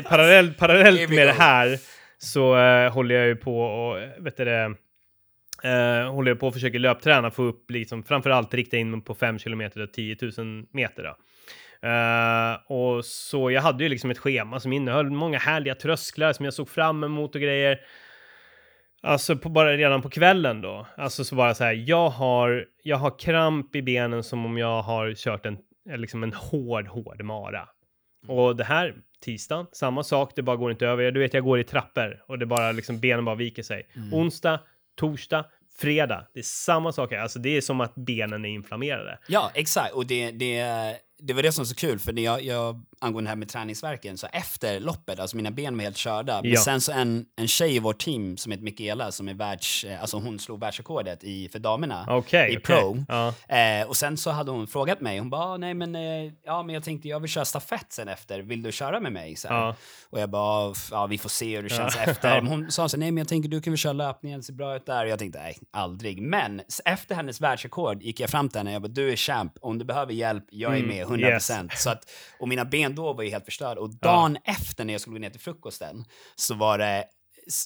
parallellt, 0.09 0.57
parallellt 0.57 1.09
med 1.09 1.27
det 1.27 1.33
här 1.33 1.77
så 2.17 2.57
eh, 2.57 2.93
håller 2.93 3.15
jag 3.15 3.27
ju 3.27 3.35
på 3.35 3.61
och, 3.61 3.99
eh, 3.99 4.09
vet 4.19 4.37
du 4.37 4.45
det, 4.45 4.73
eh, 5.63 6.11
håller 6.13 6.31
jag 6.31 6.39
på 6.39 6.47
och 6.47 6.53
försöker 6.53 6.79
löpträna, 6.79 7.31
få 7.31 7.43
upp 7.43 7.71
liksom, 7.71 8.03
framförallt 8.03 8.53
rikta 8.53 8.77
in 8.77 8.91
mig 8.91 9.01
på 9.01 9.15
5 9.15 9.39
kilometer 9.39 9.81
och 9.81 9.93
10 9.93 10.17
000 10.37 10.65
meter 10.71 11.03
då. 11.03 11.17
Och 12.67 12.95
och 12.97 13.05
så 13.05 13.51
jag 13.51 13.61
hade 13.61 13.83
ju 13.83 13.89
liksom 13.89 14.11
ett 14.11 14.17
schema 14.17 14.59
som 14.59 14.73
innehöll 14.73 15.09
många 15.09 15.37
härliga 15.39 15.75
trösklar 15.75 16.33
som 16.33 16.45
jag 16.45 16.53
såg 16.53 16.69
fram 16.69 17.03
emot 17.03 17.35
och 17.35 17.41
grejer. 17.41 17.79
Alltså 19.01 19.37
på, 19.37 19.49
bara 19.49 19.77
redan 19.77 20.01
på 20.01 20.09
kvällen 20.09 20.61
då. 20.61 20.87
Alltså 20.97 21.23
så 21.23 21.35
bara 21.35 21.55
så 21.55 21.63
här, 21.63 21.83
jag 21.87 22.09
har, 22.09 22.65
jag 22.83 22.97
har 22.97 23.19
kramp 23.19 23.75
i 23.75 23.81
benen 23.81 24.23
som 24.23 24.45
om 24.45 24.57
jag 24.57 24.81
har 24.81 25.13
kört 25.13 25.45
en, 25.45 25.57
liksom 25.95 26.23
en 26.23 26.33
hård, 26.33 26.87
hård 26.87 27.23
mara. 27.23 27.69
Och 28.27 28.55
det 28.55 28.63
här, 28.63 28.95
tisdagen, 29.21 29.67
samma 29.71 30.03
sak, 30.03 30.31
det 30.35 30.41
bara 30.41 30.55
går 30.55 30.71
inte 30.71 30.87
över. 30.87 31.11
Du 31.11 31.19
vet, 31.19 31.33
jag 31.33 31.43
går 31.43 31.59
i 31.59 31.63
trappor 31.63 32.23
och 32.27 32.39
det 32.39 32.45
bara 32.45 32.71
liksom, 32.71 32.99
benen 32.99 33.25
bara 33.25 33.35
viker 33.35 33.63
sig. 33.63 33.89
Onsdag, 34.11 34.59
torsdag, 34.95 35.45
fredag, 35.79 36.27
det 36.33 36.39
är 36.39 36.43
samma 36.43 36.91
sak. 36.91 37.13
Alltså 37.13 37.39
det 37.39 37.57
är 37.57 37.61
som 37.61 37.81
att 37.81 37.95
benen 37.95 38.45
är 38.45 38.49
inflammerade. 38.49 39.19
Ja, 39.27 39.51
exakt. 39.53 39.93
Och 39.93 40.05
det, 40.05 40.31
det, 40.31 40.65
det 41.19 41.33
var 41.33 41.43
det 41.43 41.51
som 41.51 41.61
var 41.61 41.65
så 41.67 41.75
kul, 41.75 41.99
för 41.99 42.13
när 42.13 42.21
jag, 42.21 42.43
jag, 42.43 42.81
angående 43.01 43.27
det 43.27 43.29
här 43.29 43.35
med 43.35 43.49
träningsverken, 43.49 44.17
så 44.17 44.27
efter 44.31 44.79
loppet, 44.79 45.19
alltså 45.19 45.37
mina 45.37 45.51
ben 45.51 45.77
var 45.77 45.83
helt 45.83 45.97
körda, 45.97 46.41
men 46.41 46.51
Ja. 46.51 46.61
sen 46.61 46.81
så 46.81 46.91
en, 46.91 47.25
en 47.35 47.47
tjej 47.47 47.75
i 47.75 47.79
vårt 47.79 47.99
team 47.99 48.37
som 48.37 48.51
heter 48.51 48.63
Mikaela, 48.63 49.11
som 49.11 49.27
är 49.27 49.33
världs, 49.33 49.83
eh, 49.83 50.01
alltså 50.01 50.17
hon 50.17 50.39
slog 50.39 50.59
världsrekordet 50.59 51.23
i, 51.23 51.49
för 51.49 51.59
damerna 51.59 52.05
Okej, 52.09 52.53
i 52.53 52.57
okej. 52.57 52.61
pro. 52.63 53.05
Ja. 53.07 53.33
Eh, 53.55 53.87
och 53.87 53.97
sen 53.97 54.17
så 54.17 54.31
hade 54.31 54.51
hon 54.51 54.67
frågat 54.67 55.01
mig, 55.01 55.19
hon 55.19 55.29
bara, 55.29 55.41
"Ah, 55.45 55.57
nej 55.57 55.73
men, 55.73 55.95
eh, 55.95 56.33
ja 56.45 56.63
men 56.63 56.73
jag 56.75 56.83
tänkte 56.83 57.07
jag 57.07 57.19
vill 57.19 57.29
köra 57.31 57.45
stafett 57.45 57.85
sen 57.93 58.07
efter, 58.07 58.39
vill 58.39 58.63
du 58.63 58.71
köra 58.71 58.99
med 58.99 59.11
mig? 59.11 59.35
Här. 59.49 59.55
Ja. 59.55 59.75
Och 60.09 60.19
jag 60.19 60.29
bara, 60.29 60.71
"F- 60.71 60.87
ja 60.91 61.05
vi 61.07 61.17
får 61.17 61.29
se 61.29 61.55
hur 61.55 61.63
det 61.63 61.69
känns 61.69 61.95
efter. 61.97 62.41
Men 62.41 62.47
hon 62.47 62.71
sa 62.71 62.89
så 62.89 62.97
nej 62.97 63.11
men 63.11 63.17
jag 63.17 63.27
tänker 63.27 63.49
du 63.49 63.61
kan 63.61 63.73
väl 63.73 63.77
köra 63.77 63.93
löpningen, 63.93 64.43
ser 64.43 64.53
bra 64.53 64.75
ut 64.75 64.85
där. 64.85 65.03
Och 65.05 65.11
jag 65.11 65.19
tänkte, 65.19 65.39
nej 65.39 65.57
aldrig. 65.71 66.21
Men 66.21 66.61
efter 66.85 67.15
hennes 67.15 67.41
världsrekord 67.41 68.01
gick 68.03 68.19
jag 68.19 68.29
fram 68.29 68.49
till 68.49 68.57
henne, 68.57 68.71
jag 68.73 68.81
bara, 68.81 68.87
du 68.87 69.11
är 69.11 69.15
champ, 69.15 69.53
om 69.61 69.77
du 69.77 69.85
behöver 69.85 70.13
hjälp, 70.13 70.43
jag 70.51 70.71
är 70.73 70.77
Mm, 70.77 70.87
med 70.89 71.06
100%. 71.07 71.69
Så 71.75 71.89
att, 71.89 72.11
och 72.39 72.47
mina 72.47 72.65
ben 72.65 72.95
då 72.95 73.13
var 73.13 73.23
ju 73.23 73.29
helt 73.29 73.45
förstörda. 73.45 73.81
Och 73.81 73.95
dagen 73.95 74.37
efter 74.43 74.85
när 74.85 74.93
jag 74.93 75.01
skulle 75.01 75.13
gå 75.13 75.19
ner 75.19 75.29
till 75.29 75.41
frukosten 75.41 76.05
så 76.35 76.55
var 76.55 76.77
det, 76.77 77.05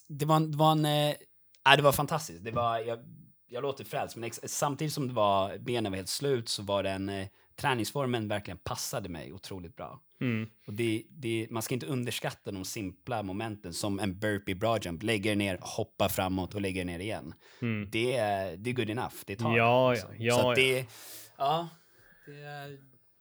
det 0.08 0.26
var, 0.26 0.40
det 0.40 0.58
var 0.58 0.72
en, 0.72 1.16
ja, 1.64 1.76
det 1.76 1.82
var 1.82 1.92
fantastiskt. 1.92 2.44
Det 2.44 2.52
var, 2.52 2.80
jag, 2.80 3.00
jag 3.48 3.62
låter 3.62 3.84
frälst, 3.84 4.16
men 4.16 4.32
samtidigt 4.44 4.94
som 4.94 5.08
det 5.08 5.14
var, 5.14 5.58
benen 5.58 5.92
var 5.92 5.98
helt 5.98 6.10
slut 6.10 6.50
så 6.50 6.64
var 6.64 6.84
den, 6.84 7.10
eh, 7.10 7.28
träningsformen 7.62 8.28
verkligen 8.28 8.58
passade 8.58 9.10
mig 9.10 9.34
otroligt 9.34 9.76
bra. 9.76 10.00
Mm. 10.22 10.50
Och 10.68 10.74
det, 10.74 11.04
det, 11.10 11.48
man 11.50 11.62
ska 11.62 11.74
inte 11.74 11.86
underskatta 11.86 12.52
de 12.52 12.66
simpla 12.66 13.24
momenten 13.24 13.74
som 13.74 14.00
en 14.00 14.20
burpee 14.20 14.56
bra 14.56 14.78
jump. 14.78 15.04
Lägger 15.04 15.36
ner, 15.36 15.60
hoppar 15.62 16.10
framåt 16.10 16.56
och 16.56 16.62
lägger 16.62 16.86
ner 16.86 17.00
igen. 17.00 17.34
Mm. 17.62 17.90
Det, 17.92 18.18
är, 18.18 18.58
det 18.58 18.70
är 18.70 18.74
good 18.74 18.90
enough. 18.90 19.16
Det 19.26 19.36
tar. 19.36 19.58
Ja, 19.58 19.92
liksom. 19.92 20.10
ja, 20.18 20.26
ja, 20.26 20.42
Så 20.42 20.50
ja. 20.50 20.56
det, 20.56 20.86
ja, 21.38 21.70
det 22.26 22.42
är, 22.42 22.78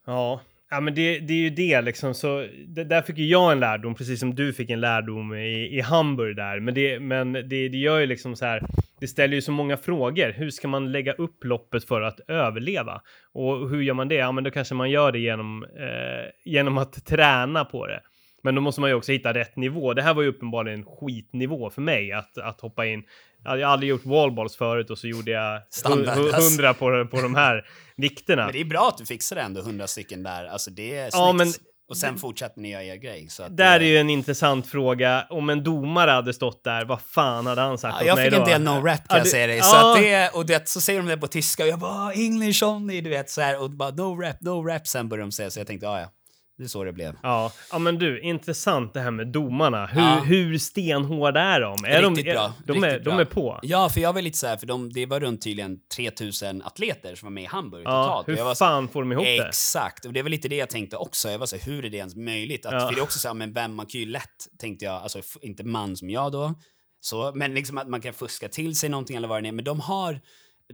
Ja, 0.07 0.41
ja 0.71 0.81
men 0.81 0.95
det, 0.95 1.19
det 1.19 1.33
är 1.33 1.39
ju 1.39 1.51
det 1.51 1.81
liksom. 1.81 2.15
Så 2.15 2.47
det, 2.67 2.85
där 2.85 3.03
fick 3.03 3.19
ju 3.19 3.27
jag 3.27 3.53
en 3.53 3.61
lärdom, 3.61 3.95
precis 3.95 4.21
som 4.21 4.35
du 4.35 4.53
fick 4.53 4.71
en 4.71 4.81
lärdom 4.81 5.35
i, 5.35 5.77
i 5.77 5.81
Hamburg 5.81 6.37
där. 6.37 6.61
Men, 6.61 6.75
det, 6.75 7.01
men 7.01 7.33
det, 7.33 7.69
det 7.69 7.79
gör 7.79 7.99
ju 7.99 8.07
liksom 8.07 8.37
så 8.37 8.45
här, 8.45 8.63
det 9.01 9.09
ställer 9.09 9.35
ju 9.35 9.43
så 9.43 9.53
många 9.53 9.77
frågor. 9.77 10.33
Hur 10.33 10.51
ska 10.51 10.69
man 10.69 10.93
lägga 10.93 11.13
upp 11.13 11.45
loppet 11.45 11.85
för 11.85 12.03
att 12.03 12.21
överleva? 12.29 13.01
Och 13.33 13.71
hur 13.71 13.83
gör 13.83 13.95
man 13.95 14.09
det? 14.09 14.15
Ja, 14.15 14.33
men 14.33 14.45
då 14.45 14.51
kanske 14.51 14.75
man 14.75 14.91
gör 14.91 15.13
det 15.13 15.19
genom, 15.19 15.65
eh, 15.65 16.31
genom 16.45 16.79
att 16.79 17.07
träna 17.07 17.65
på 17.65 17.87
det. 17.87 18.01
Men 18.43 18.55
då 18.55 18.61
måste 18.61 18.81
man 18.81 18.91
ju 18.91 18.97
också 18.97 19.13
hitta 19.13 19.35
rätt 19.35 19.57
nivå. 19.57 19.95
Det 19.95 20.03
här 20.03 20.15
var 20.15 20.23
ju 20.23 20.29
uppenbarligen 20.29 20.85
skitnivå 20.85 21.71
för 21.71 21.83
mig 21.83 22.13
att, 22.13 22.39
att 22.39 22.61
hoppa 22.61 22.87
in. 22.87 23.05
Jag 23.45 23.51
hade 23.51 23.67
aldrig 23.69 23.91
gjort 23.91 24.07
wallballs 24.07 24.57
förut 24.57 24.91
och 24.91 24.99
så 24.99 25.07
gjorde 25.07 25.31
jag 25.31 25.61
hundra 26.33 26.75
på, 26.75 27.07
på 27.11 27.21
de 27.23 27.35
här 27.35 27.65
vikterna. 27.97 28.45
men 28.45 28.53
det 28.53 28.61
är 28.61 28.65
bra 28.65 28.89
att 28.89 28.99
du 28.99 29.07
fixar 29.07 29.37
ändå 29.37 29.63
hundra 29.63 29.87
stycken 29.87 30.23
där. 30.23 30.45
Alltså 30.45 30.71
det 30.71 30.97
är 30.97 31.03
snyggt. 31.03 31.15
Ja, 31.15 31.33
men- 31.33 31.53
och 31.89 31.97
sen 31.97 32.19
fortsätter 32.19 32.61
ni 32.61 32.71
göra 32.71 32.85
er 32.85 32.97
grej. 32.97 33.29
Så 33.29 33.43
att 33.43 33.57
Där 33.57 33.79
det, 33.79 33.85
är 33.85 33.89
ju 33.89 33.99
en 33.99 34.11
intressant 34.11 34.67
fråga. 34.67 35.27
Om 35.31 35.51
en 35.51 35.63
domare 35.65 36.11
hade 36.11 36.33
stått 36.35 36.65
där, 36.65 36.85
vad 36.85 37.01
fan 37.01 37.47
hade 37.47 37.61
han 37.61 37.79
sagt 37.79 37.95
Ja, 37.95 38.01
åt 38.01 38.07
jag 38.07 38.17
mig 38.17 38.25
fick 38.31 38.35
då? 38.39 38.45
en 38.45 38.49
del 38.49 38.63
no-rap 38.63 38.97
kan 38.97 39.05
Ja, 39.09 39.19
jag 39.19 39.27
säga 39.29 39.47
dig. 39.47 39.61
Så, 39.63 39.77
att 39.77 39.97
det, 39.97 40.29
och 40.35 40.47
det, 40.47 40.69
så 40.69 40.81
säger 40.81 41.01
de 41.01 41.09
det 41.09 41.17
på 41.17 41.27
tyska 41.27 41.63
och 41.63 41.69
jag 41.69 41.79
bara 41.79 42.13
English 42.13 42.65
only, 42.65 43.01
du 43.01 43.11
vet 43.11 43.31
så 43.31 43.41
här. 43.41 43.63
Och 43.63 43.71
bara 43.71 43.91
no-rap, 43.91 44.37
no-rap 44.41 44.85
sen 44.85 45.09
började 45.09 45.27
de 45.27 45.33
säga. 45.33 45.51
Så 45.51 45.61
jag 45.61 45.67
tänkte, 45.67 45.87
ja 45.87 46.01
ja, 46.01 46.07
det 46.61 46.67
är 46.67 46.69
så 46.69 46.85
det 46.85 46.93
blev. 46.93 47.17
Ja, 47.23 47.53
ja, 47.73 47.79
men 47.79 47.99
du, 47.99 48.21
intressant 48.21 48.95
det 48.95 49.01
här 49.01 49.11
med 49.11 49.27
domarna. 49.29 49.87
Hur, 49.87 50.01
Ja. 50.01 50.21
hur 50.27 50.59
stenhårda 50.59 51.41
är 51.41 51.61
de? 51.61 51.85
Är 51.85 52.03
Riktigt 52.03 52.25
de, 52.25 52.31
är, 52.31 52.35
bra, 52.35 52.53
De, 52.67 52.85
är, 52.85 52.87
riktigt 52.91 53.05
de 53.05 53.11
bra. 53.11 53.21
är 53.21 53.25
på. 53.25 53.59
Ja, 53.63 53.89
för 53.89 54.01
jag 54.01 54.13
var 54.13 54.23
lite 54.23 54.39
så 54.39 54.47
här, 54.47 54.57
för 54.57 54.67
de, 54.67 54.93
det 54.93 55.07
var 55.07 55.21
runt 55.21 55.43
tydligen 55.43 55.79
3000 55.97 56.63
atleter 56.63 57.15
som 57.15 57.27
var 57.27 57.31
med 57.31 57.43
i 57.43 57.47
Hamburg 57.47 57.83
Ja, 57.85 58.05
totalt. 58.05 58.29
Hur 58.39 58.45
var 58.45 58.55
fan 58.55 58.89
får 58.89 59.01
de 59.03 59.13
ihop 59.13 59.25
det? 59.25 59.47
Exakt, 59.49 60.05
och 60.05 60.13
det 60.13 60.23
var 60.23 60.31
lite 60.31 60.49
det 60.49 60.57
jag 60.57 60.71
tänkte 60.71 60.97
också. 60.97 61.31
Jag 61.31 61.39
var 61.39 61.47
så 61.47 61.57
här, 61.57 61.63
hur 61.65 61.85
är 61.85 61.91
det 61.91 61.97
ens 61.97 62.17
möjligt? 62.17 62.67
Att, 62.67 62.73
Ja. 62.73 62.81
För 62.81 62.95
det 62.95 63.01
är 63.01 63.03
också 63.03 63.19
så 63.19 63.29
här, 63.29 63.35
men 63.35 63.53
vem, 63.53 63.75
man 63.75 63.87
kan 63.87 64.01
ju 64.01 64.07
lätt, 64.07 64.49
tänkte 64.59 64.85
jag, 64.85 64.95
alltså 65.03 65.21
inte 65.43 65.65
man 65.65 65.97
som 65.97 66.11
jag 66.11 66.33
då, 66.33 66.55
så, 67.01 67.33
men 67.35 67.55
liksom 67.55 67.79
att 67.79 67.89
man 67.89 68.01
kan 68.01 68.13
fuska 68.15 68.49
till 68.49 68.77
sig 68.77 68.89
någonting 68.89 69.17
eller 69.17 69.29
vad 69.29 69.43
det 69.43 69.49
är. 69.49 69.53
Men 69.53 69.65
de 69.65 69.81
har, 69.81 70.21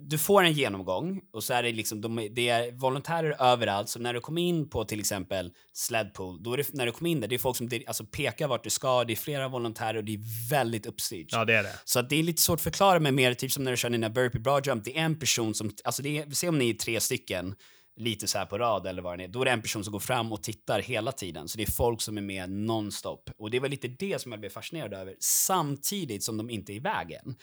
du 0.00 0.18
får 0.18 0.42
en 0.42 0.52
genomgång 0.52 1.20
och 1.32 1.44
så 1.44 1.54
är 1.54 1.62
det 1.62 1.72
liksom, 1.72 2.00
de, 2.00 2.18
är- 2.18 2.28
det 2.28 2.48
är 2.48 2.72
volontärer 2.72 3.36
överallt. 3.42 3.88
Så 3.88 3.98
när 3.98 4.14
du 4.14 4.20
kommer 4.20 4.42
in 4.42 4.68
på 4.70 4.84
till 4.84 5.00
exempel 5.00 5.52
Sledpool, 5.72 6.42
då 6.42 6.52
är 6.52 6.56
det, 6.56 6.74
när 6.74 6.86
du 6.86 6.92
kommer 6.92 7.10
in 7.10 7.20
där, 7.20 7.28
det 7.28 7.34
är 7.34 7.38
folk 7.38 7.56
som 7.56 7.70
alltså, 7.86 8.04
pekar 8.04 8.48
vart 8.48 8.64
du 8.64 8.70
ska, 8.70 9.04
det 9.04 9.12
är 9.12 9.16
flera 9.16 9.48
volontärer 9.48 9.96
och 9.96 10.04
det 10.04 10.14
är 10.14 10.50
väldigt 10.50 10.86
uppstyrt. 10.86 11.28
Ja, 11.32 11.44
det 11.44 11.54
är 11.54 11.62
det. 11.62 11.72
Så 11.84 11.98
att 11.98 12.10
det 12.10 12.16
är 12.16 12.22
lite 12.22 12.42
svårt 12.42 12.58
att 12.58 12.62
förklara 12.62 13.00
med 13.00 13.14
mer, 13.14 13.34
typ 13.34 13.52
som 13.52 13.64
när 13.64 13.70
du 13.70 13.76
kör 13.76 13.90
dina 13.90 14.10
burpee 14.10 14.38
bra 14.40 14.60
jump, 14.64 14.84
det 14.84 14.98
är 14.98 15.02
en 15.02 15.18
person 15.18 15.54
som, 15.54 15.70
alltså 15.84 16.02
det 16.02 16.18
är, 16.18 16.30
se 16.30 16.48
om 16.48 16.58
ni 16.58 16.70
är 16.70 16.74
tre 16.74 17.00
stycken, 17.00 17.54
lite 17.98 18.26
så 18.26 18.38
här 18.38 18.46
på 18.46 18.58
rad 18.58 18.86
eller 18.86 19.02
vad 19.02 19.18
det 19.18 19.24
är, 19.24 19.28
då 19.28 19.40
är 19.40 19.44
det 19.44 19.50
en 19.50 19.62
person 19.62 19.84
som 19.84 19.92
går 19.92 20.00
fram 20.00 20.32
och 20.32 20.42
tittar 20.42 20.80
hela 20.80 21.12
tiden. 21.12 21.48
Så 21.48 21.56
det 21.58 21.64
är 21.64 21.70
folk 21.72 22.00
som 22.00 22.18
är 22.18 22.22
med 22.22 22.50
nonstop. 22.50 23.30
Och 23.38 23.50
det 23.50 23.60
var 23.60 23.68
lite 23.68 23.88
det 23.88 24.20
som 24.22 24.32
jag 24.32 24.40
blev 24.40 24.50
fascinerad 24.50 24.94
över, 24.94 25.14
samtidigt 25.20 26.22
som 26.24 26.36
de 26.36 26.50
inte 26.50 26.72
är 26.72 26.74
i 26.74 26.78
vägen. 26.80 27.34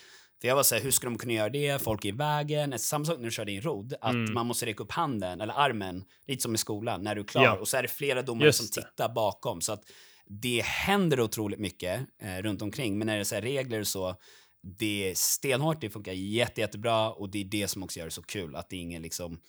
För 0.43 0.47
jag 0.47 0.55
var 0.55 0.63
så 0.63 0.75
här, 0.75 0.81
hur 0.81 0.91
ska 0.91 1.07
de 1.07 1.17
kunna 1.17 1.33
göra 1.33 1.49
det? 1.49 1.81
Folk 1.81 2.05
är 2.05 2.09
i 2.09 2.11
vägen. 2.11 2.79
Samma 2.79 3.05
sak 3.05 3.17
när 3.17 3.25
du 3.25 3.31
kör 3.31 3.45
din 3.45 3.61
rodd, 3.61 3.93
att 4.01 4.13
Mm. 4.13 4.33
man 4.33 4.45
måste 4.45 4.65
räcka 4.65 4.83
upp 4.83 4.91
handen, 4.91 5.41
eller 5.41 5.53
armen, 5.53 6.03
lite 6.27 6.41
som 6.41 6.55
i 6.55 6.57
skolan, 6.57 7.03
när 7.03 7.15
du 7.15 7.21
är 7.21 7.25
klar. 7.25 7.43
Ja. 7.43 7.57
Och 7.57 7.67
så 7.67 7.77
är 7.77 7.81
det 7.81 7.87
flera 7.87 8.21
domare 8.21 8.45
Just 8.45 8.57
som 8.73 8.81
det. 8.83 8.89
tittar 8.89 9.09
bakom. 9.13 9.61
Så 9.61 9.73
att 9.73 9.83
det 10.25 10.61
händer 10.65 11.19
otroligt 11.21 11.59
mycket 11.59 12.01
eh, 12.21 12.37
runt 12.41 12.61
omkring. 12.61 12.97
Men 12.97 13.05
när 13.07 13.13
det 13.15 13.19
är 13.19 13.23
så 13.23 13.35
regler 13.35 13.79
och 13.79 13.87
så, 13.87 14.15
det 14.79 15.09
är 15.09 15.15
stenhårt, 15.15 15.81
det 15.81 15.89
funkar 15.89 16.11
jätte, 16.13 16.61
jättebra 16.61 17.11
och 17.11 17.29
det 17.29 17.39
är 17.41 17.45
det 17.45 17.67
som 17.67 17.83
också 17.83 17.99
gör 17.99 18.05
det 18.05 18.11
så 18.11 18.21
kul. 18.23 18.55
Att 18.55 18.69
det 18.69 18.75
är 18.75 18.79
ingen 18.81 19.01
liksom, 19.01 19.39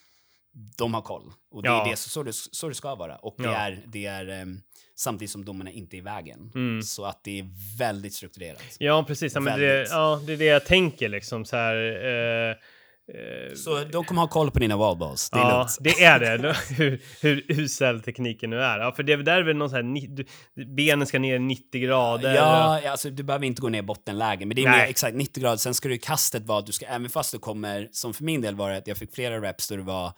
de 0.78 0.94
har 0.94 1.02
koll. 1.02 1.32
Och 1.50 1.62
det 1.62 1.68
Ja. 1.68 1.86
är 1.86 1.90
det, 1.90 1.96
så, 1.96 2.08
så, 2.10 2.22
det, 2.22 2.32
så 2.32 2.68
det 2.68 2.74
ska 2.74 2.94
vara. 2.94 3.16
Och 3.16 3.34
det 3.38 3.44
Ja. 3.44 3.54
är, 3.54 3.82
det 3.86 4.06
är 4.06 4.28
ehm, 4.28 4.60
samtidigt 4.96 5.30
som 5.32 5.44
domarna 5.44 5.70
inte 5.70 5.96
är 5.96 5.98
i 5.98 6.02
vägen. 6.02 6.50
Mm. 6.54 6.82
Så 6.82 7.04
att 7.04 7.24
det 7.24 7.38
är 7.40 7.46
väldigt 7.78 8.14
strukturerat. 8.14 8.62
Ja, 8.78 9.04
precis. 9.06 9.34
Ja, 9.34 9.40
men 9.40 9.60
det, 9.60 9.86
ja, 9.90 10.20
det 10.26 10.32
är 10.32 10.36
det 10.36 10.44
jag 10.44 10.64
tänker 10.66 11.08
liksom 11.08 11.44
så 11.44 11.56
här. 11.56 11.76
Eh, 12.04 12.50
eh, 12.50 13.54
Så 13.54 13.84
de 13.84 14.04
kommer 14.04 14.20
ha 14.20 14.28
koll 14.28 14.50
på 14.50 14.58
dina 14.58 14.76
wallballs, 14.76 15.30
det 15.30 15.38
är 15.38 15.42
ja, 15.42 15.58
lugnt. 15.58 15.76
det 15.80 16.04
är 16.04 16.38
det. 16.38 16.56
hur, 16.76 17.02
hur 17.20 17.44
usel 17.48 18.00
tekniken 18.02 18.50
nu 18.50 18.60
är. 18.60 18.78
Ja, 18.78 18.92
för 18.92 19.02
det 19.02 19.16
där 19.16 19.36
är 19.38 19.42
väl 19.42 19.56
någon 19.56 19.70
så 19.70 19.76
här, 19.76 20.16
du, 20.16 20.24
benen 20.64 21.06
ska 21.06 21.18
ner 21.18 21.38
90 21.38 21.80
grader. 21.80 22.34
Ja, 22.34 22.80
ja, 22.84 22.90
alltså 22.90 23.10
du 23.10 23.22
behöver 23.22 23.46
inte 23.46 23.60
gå 23.62 23.68
ner 23.68 23.82
bottenläge, 23.82 24.46
men 24.46 24.56
det 24.56 24.64
är 24.64 24.70
mer 24.70 24.84
exakt 24.84 25.16
90 25.16 25.42
grader. 25.42 25.56
Sen 25.56 25.74
ska 25.74 25.88
du 25.88 25.98
kastet 25.98 26.42
vara 26.46 26.58
att 26.58 26.66
du 26.66 26.72
ska, 26.72 26.86
även 26.86 27.08
fast 27.08 27.32
du 27.32 27.38
kommer, 27.38 27.88
som 27.92 28.14
för 28.14 28.24
min 28.24 28.40
del 28.40 28.54
var 28.54 28.70
det 28.70 28.76
att 28.76 28.86
jag 28.86 28.96
fick 28.96 29.14
flera 29.14 29.40
reps 29.40 29.68
då 29.68 29.76
det 29.76 29.82
var, 29.82 30.12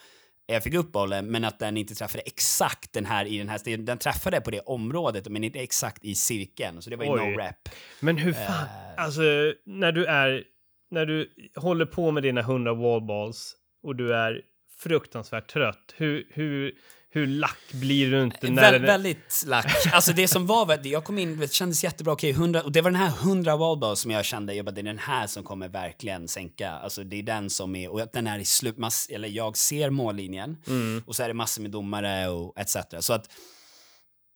jag 0.47 0.63
fick 0.63 0.75
upp 0.75 0.93
bollen, 0.93 1.27
men 1.27 1.45
att 1.45 1.59
den 1.59 1.77
inte 1.77 1.95
träffade 1.95 2.23
exakt 2.27 2.93
den 2.93 3.05
här 3.07 3.25
i 3.27 3.39
den 3.39 3.49
här 3.49 3.59
stilen. 3.59 3.85
Den 3.85 3.99
träffade 3.99 4.41
på 4.41 4.51
det 4.51 4.61
området, 4.61 5.29
men 5.29 5.45
inte 5.45 5.59
exakt 5.59 6.05
i 6.05 6.15
cirkeln. 6.15 6.83
Så 6.83 6.91
det 6.91 6.97
var 6.97 7.05
ju 7.05 7.11
Oj. 7.11 7.31
no 7.33 7.39
rep. 7.39 7.69
Men 8.01 8.17
hur 8.17 8.33
fan, 8.33 8.65
Eh. 8.97 9.05
alltså 9.05 9.21
när 9.67 9.93
du 9.93 10.05
är, 10.07 10.45
när 10.91 11.07
du 11.07 11.31
håller 11.57 11.87
på 11.87 12.11
med 12.11 12.23
dina 12.23 12.41
100 12.41 12.75
wallballs 12.75 13.55
och 13.83 13.97
du 13.97 14.15
är 14.15 14.43
fruktansvärt 14.79 15.47
trött, 15.53 15.95
hur, 15.97 16.27
hur, 16.31 16.73
hur 17.17 17.27
lack 17.27 17.59
blir 17.73 18.11
du 18.11 18.23
inte 18.23 18.51
när 18.51 18.73
Vä 18.73 18.79
väldigt 18.79 19.45
lack. 19.47 19.87
Alltså 19.93 20.13
det 20.13 20.29
som 20.29 20.47
var, 20.47 20.87
jag 20.87 21.05
kom 21.05 21.19
in, 21.19 21.39
det 21.39 21.53
kändes 21.53 21.85
jättebra, 21.85 22.13
okej, 22.13 22.31
100, 22.31 22.63
och 22.63 22.73
det 22.73 22.81
var 22.81 22.91
den 22.91 23.01
här 23.01 23.09
100 23.09 23.57
wallballs 23.57 24.01
som 24.01 24.11
jag 24.11 24.25
kände, 24.25 24.55
jag 24.55 24.65
bara, 24.65 24.71
det 24.71 24.81
är 24.81 24.83
den 24.83 24.99
här 24.99 25.27
som 25.27 25.43
kommer 25.43 25.69
verkligen 25.69 26.29
sänka. 26.29 26.71
Alltså 26.71 27.05
det 27.05 27.17
är 27.17 27.23
den 27.23 27.51
som 27.51 27.77
är, 27.77 27.93
och 27.93 28.01
den 28.13 28.27
är 28.27 28.39
i 28.39 28.45
slut, 28.45 28.79
mass, 28.79 29.09
eller 29.11 29.29
jag 29.29 29.57
ser 29.57 29.91
mållinjen, 29.91 30.57
Mm. 30.67 31.03
och 31.07 31.17
så 31.17 31.23
är 31.23 31.29
det 31.29 31.35
massor 31.35 31.63
med 31.63 31.71
domare 31.71 32.29
och 32.29 32.59
etc. 32.59 32.77
Så 33.01 33.13
att 33.13 33.31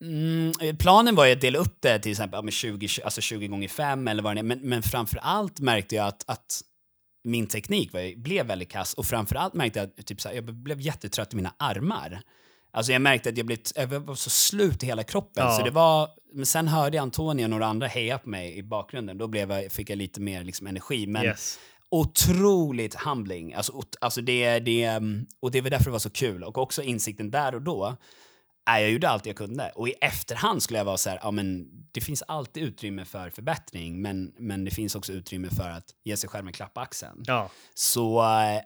Mm, 0.05 0.53
planen 0.79 1.15
var 1.15 1.27
ju 1.27 1.33
att 1.33 1.41
dela 1.41 1.59
upp 1.59 1.77
det 1.81 1.99
till 1.99 2.11
exempel 2.11 2.45
med 2.45 2.53
20, 2.53 2.89
alltså 3.05 3.21
20 3.21 3.47
gånger 3.49 3.69
5 3.69 4.09
eller 4.09 4.23
vad 4.23 4.37
det 4.37 4.41
är. 4.41 4.43
Men, 4.43 4.59
men 4.59 4.83
framför 4.83 5.19
allt 5.23 5.61
märkte 5.61 5.95
jag 5.97 6.07
att, 6.07 6.25
att 6.27 6.61
min 7.25 7.47
teknik 7.47 7.93
var, 7.93 8.17
blev 8.23 8.47
väldigt 8.47 8.71
kass 8.71 8.95
och 8.95 9.07
framför 9.07 9.37
allt 9.37 9.55
märkte 9.55 9.79
jag 9.79 9.91
att 9.99 10.07
typ, 10.07 10.21
så 10.21 10.29
här, 10.29 10.35
jag 10.35 10.45
blev 10.45 10.81
jättetrött 10.81 11.33
i 11.33 11.37
mina 11.37 11.55
armar. 11.59 12.23
Alltså 12.71 12.93
jag 12.93 13.03
märkte 13.03 13.29
att 13.29 13.37
jag, 13.37 13.47
blev, 13.47 13.59
jag 13.75 13.87
var 13.87 14.15
så 14.15 14.31
slut 14.31 14.83
i 14.83 14.87
hela 14.87 15.03
kroppen. 15.05 15.45
Ja. 15.45 15.57
Så 15.57 15.65
det 15.65 15.71
var, 15.71 16.09
men 16.33 16.47
sen 16.47 16.69
hörde 16.69 16.97
jag 16.97 17.03
Antonio 17.03 17.45
och 17.45 17.51
några 17.51 17.67
andra 17.67 17.87
heja 17.87 18.19
på 18.19 18.29
mig 18.29 18.59
i 18.59 18.63
bakgrunden. 18.63 19.19
Då 19.19 19.27
blev 19.27 19.53
jag, 19.53 19.73
fick 19.73 19.91
jag 19.91 19.97
lite 19.99 20.21
mer 20.21 20.45
liksom, 20.45 20.67
energi. 20.67 21.07
Men 21.07 21.25
Yes. 21.25 21.59
otroligt 21.91 22.95
humbling. 22.95 23.55
Alltså, 23.55 23.83
alltså 24.01 24.21
det, 24.21 24.59
det, 24.59 24.85
mm, 24.85 25.27
och 25.41 25.51
det 25.51 25.61
var 25.61 25.71
därför 25.71 25.85
det 25.85 25.91
var 25.91 25.99
så 25.99 26.11
kul. 26.11 26.45
Och 26.45 26.59
också 26.59 26.83
insikten 26.83 27.31
där 27.31 27.55
och 27.55 27.63
då 27.63 27.97
Nej, 28.71 28.83
jag 28.83 28.93
gjorde 28.93 29.09
allt 29.09 29.27
jag 29.27 29.37
kunde. 29.37 29.73
Och 29.75 29.89
i 29.89 29.95
efterhand 30.01 30.63
skulle 30.63 30.79
jag 30.79 30.85
vara 30.85 30.97
så 30.97 31.11
här, 31.11 31.19
ja 31.23 31.31
men 31.31 31.69
det 31.93 32.01
finns 32.01 32.23
alltid 32.23 32.63
utrymme 32.63 33.05
för 33.05 33.31
förbättring, 33.31 34.03
men, 34.03 34.33
men 34.39 34.65
det 34.65 34.71
finns 34.71 34.95
också 34.95 35.13
utrymme 35.13 35.49
för 35.51 35.71
att 35.71 35.85
ge 36.05 36.17
sig 36.17 36.31
själv 36.31 36.47
en 36.47 36.53
klapp 36.53 36.75
på 36.75 36.81
axeln. 36.81 37.23
Ja. 37.27 37.51
Så 37.75 38.23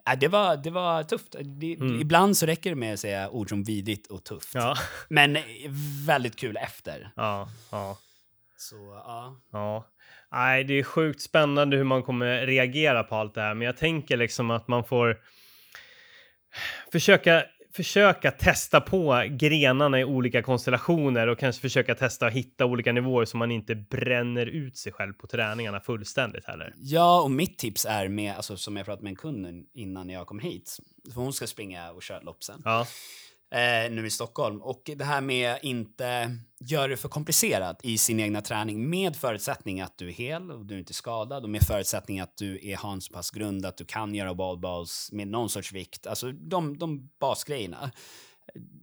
äh, 0.06 0.18
det, 0.18 0.28
var, 0.28 0.56
det 0.56 0.70
var 0.70 1.02
tufft. 1.02 1.36
Det, 1.40 1.66
Ibland 2.00 2.36
så 2.36 2.46
räcker 2.46 2.70
det 2.70 2.76
med 2.76 2.94
att 2.94 3.00
säga 3.00 3.30
ord 3.30 3.48
som 3.48 3.62
vidrigt 3.62 4.06
och 4.06 4.24
tufft. 4.24 4.54
Ja. 4.54 4.76
Men 5.08 5.36
eh, 5.36 5.42
väldigt 6.06 6.36
kul 6.36 6.56
efter. 6.56 7.12
Ja. 7.16 7.48
Ja. 7.70 7.98
Så 8.56 8.76
ja. 9.06 9.40
Ja. 9.52 9.86
Nej, 10.32 10.64
det 10.64 10.74
är 10.74 10.82
sjukt 10.82 11.20
spännande 11.20 11.76
hur 11.76 11.84
man 11.84 12.02
kommer 12.02 12.46
reagera 12.46 13.02
på 13.02 13.16
allt 13.16 13.34
det 13.34 13.40
här, 13.40 13.54
men 13.54 13.66
jag 13.66 13.76
tänker 13.76 14.16
liksom 14.16 14.50
att 14.50 14.68
man 14.68 14.84
får 14.84 15.16
försöka 16.92 17.44
försöka 17.76 18.30
testa 18.30 18.80
på 18.80 19.24
grenarna 19.30 20.00
i 20.00 20.04
olika 20.04 20.42
konstellationer 20.42 21.26
och 21.26 21.38
kanske 21.38 21.62
försöka 21.62 21.94
testa 21.94 22.26
att 22.26 22.32
hitta 22.32 22.64
olika 22.66 22.92
nivåer 22.92 23.24
så 23.24 23.36
man 23.36 23.50
inte 23.50 23.74
bränner 23.74 24.46
ut 24.46 24.76
sig 24.76 24.92
själv 24.92 25.12
på 25.12 25.26
träningarna 25.26 25.80
fullständigt 25.80 26.44
heller. 26.44 26.74
Ja, 26.76 27.22
och 27.22 27.30
mitt 27.30 27.58
tips 27.58 27.84
är 27.84 28.08
med, 28.08 28.36
alltså, 28.36 28.56
som 28.56 28.76
jag 28.76 28.86
pratade 28.86 29.02
med 29.02 29.10
en 29.10 29.16
kund 29.16 29.66
innan 29.74 30.10
jag 30.10 30.26
kom 30.26 30.38
hit, 30.38 30.78
för 31.14 31.20
hon 31.20 31.32
ska 31.32 31.46
springa 31.46 31.90
och 31.90 32.02
köra 32.02 32.20
lopp 32.20 32.44
sen. 32.44 32.62
Ja 32.64 32.86
eh, 33.54 33.90
nu 33.90 34.06
i 34.06 34.10
Stockholm. 34.10 34.62
Och 34.62 34.90
det 34.96 35.04
här 35.04 35.20
med 35.20 35.58
inte 35.62 36.36
göra 36.60 36.88
det 36.88 36.96
för 36.96 37.08
komplicerat 37.08 37.80
i 37.82 37.98
sin 37.98 38.20
egna 38.20 38.40
träning 38.40 38.90
med 38.90 39.16
förutsättning 39.16 39.80
att 39.80 39.98
du 39.98 40.08
är 40.08 40.12
hel 40.12 40.50
och 40.50 40.66
du 40.66 40.74
är 40.74 40.78
inte 40.78 40.94
skadad 40.94 41.44
och 41.44 41.50
med 41.50 41.62
förutsättning 41.62 42.20
att 42.20 42.36
du 42.36 42.68
är, 42.68 42.76
har 42.76 42.92
en 42.92 43.00
så 43.00 43.12
pass 43.12 43.30
grund 43.30 43.66
att 43.66 43.76
du 43.76 43.84
kan 43.84 44.14
göra 44.14 44.34
wallballs 44.34 45.08
med 45.12 45.28
någon 45.28 45.48
sorts 45.48 45.72
vikt. 45.72 46.06
Alltså 46.06 46.32
de, 46.32 46.78
de 46.78 47.10
basgrejerna. 47.20 47.90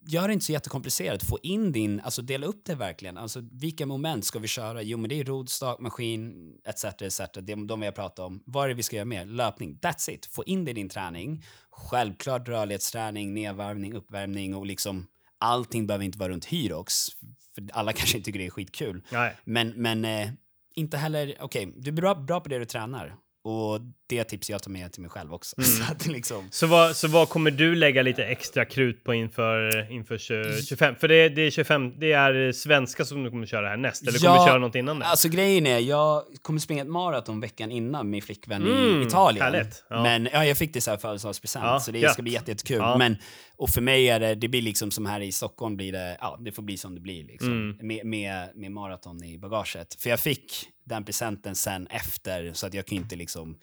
Gör 0.05 0.27
det 0.27 0.33
inte 0.33 0.45
så 0.45 0.51
jättekomplicerat. 0.51 1.23
Få 1.23 1.39
in 1.43 1.71
din, 1.71 1.99
alltså 1.99 2.21
dela 2.21 2.47
upp 2.47 2.65
det 2.65 2.75
verkligen. 2.75 3.17
Alltså 3.17 3.41
vilka 3.51 3.85
moment 3.85 4.25
ska 4.25 4.39
vi 4.39 4.47
köra? 4.47 4.81
Jo, 4.81 4.97
men 4.97 5.09
det 5.09 5.19
är 5.19 5.23
rodd, 5.23 5.49
stakmaskin, 5.49 6.53
etc. 6.65 6.83
etc. 6.83 7.19
Är 7.19 7.65
de 7.65 7.79
vi 7.79 7.85
har 7.85 7.93
pratat 7.93 8.19
om. 8.19 8.43
Vad 8.45 8.63
är 8.63 8.67
det 8.69 8.73
vi 8.73 8.83
ska 8.83 8.95
göra 8.95 9.05
mer? 9.05 9.25
Löpning. 9.25 9.79
That's 9.81 10.09
it. 10.09 10.25
Få 10.25 10.43
in 10.43 10.65
det 10.65 10.71
i 10.71 10.73
din 10.73 10.89
träning. 10.89 11.43
Självklart 11.69 12.47
rörlighetsträning, 12.47 13.33
nedvarvning, 13.33 13.93
uppvärmning 13.93 14.55
och 14.55 14.65
liksom 14.65 15.07
allting 15.37 15.87
behöver 15.87 16.05
inte 16.05 16.17
vara 16.17 16.29
runt 16.29 16.45
Hyrox. 16.45 17.07
För 17.55 17.69
alla 17.73 17.93
kanske 17.93 18.17
inte 18.17 18.25
tycker 18.25 18.39
det 18.39 18.45
är 18.45 18.49
skitkul. 18.49 19.03
Nej. 19.11 19.35
Men, 19.43 19.69
men 19.69 20.05
eh, 20.05 20.29
inte 20.75 20.97
heller, 20.97 21.35
okej, 21.39 21.67
okay, 21.67 21.81
du 21.81 21.89
är 21.89 21.95
bra, 21.95 22.15
bra 22.15 22.39
på 22.39 22.49
det 22.49 22.59
du 22.59 22.65
tränar. 22.65 23.15
Och 23.43 23.79
det 24.07 24.23
tips 24.23 24.49
jag 24.49 24.63
tar 24.63 24.71
med 24.71 24.93
till 24.93 25.01
mig 25.01 25.11
själv 25.11 25.33
också. 25.33 25.55
Mm. 25.57 25.69
Så, 25.85 25.91
att 25.91 26.07
liksom... 26.07 26.47
så, 26.51 26.67
vad, 26.67 26.95
så 26.95 27.07
vad 27.07 27.29
kommer 27.29 27.51
du 27.51 27.75
lägga 27.75 28.01
lite 28.01 28.25
extra 28.25 28.65
krut 28.65 29.03
på 29.03 29.13
inför, 29.13 29.91
inför 29.91 30.17
25? 30.61 30.95
För 30.95 31.07
det, 31.07 31.29
det, 31.29 31.41
är 31.41 31.51
25, 31.51 31.99
det 31.99 32.11
är 32.11 32.51
svenska 32.51 33.05
som 33.05 33.23
du 33.23 33.29
kommer 33.29 33.45
köra 33.45 33.69
här 33.69 33.77
näst, 33.77 34.07
eller 34.07 34.19
kommer 34.19 34.39
du 34.39 34.45
köra 34.45 34.57
något 34.57 34.75
innan 34.75 34.99
det? 34.99 35.05
Alltså 35.05 35.29
grejen 35.29 35.67
är, 35.67 35.79
jag 35.79 36.23
kommer 36.41 36.59
springa 36.59 36.81
ett 36.81 36.89
maraton 36.89 37.39
veckan 37.39 37.71
innan 37.71 38.09
min 38.09 38.21
flickvän 38.21 38.61
mm, 38.61 39.01
i 39.01 39.05
Italien. 39.05 39.67
Ja. 39.89 40.03
Men 40.03 40.29
ja, 40.33 40.45
jag 40.45 40.57
fick 40.57 40.73
det 40.73 40.81
så 40.81 40.91
här 40.91 40.97
födelsedagspresent, 40.97 41.65
ja, 41.65 41.79
så 41.79 41.91
det 41.91 41.99
gött. 41.99 42.13
ska 42.13 42.21
bli 42.21 42.31
jättekul. 42.31 42.77
Ja. 42.77 42.97
Men, 42.97 43.17
och 43.57 43.69
för 43.69 43.81
mig 43.81 44.09
är 44.09 44.19
det, 44.19 44.35
det 44.35 44.47
blir 44.47 44.61
liksom 44.61 44.91
som 44.91 45.05
här 45.05 45.21
i 45.21 45.31
Stockholm 45.31 45.77
blir 45.77 45.91
det, 45.91 46.17
ja, 46.21 46.39
det 46.41 46.51
får 46.51 46.63
bli 46.63 46.77
som 46.77 46.95
det 46.95 47.01
blir 47.01 47.23
liksom. 47.23 47.51
Mm. 47.51 47.87
Med, 47.87 48.05
med, 48.05 48.49
med 48.55 48.71
maraton 48.71 49.23
i 49.23 49.37
bagaget. 49.37 49.95
För 49.99 50.09
jag 50.09 50.19
fick 50.19 50.67
den 50.83 51.05
presenten 51.05 51.55
sen 51.55 51.87
efter, 51.87 52.53
så 52.53 52.67
att 52.67 52.73
jag 52.73 52.85
kan 52.85 52.97
inte 52.97 53.15
liksom 53.15 53.57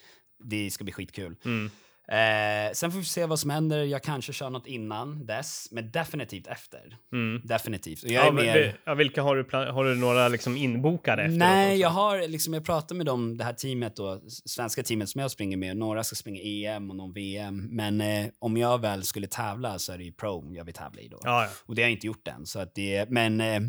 det 0.44 0.70
ska 0.70 0.84
bli 0.84 0.92
skitkul. 0.92 1.36
Mm. 1.44 1.70
Eh, 2.08 2.72
sen 2.72 2.92
får 2.92 2.98
vi 2.98 3.04
se 3.04 3.26
vad 3.26 3.38
som 3.38 3.50
händer. 3.50 3.84
Jag 3.84 4.02
kanske 4.02 4.32
kör 4.32 4.50
något 4.50 4.66
innan 4.66 5.26
dess, 5.26 5.68
men 5.70 5.90
definitivt 5.90 6.46
efter. 6.46 6.96
Mm. 7.12 7.40
Definitivt. 7.44 8.02
Och 8.02 8.10
jag 8.10 8.26
ja, 8.26 8.32
mer... 8.32 8.80
ja, 8.84 8.94
vilka 8.94 9.22
har 9.22 9.36
du, 9.36 9.70
har 9.72 9.84
du 9.84 9.94
några 9.94 10.28
liksom 10.28 10.56
inbokade 10.56 11.22
efter? 11.22 11.36
Nej, 11.36 11.80
jag 11.80 11.88
har 11.88 12.28
liksom, 12.28 12.54
jag 12.54 12.64
pratar 12.64 12.94
med 12.94 13.06
dem, 13.06 13.38
det 13.38 13.44
här 13.44 13.52
teamet 13.52 13.96
då, 13.96 14.20
svenska 14.28 14.82
teamet 14.82 15.08
som 15.08 15.20
jag 15.20 15.30
springer 15.30 15.56
med. 15.56 15.76
Några 15.76 16.04
ska 16.04 16.16
springa 16.16 16.40
EM 16.40 16.90
och 16.90 16.96
någon 16.96 17.12
VM. 17.12 17.68
Men 17.70 18.00
eh, 18.00 18.26
om 18.38 18.56
jag 18.56 18.80
väl 18.80 19.04
skulle 19.04 19.26
tävla 19.26 19.78
så 19.78 19.92
är 19.92 19.98
det 19.98 20.04
ju 20.04 20.12
Pro 20.12 20.52
jag 20.54 20.64
vill 20.64 20.74
tävla 20.74 21.00
i 21.00 21.08
då. 21.08 21.20
Ja, 21.22 21.42
ja. 21.42 21.48
Och 21.66 21.74
det 21.74 21.82
har 21.82 21.88
jag 21.88 21.92
inte 21.92 22.06
gjort 22.06 22.28
än. 22.28 22.46
Så 22.46 22.58
att 22.58 22.74
det, 22.74 23.10
men 23.10 23.40
eh, 23.40 23.60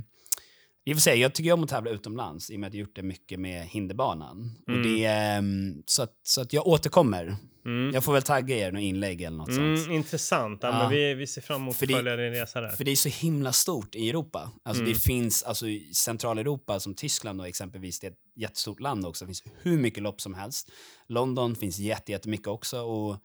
i 0.90 0.94
och 0.94 0.98
för 0.98 1.02
sig, 1.02 1.20
jag 1.20 1.34
tycker 1.34 1.54
om 1.54 1.64
att 1.64 1.70
tävla 1.70 1.92
utomlands 1.92 2.52
i 2.52 2.56
och 2.56 2.60
med 2.60 2.68
att 2.68 2.74
jag 2.74 2.82
gjort 2.82 2.96
det 2.96 3.04
mycket 3.04 3.40
med 3.40 3.68
hinderbanan. 3.68 4.52
Mm. 4.68 4.80
Och 4.80 4.86
det, 4.86 5.38
um, 5.38 5.84
så, 5.86 6.04
att, 6.04 6.14
så 6.24 6.42
att 6.42 6.54
jag 6.54 6.68
återkommer. 6.68 7.36
Mm. 7.66 7.94
Jag 7.94 8.04
får 8.04 8.14
väl 8.14 8.22
tagga 8.22 8.58
er 8.58 8.72
något 8.72 8.82
inlägg 8.82 9.22
eller 9.22 9.38
något 9.38 9.50
mm, 9.50 9.78
sånt. 9.78 9.92
Intressant. 9.92 10.60
Ja, 10.64 10.70
ja. 10.70 10.80
Men 10.80 10.90
vi, 10.90 11.14
vi 11.14 11.28
ser 11.28 11.42
fram 11.42 11.62
emot 11.62 11.74
att 11.74 11.90
följa 11.90 12.16
din 12.16 12.32
resa 12.32 12.62
där. 12.62 12.70
För 12.70 12.84
det 12.84 12.92
är 12.92 12.96
så 12.96 13.10
himla 13.10 13.54
stort 13.54 13.96
i 13.96 14.10
Europa. 14.10 14.52
Alltså 14.64 14.84
det 14.84 14.90
mm. 14.90 15.00
finns, 15.00 15.44
alltså 15.44 15.68
i 15.68 15.94
Centraleuropa 15.94 16.80
som 16.80 16.94
Tyskland 16.94 17.40
då 17.40 17.46
exempelvis, 17.46 18.00
det 18.00 18.08
är 18.08 18.12
ett 18.12 18.18
jättestort 18.36 18.80
land 18.80 19.06
också. 19.06 19.26
Det 19.26 19.28
finns 19.28 19.44
hur 19.62 19.78
mycket 19.78 20.04
lopp 20.04 20.22
som 20.22 20.34
helst. 20.34 20.72
London 21.08 21.56
finns 21.56 21.80
jättemycket 21.80 22.48
också. 22.48 22.82
Och, 22.82 23.18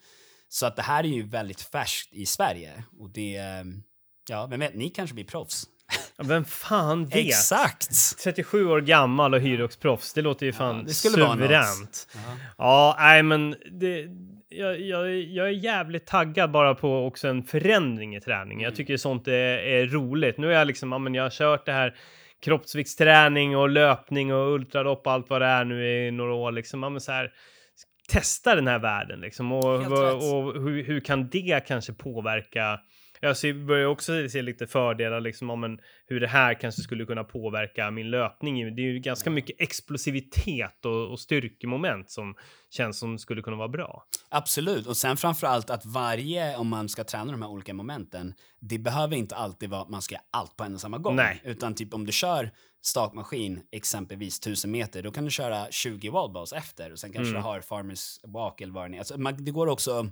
så 0.48 0.66
att 0.66 0.76
det 0.76 0.82
här 0.82 1.04
är 1.04 1.08
ju 1.08 1.22
väldigt 1.22 1.60
färskt 1.60 2.12
i 2.12 2.26
Sverige. 2.26 2.84
Och 2.98 3.10
det, 3.10 3.36
ehm, 3.36 3.82
ja, 4.28 4.46
vem 4.46 4.60
vet, 4.60 4.74
ni 4.74 4.88
kanske 4.88 5.14
blir 5.14 5.24
proffs. 5.24 5.66
Vem 6.22 6.44
fan 6.44 7.06
vet? 7.06 7.26
Exakt! 7.26 8.18
37 8.24 8.66
år 8.66 8.80
gammal 8.80 9.34
och 9.34 9.40
hyroxproffs. 9.40 10.12
Det 10.12 10.22
låter 10.22 10.46
ju 10.46 10.52
fan 10.52 10.76
ja, 10.76 10.82
det 10.82 10.94
skulle 10.94 11.14
suveränt. 11.14 12.08
Vara 12.12 12.36
ja, 12.58 12.96
nej 12.98 13.22
men 13.22 13.56
det, 13.80 14.06
jag, 14.48 14.80
jag, 14.80 15.20
jag, 15.20 15.46
är 15.46 15.52
jävligt 15.52 16.06
taggad 16.06 16.50
bara 16.50 16.74
på 16.74 17.06
också 17.06 17.28
en 17.28 17.42
förändring 17.42 18.16
i 18.16 18.20
träning. 18.20 18.58
Mm. 18.58 18.64
Jag 18.64 18.74
tycker 18.74 18.96
sånt 18.96 19.28
är, 19.28 19.58
är, 19.58 19.86
roligt. 19.86 20.38
Nu 20.38 20.52
är 20.52 20.58
jag 20.58 20.66
liksom, 20.66 20.92
ja 20.92 20.98
men 20.98 21.14
jag 21.14 21.22
har 21.22 21.30
kört 21.30 21.66
det 21.66 21.72
här 21.72 21.94
kroppsviktsträning 22.44 23.56
och 23.56 23.68
löpning 23.68 24.34
och 24.34 24.54
ultralopp 24.54 25.06
och 25.06 25.12
allt 25.12 25.30
vad 25.30 25.40
det 25.40 25.46
är 25.46 25.64
nu 25.64 26.06
i 26.06 26.10
några 26.10 26.34
år 26.34 26.52
liksom. 26.52 26.82
Ja, 26.82 26.88
men 26.88 27.00
så 27.00 27.12
här, 27.12 27.32
testa 28.08 28.54
den 28.54 28.66
här 28.66 28.78
världen 28.78 29.20
liksom 29.20 29.52
och, 29.52 29.74
och, 29.74 30.14
och 30.14 30.62
hur, 30.62 30.84
hur 30.84 31.00
kan 31.00 31.28
det 31.28 31.66
kanske 31.66 31.92
påverka 31.92 32.80
jag 33.25 33.37
ser, 33.37 33.55
börjar 33.55 33.87
också 33.87 34.29
se 34.29 34.43
lite 34.43 34.66
fördelar 34.66 35.20
liksom 35.20 35.51
om 35.51 35.64
en, 35.64 35.79
hur 36.07 36.20
det 36.20 36.27
här 36.27 36.55
kanske 36.61 36.83
skulle 36.83 37.05
kunna 37.05 37.25
påverka 37.25 37.91
min 37.91 38.11
löpning. 38.11 38.77
Det 38.77 38.83
är 38.83 38.87
ju 38.87 38.99
ganska 38.99 39.31
mycket 39.31 39.57
explosivitet 39.61 40.85
och, 40.85 41.11
och 41.11 41.20
styrkemoment 41.20 42.11
som 42.11 42.35
känns 42.70 42.99
som 42.99 43.18
skulle 43.18 43.43
kunna 43.43 43.57
vara 43.57 43.68
bra. 43.68 44.07
Absolut, 44.29 44.87
och 44.87 44.97
sen 44.97 45.16
framför 45.16 45.47
allt 45.47 45.70
att 45.70 45.87
varje, 45.87 46.57
om 46.57 46.68
man 46.68 46.89
ska 46.89 47.05
träna 47.05 47.33
de 47.33 47.43
här 47.43 47.49
olika 47.49 47.75
momenten, 47.75 48.35
det 48.61 48.79
behöver 48.79 49.16
inte 49.16 49.37
alltid 49.37 49.70
vara 49.70 49.83
att 49.83 49.91
man 49.91 50.03
ska 50.03 50.14
göra 50.14 50.25
allt 50.31 50.57
på 50.57 50.64
en 50.64 50.75
och 50.75 50.81
samma 50.81 50.99
gång. 50.99 51.16
Nej. 51.16 51.41
Utan 51.45 51.75
typ 51.75 51.95
om 51.95 52.07
du 52.07 52.12
kör 52.12 52.51
stakmaskin 52.83 53.61
exempelvis 53.72 54.39
1000 54.39 54.70
meter, 54.70 55.03
då 55.03 55.11
kan 55.11 55.25
du 55.25 55.31
köra 55.31 55.66
20 55.70 56.11
wallballs 56.11 56.53
efter 56.53 56.93
och 56.93 56.99
sen 56.99 57.12
kanske 57.12 57.31
mm. 57.31 57.43
du 57.43 57.49
har 57.49 57.61
farmers 57.61 58.20
walk 58.25 58.61
eller 58.61 58.72
vad 58.72 58.91
det 58.91 58.97
är. 58.97 58.99
Alltså, 58.99 59.18
man, 59.18 59.45
det 59.45 59.51
går 59.51 59.66
också 59.66 60.11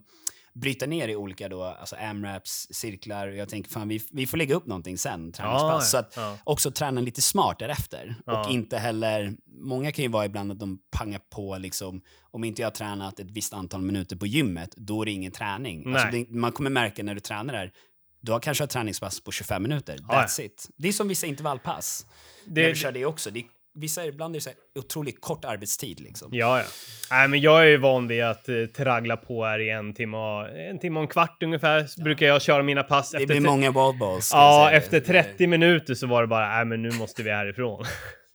bryta 0.55 0.87
ner 0.87 1.09
i 1.09 1.17
olika 1.17 1.49
då, 1.49 1.65
alltså 1.65 1.97
AMRAPs, 1.97 2.67
cirklar. 2.71 3.29
Jag 3.29 3.49
tänker 3.49 3.71
fan 3.71 3.89
vi, 3.89 4.03
vi 4.11 4.27
får 4.27 4.37
lägga 4.37 4.55
upp 4.55 4.67
någonting 4.67 4.99
sen, 4.99 5.33
träningspass. 5.33 5.73
Ja, 5.73 5.81
så 5.81 5.97
att 5.97 6.13
ja. 6.17 6.39
också 6.45 6.71
träna 6.71 7.01
lite 7.01 7.23
smart 7.23 7.59
därefter. 7.59 8.15
Ja. 8.27 8.45
Och 8.45 8.53
inte 8.53 8.79
heller, 8.79 9.37
många 9.47 9.93
kan 9.93 10.03
ju 10.03 10.09
vara 10.09 10.25
ibland 10.25 10.53
att 10.53 10.59
de 10.59 10.79
pangar 10.91 11.21
på 11.31 11.59
liksom, 11.59 12.03
om 12.31 12.45
inte 12.45 12.63
jag 12.63 12.67
har 12.67 12.73
tränat 12.73 13.21
ett 13.21 13.31
visst 13.31 13.53
antal 13.53 13.83
minuter 13.83 14.17
på 14.17 14.27
gymmet, 14.27 14.75
då 14.77 15.03
är 15.03 15.07
det 15.07 15.13
ingen 15.13 15.33
träning. 15.33 15.95
Alltså 15.95 16.09
det, 16.11 16.31
man 16.31 16.53
kommer 16.53 16.71
märka 16.71 17.03
när 17.03 17.15
du 17.15 17.21
tränar 17.21 17.55
där, 17.55 17.73
du 18.21 18.33
har 18.33 18.41
kanske 18.41 18.65
ett 18.65 18.71
träningspass 18.71 19.21
på 19.21 19.33
25 19.33 19.63
minuter. 19.63 19.97
That's 19.97 20.41
it. 20.41 20.69
Det 20.77 20.89
är 20.89 20.93
som 20.93 21.09
vissa 21.09 21.27
intervallpass. 21.27 22.07
Det, 22.45 22.63
när 22.63 22.69
du 22.69 22.75
kör 22.75 22.93
det 22.93 23.07
också. 23.07 23.31
Det 23.31 23.45
vissa 23.75 24.07
ibland 24.07 24.35
är 24.35 24.37
det 24.37 24.43
så 24.43 24.51
här 24.51 24.59
otroligt 24.79 25.21
kort 25.21 25.45
arbetstid. 25.45 26.01
Liksom. 26.01 26.29
Ja, 26.33 26.59
ja. 26.59 26.65
Nej, 27.11 27.29
men 27.29 27.41
jag 27.41 27.61
är 27.61 27.67
ju 27.67 27.77
van 27.77 28.09
vid 28.09 28.25
att 28.25 28.49
eh, 28.49 28.65
traggla 28.77 29.17
på 29.17 29.45
här 29.45 29.59
i 29.59 29.71
en 29.71 29.95
timme 29.95 30.17
och 30.17 30.49
en, 30.49 30.79
timme 30.79 30.97
och 30.97 31.03
en 31.03 31.09
kvart 31.09 31.43
ungefär. 31.43 31.89
Ja. 31.97 32.05
Brukar 32.05 32.27
jag 32.27 32.43
köra 32.43 32.63
mina 32.63 32.83
pass. 32.83 33.11
Det 33.11 33.27
blir 33.27 33.41
många 33.41 33.71
wallballs. 33.71 34.31
Ja, 34.33 34.71
efter 34.71 35.01
30 35.01 35.47
minuter 35.47 35.95
så 35.95 36.07
var 36.07 36.23
det 36.23 36.29
bara, 36.29 36.49
nej 36.49 36.65
men 36.65 36.83
nu 36.83 36.91
måste 36.91 37.23
vi 37.23 37.31
härifrån. 37.31 37.85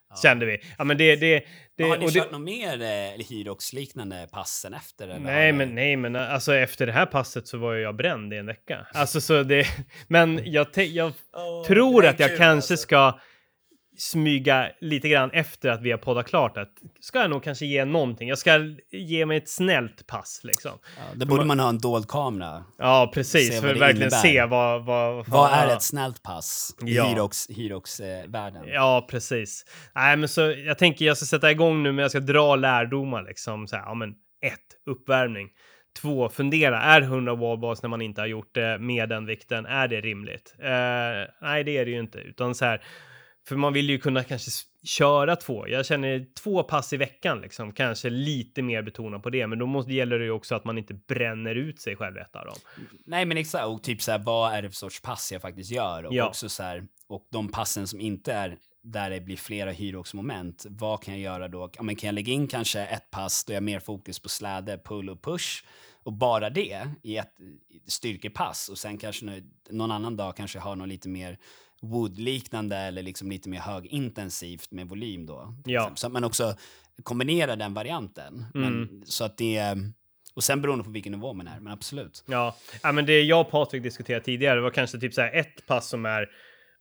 Ja. 0.09 0.15
Kände 0.21 0.45
vi. 0.45 0.59
Ja, 0.77 0.83
men 0.83 0.97
det, 0.97 1.15
det, 1.15 1.43
det, 1.77 1.83
har 1.83 1.97
ni 1.97 2.11
kört 2.11 2.13
det, 2.13 2.31
något 2.31 2.41
mer 2.41 2.81
eh, 2.81 3.25
Hyrox-liknande 3.29 4.27
passen 4.31 4.73
efter? 4.73 5.07
Eller? 5.07 5.19
Nej, 5.19 5.53
men, 5.53 5.75
nej, 5.75 5.95
men 5.95 6.15
alltså 6.15 6.55
efter 6.55 6.85
det 6.85 6.91
här 6.91 7.05
passet 7.05 7.47
så 7.47 7.57
var 7.57 7.75
jag 7.75 7.95
bränd 7.95 8.33
i 8.33 8.37
en 8.37 8.45
vecka. 8.45 8.87
Alltså 8.93 9.21
så 9.21 9.43
det, 9.43 9.67
men 10.07 10.41
jag, 10.45 10.67
jag 10.75 11.13
oh, 11.33 11.65
tror 11.65 12.05
att 12.05 12.19
jag 12.19 12.29
kanske 12.29 12.73
alltså. 12.73 12.77
ska 12.77 13.19
smyga 13.97 14.71
lite 14.79 15.09
grann 15.09 15.31
efter 15.31 15.69
att 15.69 15.81
vi 15.81 15.91
har 15.91 15.97
poddat 15.97 16.27
klart 16.27 16.57
att 16.57 16.69
ska 16.99 17.19
jag 17.19 17.29
nog 17.29 17.43
kanske 17.43 17.65
ge 17.65 17.85
någonting. 17.85 18.29
Jag 18.29 18.37
ska 18.37 18.59
ge 18.91 19.25
mig 19.25 19.37
ett 19.37 19.49
snällt 19.49 20.07
pass 20.07 20.41
liksom. 20.43 20.71
Ja, 20.97 21.03
då 21.15 21.25
borde 21.25 21.45
man, 21.45 21.59
ha 21.59 21.69
en 21.69 21.77
dold 21.77 22.07
kamera. 22.07 22.63
Ja, 22.77 23.11
precis. 23.13 23.61
För 23.61 23.73
att 23.73 23.77
verkligen 23.77 23.97
innebär. 23.97 24.17
se 24.17 24.45
vad... 24.45 24.85
Vad, 24.85 25.27
vad 25.27 25.51
är 25.51 25.75
ett 25.75 25.83
snällt 25.83 26.23
pass 26.23 26.75
i 26.85 26.95
ja. 26.95 27.29
Hyrox-världen? 27.49 28.63
Eh, 28.63 28.73
ja, 28.73 29.07
precis. 29.09 29.65
Nej, 29.95 30.17
men 30.17 30.29
så 30.29 30.41
jag 30.41 30.77
tänker 30.77 31.05
jag 31.05 31.17
ska 31.17 31.25
sätta 31.25 31.51
igång 31.51 31.83
nu, 31.83 31.91
men 31.91 32.01
jag 32.01 32.11
ska 32.11 32.19
dra 32.19 32.55
lärdomar 32.55 33.23
liksom. 33.23 33.67
Så 33.67 33.75
här, 33.75 33.83
ja, 33.83 33.93
men 33.93 34.09
ett, 34.41 34.59
uppvärmning. 34.85 35.49
två, 36.01 36.29
fundera. 36.29 36.81
Är 36.81 37.01
100 37.01 37.35
wallballs 37.35 37.81
när 37.81 37.89
man 37.89 38.01
inte 38.01 38.21
har 38.21 38.27
gjort 38.27 38.55
det 38.55 38.77
med 38.79 39.09
den 39.09 39.25
vikten? 39.25 39.65
Är 39.65 39.87
det 39.87 40.01
rimligt? 40.01 40.55
Eh, 40.59 40.69
nej, 41.41 41.63
det 41.63 41.77
är 41.77 41.85
det 41.85 41.91
ju 41.91 41.99
inte, 41.99 42.19
utan 42.19 42.55
så 42.55 42.65
här. 42.65 42.83
För 43.47 43.55
man 43.55 43.73
vill 43.73 43.89
ju 43.89 43.99
kunna 43.99 44.23
kanske 44.23 44.51
köra 44.83 45.35
två. 45.35 45.67
Jag 45.67 45.85
känner 45.85 46.25
två 46.43 46.63
pass 46.63 46.93
i 46.93 46.97
veckan, 46.97 47.41
liksom, 47.41 47.71
kanske 47.71 48.09
lite 48.09 48.61
mer 48.61 48.81
betona 48.81 49.19
på 49.19 49.29
det. 49.29 49.47
Men 49.47 49.59
då 49.59 49.65
måste, 49.65 49.93
gäller 49.93 50.19
det 50.19 50.25
ju 50.25 50.31
också 50.31 50.55
att 50.55 50.65
man 50.65 50.77
inte 50.77 50.93
bränner 50.93 51.55
ut 51.55 51.81
sig 51.81 51.95
själv 51.95 52.17
ett 52.17 52.35
av 52.35 52.45
dem. 52.45 52.55
Nej, 53.05 53.25
men 53.25 53.37
exakt. 53.37 53.65
Och 53.65 53.83
typ 53.83 54.01
så 54.01 54.11
här, 54.11 54.19
vad 54.19 54.53
är 54.53 54.61
det 54.61 54.69
för 54.69 54.75
sorts 54.75 55.01
pass 55.01 55.31
jag 55.31 55.41
faktiskt 55.41 55.71
gör? 55.71 56.03
Och 56.05 56.13
Ja. 56.13 56.27
också 56.27 56.49
så 56.49 56.63
här, 56.63 56.87
och 57.07 57.27
de 57.31 57.51
passen 57.51 57.87
som 57.87 58.01
inte 58.01 58.33
är 58.33 58.57
där 58.91 59.09
det 59.09 59.21
blir 59.21 59.37
flera 59.37 59.71
hyrox-moment, 59.71 60.65
vad 60.69 61.03
kan 61.03 61.13
jag 61.13 61.21
göra 61.21 61.47
då? 61.47 61.69
Ja, 61.77 61.83
men 61.83 61.95
kan 61.95 62.07
jag 62.07 62.15
lägga 62.15 62.33
in 62.33 62.47
kanske 62.47 62.81
ett 62.85 63.11
pass 63.11 63.45
då 63.45 63.53
jag 63.53 63.57
har 63.57 63.61
mer 63.61 63.79
fokus 63.79 64.19
på 64.19 64.29
släde, 64.29 64.77
pull 64.77 65.09
och 65.09 65.21
push 65.21 65.63
och 66.03 66.13
bara 66.13 66.49
det 66.49 66.87
i 67.03 67.17
ett 67.17 67.33
styrkepass 67.87 68.69
och 68.69 68.77
sen 68.77 68.97
kanske 68.97 69.25
nå- 69.25 69.41
någon 69.69 69.91
annan 69.91 70.17
dag 70.17 70.37
kanske 70.37 70.59
har 70.59 70.75
något 70.75 70.87
lite 70.87 71.09
mer 71.09 71.37
wood-liknande 71.81 72.77
eller 72.77 73.03
liksom 73.03 73.29
lite 73.29 73.49
mer 73.49 73.59
högintensivt 73.59 74.71
med 74.71 74.89
volym 74.89 75.25
då. 75.25 75.53
Ja. 75.65 75.91
Så 75.95 76.07
att 76.07 76.13
man 76.13 76.23
också 76.23 76.55
kombinerar 77.03 77.55
den 77.55 77.73
varianten. 77.73 78.45
Mm. 78.55 78.73
Men, 78.73 79.03
så 79.05 79.23
att 79.23 79.37
det, 79.37 79.77
och 80.35 80.43
sen 80.43 80.61
beroende 80.61 80.83
på 80.83 80.91
vilken 80.91 81.11
nivå 81.11 81.33
man 81.33 81.47
är, 81.47 81.59
men 81.59 81.73
absolut. 81.73 82.23
Ja, 82.27 82.55
ja 82.83 82.91
men 82.91 83.05
det 83.05 83.21
jag 83.21 83.41
och 83.41 83.51
Patrik 83.51 83.83
diskuterade 83.83 84.25
tidigare 84.25 84.61
var 84.61 84.69
kanske 84.69 84.99
typ 84.99 85.13
så 85.13 85.21
här 85.21 85.33
ett 85.33 85.65
pass 85.67 85.89
som 85.89 86.05
är, 86.05 86.29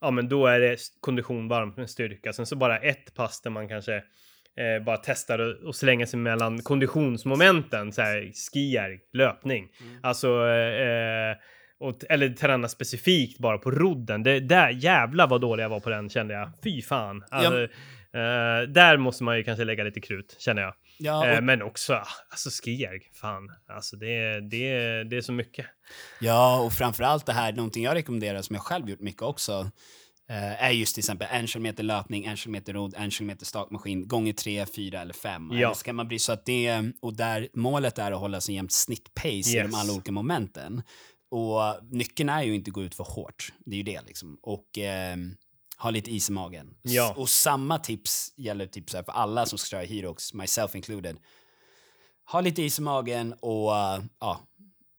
ja 0.07 0.11
men 0.11 0.29
då 0.29 0.47
är 0.47 0.61
det 0.61 0.77
kondition 1.01 1.49
varmt 1.49 1.77
med 1.77 1.91
styrka. 1.91 2.33
Sen 2.33 2.47
så 2.47 2.57
bara 2.57 2.79
ett 2.79 3.15
pass 3.15 3.41
där 3.41 3.51
man 3.51 3.69
kanske 3.69 3.95
eh, 4.57 4.85
bara 4.85 4.97
testar 4.97 5.39
och, 5.39 5.69
och 5.69 5.75
slänga 5.75 6.07
sig 6.07 6.19
mellan 6.19 6.63
konditionsmomenten, 6.63 7.93
så 7.93 8.03
här 8.03 8.33
skier, 8.53 8.99
löpning. 9.13 9.69
Alltså, 10.03 10.29
eh, 10.49 11.37
och, 11.79 11.95
eller 12.09 12.29
träna 12.29 12.69
specifikt 12.69 13.39
bara 13.39 13.59
på 13.59 13.71
rodden. 13.71 14.23
Det 14.23 14.41
där 14.41 14.69
jävla 14.71 15.27
vad 15.27 15.41
dålig 15.41 15.65
jag 15.65 15.69
var 15.69 15.81
på 15.81 15.91
den 15.91 16.09
kände 16.11 16.35
jag. 16.35 16.51
Fy 16.65 16.83
fan. 16.83 17.25
Alltså, 17.31 17.69
eh, 18.17 18.69
där 18.69 18.97
måste 18.97 19.25
man 19.25 19.37
ju 19.37 19.45
kanske 19.45 19.64
lägga 19.64 19.85
lite 19.85 20.01
krut 20.01 20.37
känner 20.39 20.62
jag. 20.62 20.75
Ja, 20.99 21.27
Eh, 21.27 21.39
och, 21.39 21.45
men 21.45 21.62
också, 21.62 22.03
alltså 22.31 22.51
skier, 22.51 23.01
fan. 23.21 23.51
Alltså 23.69 23.97
det, 23.97 24.07
är- 24.17 24.41
det, 24.41 25.05
det 25.05 25.17
är 25.17 25.21
så 25.21 25.33
mycket. 25.33 25.67
ja, 26.21 26.61
och 26.61 26.73
framförallt 26.73 27.27
det 27.27 27.33
här, 27.33 27.53
någonting 27.53 27.85
jag 27.85 27.95
rekommenderar 27.95 28.43
som 28.43 28.55
jag 28.55 28.62
själv 28.62 28.91
gjort 28.91 29.01
mycket 29.01 29.23
också, 29.23 29.71
eh, 30.29 30.64
är 30.64 30.71
just 30.71 30.95
till 30.95 31.01
exempel 31.01 31.29
en 31.31 31.47
kilometer 31.47 31.83
löpning, 31.83 32.25
en 32.25 32.37
kilometer 32.37 32.73
rodd, 32.73 32.95
en 32.97 33.11
kilometer 33.11 33.47
stakmaskin, 33.47 34.09
gånger 34.09 34.33
tre, 34.33 34.67
fyra 34.67 35.01
eller 35.01 35.14
fem. 35.14 35.49
Ja. 35.53 35.57
Eller 35.59 35.75
ska 35.75 35.93
man 35.93 36.09
bli 36.09 36.19
så 36.19 36.33
att 36.33 36.47
det, 36.47 36.83
och 37.03 37.17
där 37.17 37.49
målet 37.55 37.99
är 37.99 38.12
att 38.12 38.21
hålla 38.21 38.41
sig 38.41 38.55
jämnt 38.55 38.73
snittpace 38.73 39.29
i 39.29 39.37
Yes. 39.39 39.53
de 39.71 39.75
alla 39.75 39.93
olika 39.93 40.12
momenten. 40.12 40.83
Och 41.31 41.61
nyckeln 41.91 42.29
är 42.29 42.43
ju 42.43 42.55
inte 42.55 42.69
att 42.69 42.75
gå 42.75 42.83
ut 42.83 42.95
för 42.95 43.05
hårt, 43.05 43.53
det 43.67 43.75
är 43.75 43.79
ju 43.79 43.83
det 43.83 44.01
liksom. 44.07 44.39
Och 44.43 44.79
ehm, 44.79 45.35
ha 45.79 45.91
lite 45.91 46.11
is 46.11 46.29
i 46.29 46.33
magen. 46.33 46.74
Ja. 46.83 47.14
Och 47.16 47.29
samma 47.29 47.79
tips 47.79 48.33
gäller 48.37 48.66
typ 48.66 48.91
så 48.91 49.03
för 49.03 49.12
alla 49.12 49.47
som 49.47 49.59
ska 49.59 49.68
köra 49.68 49.87
Herox, 49.87 50.35
myself 50.35 50.74
included. 50.74 51.18
Ha 52.33 52.41
lite 52.41 52.62
is 52.62 52.79
i 52.79 52.83
magen 52.83 53.33
och 53.33 53.70
uh, 53.70 54.05
ja, 54.20 54.41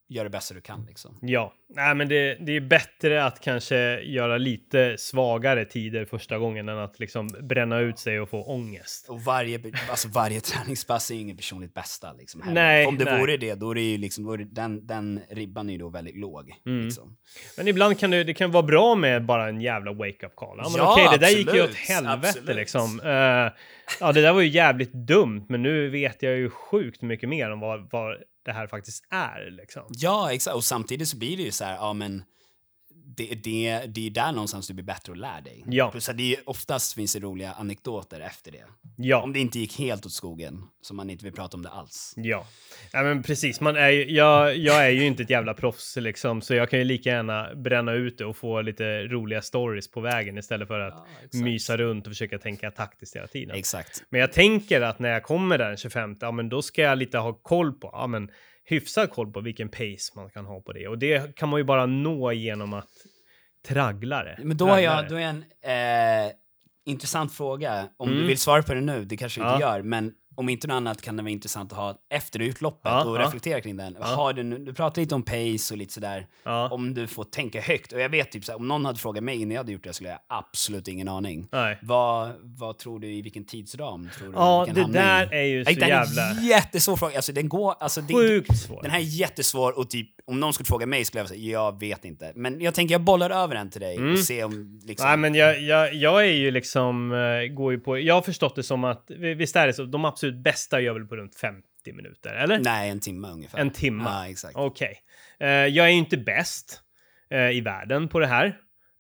gör 0.10 0.24
det 0.24 0.30
bästa 0.30 0.54
du 0.54 0.62
kan 0.62 0.86
liksom. 0.86 1.18
Ja, 1.22 1.54
nej, 1.70 1.96
men 1.96 2.10
det, 2.10 2.38
det 2.46 2.52
är 2.56 2.62
bättre 2.62 3.26
att 3.26 3.40
kanske 3.40 4.02
göra 4.02 4.38
lite 4.38 4.96
svagare 4.98 5.66
tider 5.66 6.06
första 6.06 6.38
gången 6.38 6.70
än 6.70 6.78
att 6.78 7.00
liksom 7.00 7.28
bränna 7.42 7.80
ut 7.80 8.00
sig 8.00 8.20
och 8.20 8.30
få 8.30 8.44
ångest. 8.44 9.10
Och 9.10 9.22
varje, 9.22 9.60
alltså 9.90 10.08
varje 10.08 10.42
träningspass 10.42 11.12
är 11.12 11.16
ju 11.16 11.22
inget 11.22 11.38
personligt 11.38 11.74
bästa. 11.74 12.14
Liksom. 12.14 12.42
Nej, 12.46 12.86
Om 12.86 12.98
det 12.98 13.06
nej. 13.06 13.20
vore 13.20 13.38
det, 13.38 13.56
då 13.56 13.72
är 13.72 13.76
det 13.76 13.82
ju 13.82 13.98
liksom, 13.98 14.48
den, 14.52 14.88
den 14.88 15.22
ribban 15.30 15.70
är 15.70 15.74
ju 15.74 15.80
då 15.80 15.90
väldigt 15.90 16.18
låg. 16.18 16.54
Mm. 16.66 16.86
Liksom. 16.86 17.18
Men 17.58 17.68
ibland 17.68 18.00
kan 18.00 18.12
det, 18.12 18.24
det 18.24 18.34
kan 18.34 18.52
vara 18.52 18.64
bra 18.64 18.96
med 18.96 19.26
bara 19.26 19.50
en 19.50 19.62
jävla 19.62 19.94
wake-up 19.94 20.36
call. 20.36 20.58
Ja, 20.58 20.70
men 20.70 20.78
Ja, 20.78 20.94
okej, 20.94 21.08
det 21.12 21.26
där 21.26 21.38
gick 21.38 21.54
ju 21.54 21.64
åt 21.64 21.76
helvete 21.76 22.28
absolut. 22.28 22.56
liksom. 22.56 23.00
Eh, 23.04 23.10
ja, 24.00 24.12
det 24.14 24.22
där 24.22 24.34
var 24.34 24.42
ju 24.42 24.50
jävligt 24.50 24.94
dumt, 24.94 25.46
men 25.50 25.62
nu 25.62 25.90
vet 25.90 26.24
jag 26.24 26.38
ju 26.38 26.50
sjukt 26.50 27.02
mycket 27.02 27.30
mer 27.30 27.52
om 27.52 27.60
vad, 27.60 27.88
vad 27.92 28.18
det 28.48 28.54
här 28.54 28.68
faktiskt 28.68 29.04
är 29.10 29.52
liksom. 29.52 29.84
Ja, 29.90 30.34
exakt. 30.34 30.56
Och 30.56 30.64
samtidigt 30.64 31.10
så 31.10 31.18
blir 31.18 31.38
det 31.38 31.44
ju 31.44 31.52
så 31.52 31.64
här, 31.64 31.76
ja 31.76 31.94
men 31.94 32.24
det, 33.18 33.36
det, 33.44 33.82
det 33.88 34.08
är 34.08 34.10
där 34.10 34.32
någonstans 34.32 34.68
du 34.68 34.74
blir 34.74 34.84
bättre 34.86 35.12
och 35.12 35.18
lär 35.18 35.42
dig. 35.42 35.64
Ja. 35.68 35.92
Plus 35.92 36.10
att 36.10 36.18
det 36.18 36.36
är, 36.36 36.50
oftast 36.50 36.94
finns 36.94 37.14
det 37.14 37.20
roliga 37.20 37.52
anekdoter 37.52 38.20
efter 38.20 38.52
det. 38.52 38.64
Ja. 38.98 39.22
Om 39.22 39.34
det 39.34 39.40
inte 39.40 39.60
gick 39.60 39.80
helt 39.80 40.06
åt 40.06 40.12
skogen, 40.12 40.64
så 40.82 40.94
man 40.94 41.10
inte 41.10 41.26
vill 41.26 41.34
prata 41.34 41.58
om 41.58 41.64
det 41.64 41.70
alls. 41.70 42.14
Ja, 42.16 42.48
ja 42.92 43.04
men 43.04 43.24
precis. 43.24 43.62
Man 43.62 43.76
är 43.76 43.90
ju, 43.90 44.12
jag, 44.12 44.58
jag 44.58 44.86
är 44.86 44.90
ju 44.90 45.06
inte 45.06 45.24
ett 45.24 45.30
jävla 45.30 45.54
proffs 45.54 45.96
liksom, 45.96 46.42
så 46.42 46.54
jag 46.54 46.70
kan 46.70 46.80
ju 46.80 46.86
lika 46.86 47.10
gärna 47.10 47.56
bränna 47.56 47.94
ut 47.94 48.18
det 48.18 48.26
och 48.26 48.38
få 48.38 48.62
lite 48.62 49.04
roliga 49.04 49.42
stories 49.42 49.92
på 49.92 50.02
vägen 50.02 50.38
istället 50.38 50.68
för 50.68 50.80
att 50.80 51.08
Ja, 51.32 51.40
mysa 51.44 51.78
runt 51.78 52.08
och 52.08 52.12
försöka 52.12 52.38
tänka 52.38 52.72
taktiskt 52.72 53.16
hela 53.16 53.28
tiden. 53.28 53.56
Exakt. 53.56 54.04
Men 54.10 54.22
jag 54.22 54.32
tänker 54.32 54.82
att 54.82 55.00
när 55.00 55.10
jag 55.10 55.24
kommer 55.24 55.58
där 55.58 55.68
den 55.68 55.78
25, 55.78 56.16
ja 56.22 56.32
men 56.32 56.50
då 56.50 56.62
ska 56.62 56.82
jag 56.82 56.98
lite 56.98 57.18
ha 57.18 57.34
koll 57.34 57.74
på, 57.74 57.90
ja 57.94 58.08
men 58.08 58.30
hyfsad 58.70 59.12
koll 59.12 59.32
på 59.32 59.42
vilken 59.42 59.70
pace 59.70 60.12
man 60.16 60.30
kan 60.30 60.46
ha 60.46 60.62
på 60.62 60.74
det. 60.74 60.88
Och 60.88 60.98
det 60.98 61.36
kan 61.36 61.50
man 61.50 61.60
ju 61.60 61.64
bara 61.64 61.86
nå 61.86 62.32
genom 62.32 62.74
att 62.74 62.90
traggla 63.68 64.24
det. 64.24 64.40
Men 64.44 64.58
då 64.58 64.68
har 64.68 64.80
jag, 64.80 65.10
då 65.10 65.16
är 65.16 65.20
en 65.22 65.44
eh, 66.28 66.32
intressant 66.86 67.34
fråga. 67.34 67.90
Om 67.98 68.10
Mm. 68.10 68.22
du 68.22 68.28
vill 68.28 68.38
svara 68.38 68.64
på 68.64 68.74
det 68.74 68.82
nu, 68.82 69.06
det 69.06 69.18
kanske 69.18 69.42
du 69.42 69.46
inte 69.48 69.62
Ja. 69.64 69.76
gör, 69.76 69.82
men 69.82 70.14
om 70.38 70.50
inte 70.50 70.68
något 70.68 70.76
annat 70.76 71.02
kan 71.02 71.18
det 71.18 71.24
vara 71.24 71.32
intressant 71.32 71.72
att 71.72 71.78
ha 71.78 71.96
efter 72.10 72.40
utloppet 72.42 72.92
Ja, 72.92 73.04
och 73.06 73.18
ja. 73.18 73.22
reflektera 73.22 73.62
kring 73.62 73.78
den. 73.78 73.96
Har 74.00 74.34
du, 74.34 74.44
du 74.58 74.74
pratar 74.74 75.02
lite 75.02 75.16
om 75.16 75.24
pace 75.24 75.74
och 75.74 75.78
lite 75.78 75.94
sådär, 75.94 76.28
Ja, 76.44 76.70
om 76.70 76.94
du 76.94 77.08
får 77.08 77.24
tänka 77.24 77.62
högt. 77.62 77.92
Och 77.94 78.00
jag 78.00 78.10
vet 78.10 78.32
typ 78.32 78.46
såhär, 78.46 78.60
om 78.60 78.68
någon 78.68 78.86
hade 78.86 79.00
frågat 79.00 79.24
mig 79.24 79.36
innan 79.42 79.52
jag 79.52 79.60
hade 79.60 79.72
gjort 79.72 79.84
det 79.84 79.94
skulle 79.94 80.10
jag 80.10 80.20
absolut 80.30 80.88
ingen 80.88 81.08
aning. 81.08 81.48
nej. 81.52 81.78
Vad, 81.82 82.32
vad 82.42 82.78
tror 82.78 83.00
du, 83.00 83.08
i 83.14 83.22
vilken 83.22 83.46
tidsram 83.46 84.10
tror 84.18 84.28
du 84.28 84.34
Ja, 84.36 84.68
det 84.74 84.88
där 84.94 85.34
i? 85.34 85.38
är 85.38 85.44
ju 85.44 85.66
så 85.66 85.70
Nej, 85.72 85.80
Den 85.80 85.90
jävla 85.90 86.22
är 86.22 86.48
jättesvår 86.50 86.96
fråga. 86.96 87.16
Alltså 87.16 87.32
den 87.32 87.50
går, 87.50 87.76
alltså 87.80 88.02
det, 88.02 88.14
sjukt 88.14 88.58
svårt. 88.58 88.82
den 88.84 88.92
här 88.92 89.00
är 89.00 89.04
jättesvår 89.04 89.80
och 89.80 89.90
typ 89.90 90.10
om 90.26 90.40
någon 90.40 90.54
skulle 90.54 90.66
fråga 90.68 90.86
mig 90.86 91.06
skulle 91.06 91.22
jag 91.22 91.30
säga 91.30 91.52
jag 91.52 91.80
vet 91.80 92.06
inte. 92.06 92.32
Men 92.36 92.62
jag 92.62 92.74
tänker 92.74 92.94
jag 92.96 93.02
bollar 93.02 93.30
över 93.30 93.56
den 93.56 93.70
till 93.70 93.82
dig 93.82 93.98
Mm. 93.98 94.12
och 94.14 94.20
se 94.20 94.44
om 94.44 94.80
liksom... 94.86 95.08
Nej, 95.08 95.18
men 95.18 95.36
jag, 95.36 95.62
jag, 95.62 95.94
jag 95.94 96.22
är 96.26 96.32
ju 96.32 96.52
liksom, 96.52 97.12
eh, 97.14 97.54
går 97.54 97.72
ju 97.74 97.80
på, 97.80 98.00
jag 98.00 98.14
har 98.14 98.22
förstått 98.22 98.56
det 98.56 98.64
som 98.64 98.84
att, 98.84 99.06
visst 99.38 99.56
är 99.56 99.68
det 99.68 99.74
så, 99.74 99.84
de 99.86 100.06
absolut 100.06 100.27
bästa 100.32 100.82
gör 100.82 100.94
väl 100.94 101.06
på 101.08 101.16
runt 101.16 101.36
50 101.36 101.64
minuter, 101.94 102.34
eller? 102.36 102.60
Nej, 102.60 102.90
en 102.90 103.00
timme 103.00 103.28
ungefär. 103.28 103.60
En 103.60 103.70
timme? 103.72 104.04
Ja, 104.06 104.28
exakt. 104.30 104.56
Okej. 104.56 105.00
Eh, 105.40 105.48
jag 105.50 105.86
är 105.86 105.90
ju 105.90 105.98
inte 105.98 106.18
bäst 106.18 106.82
eh, 107.30 107.50
i 107.50 107.62
världen 107.62 108.08
på 108.08 108.20
det 108.20 108.28
här. 108.28 108.46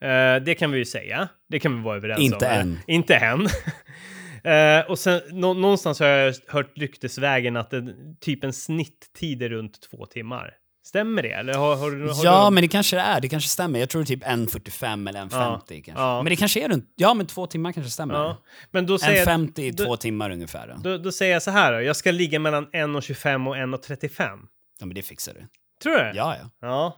Eh, 0.01 0.43
det 0.43 0.55
kan 0.55 0.71
vi 0.71 0.77
ju 0.77 0.85
säga. 0.85 1.29
Det 1.49 1.59
kan 1.59 1.75
vi 1.77 1.83
vara 1.83 1.95
överens 1.97 2.19
Inte 2.19 2.45
om. 2.45 2.51
än. 2.51 2.79
Inte 2.87 3.15
än. 3.15 3.47
Och 4.87 4.99
sen 4.99 5.21
nå- 5.31 5.53
någonstans 5.53 5.99
har 5.99 6.07
jag 6.07 6.35
hört 6.47 6.77
ryktesvägen 6.77 7.57
att 7.57 7.69
det, 7.69 7.95
typ 8.19 8.43
en 8.43 8.53
snitttid 8.53 9.43
är 9.43 9.49
runt 9.49 9.81
två 9.81 10.05
timmar. 10.05 10.53
Stämmer 10.87 11.23
det? 11.23 11.31
Eller 11.31 11.53
har, 11.53 11.75
har, 11.75 11.91
du- 11.91 12.07
har 12.09 12.25
Ja, 12.25 12.45
du... 12.49 12.53
men 12.53 12.61
det 12.61 12.67
kanske 12.67 12.95
det 12.95 13.01
är. 13.01 13.21
Det 13.21 13.29
kanske 13.29 13.49
stämmer. 13.49 13.79
Jag 13.79 13.89
tror 13.89 14.03
typ 14.03 14.23
1.45 14.23 15.09
eller 15.09 15.19
1.50 15.19 15.29
Ja, 15.31 15.61
kanske. 15.67 15.91
ja. 15.95 16.21
Men 16.23 16.29
det 16.29 16.35
kanske 16.35 16.59
är 16.63 16.69
runt... 16.69 16.93
Ja, 16.95 17.13
men 17.13 17.25
två 17.25 17.47
timmar 17.47 17.71
kanske 17.71 17.91
stämmer. 17.91 18.13
Ja. 18.15 18.37
Men 18.71 18.85
då 18.85 18.97
säger, 18.97 19.17
jag, 19.29 19.39
1.50 19.39 19.59
i 19.61 19.73
två 19.73 19.97
timmar 19.97 20.29
ungefär. 20.29 20.67
Då. 20.67 20.89
då, 20.89 20.97
då 20.97 21.11
säger 21.11 21.33
jag 21.33 21.43
så 21.43 21.51
här 21.51 21.73
då. 21.73 21.81
Jag 21.81 21.95
ska 21.95 22.11
ligga 22.11 22.39
mellan 22.39 22.65
1.25 22.67 23.47
och 23.49 23.55
1.35. 23.55 24.39
Ja, 24.79 24.85
men 24.85 24.95
det 24.95 25.01
fixar 25.01 25.33
du. 25.33 25.47
Tror 25.83 25.93
du? 25.95 26.11
Ja, 26.15 26.35
ja. 26.41 26.49
Ja. 26.61 26.97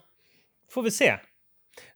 Får 0.74 0.82
vi 0.84 0.92
se. 0.92 1.16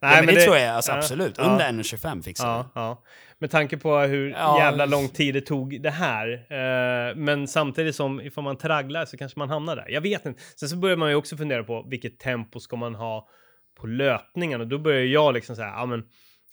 Nej, 0.01 0.25
men 0.25 0.35
det, 0.35 0.41
tror 0.41 0.57
jag 0.57 0.75
alltså, 0.75 0.91
ja, 0.91 0.97
absolut. 0.97 1.35
ja. 1.37 1.43
Under 1.43 1.71
1.25 1.83 2.23
fixar 2.23 2.47
Ja, 2.47 2.69
ja. 2.75 3.03
Med 3.43 3.51
tanke 3.51 3.77
på 3.77 3.97
hur 3.99 4.29
Ja. 4.29 4.59
jävla 4.59 4.85
lång 4.85 5.07
tid 5.09 5.33
det 5.33 5.41
tog 5.41 5.81
det 5.81 5.89
här. 5.89 6.27
Eh, 6.49 7.15
men 7.15 7.47
samtidigt 7.47 7.95
som 7.95 8.21
ifall 8.21 8.43
man 8.43 8.57
tragglar 8.57 9.05
så 9.05 9.17
kanske 9.17 9.39
man 9.39 9.49
hamnar 9.49 9.75
där. 9.75 9.85
Jag 9.89 10.01
vet 10.01 10.25
inte. 10.25 10.41
Sen 10.55 10.69
så 10.69 10.75
börjar 10.77 10.97
man 10.97 11.09
ju 11.09 11.15
också 11.15 11.37
fundera 11.37 11.63
på 11.63 11.85
vilket 11.89 12.19
tempo 12.19 12.59
ska 12.59 12.75
man 12.75 12.95
ha 12.95 13.27
på 13.79 13.87
löpningen 13.87 14.61
och 14.61 14.67
då 14.67 14.77
börjar 14.79 15.01
jag 15.03 15.33
liksom 15.33 15.55
säga, 15.55 15.67
ja 15.77 15.85
men 15.85 16.03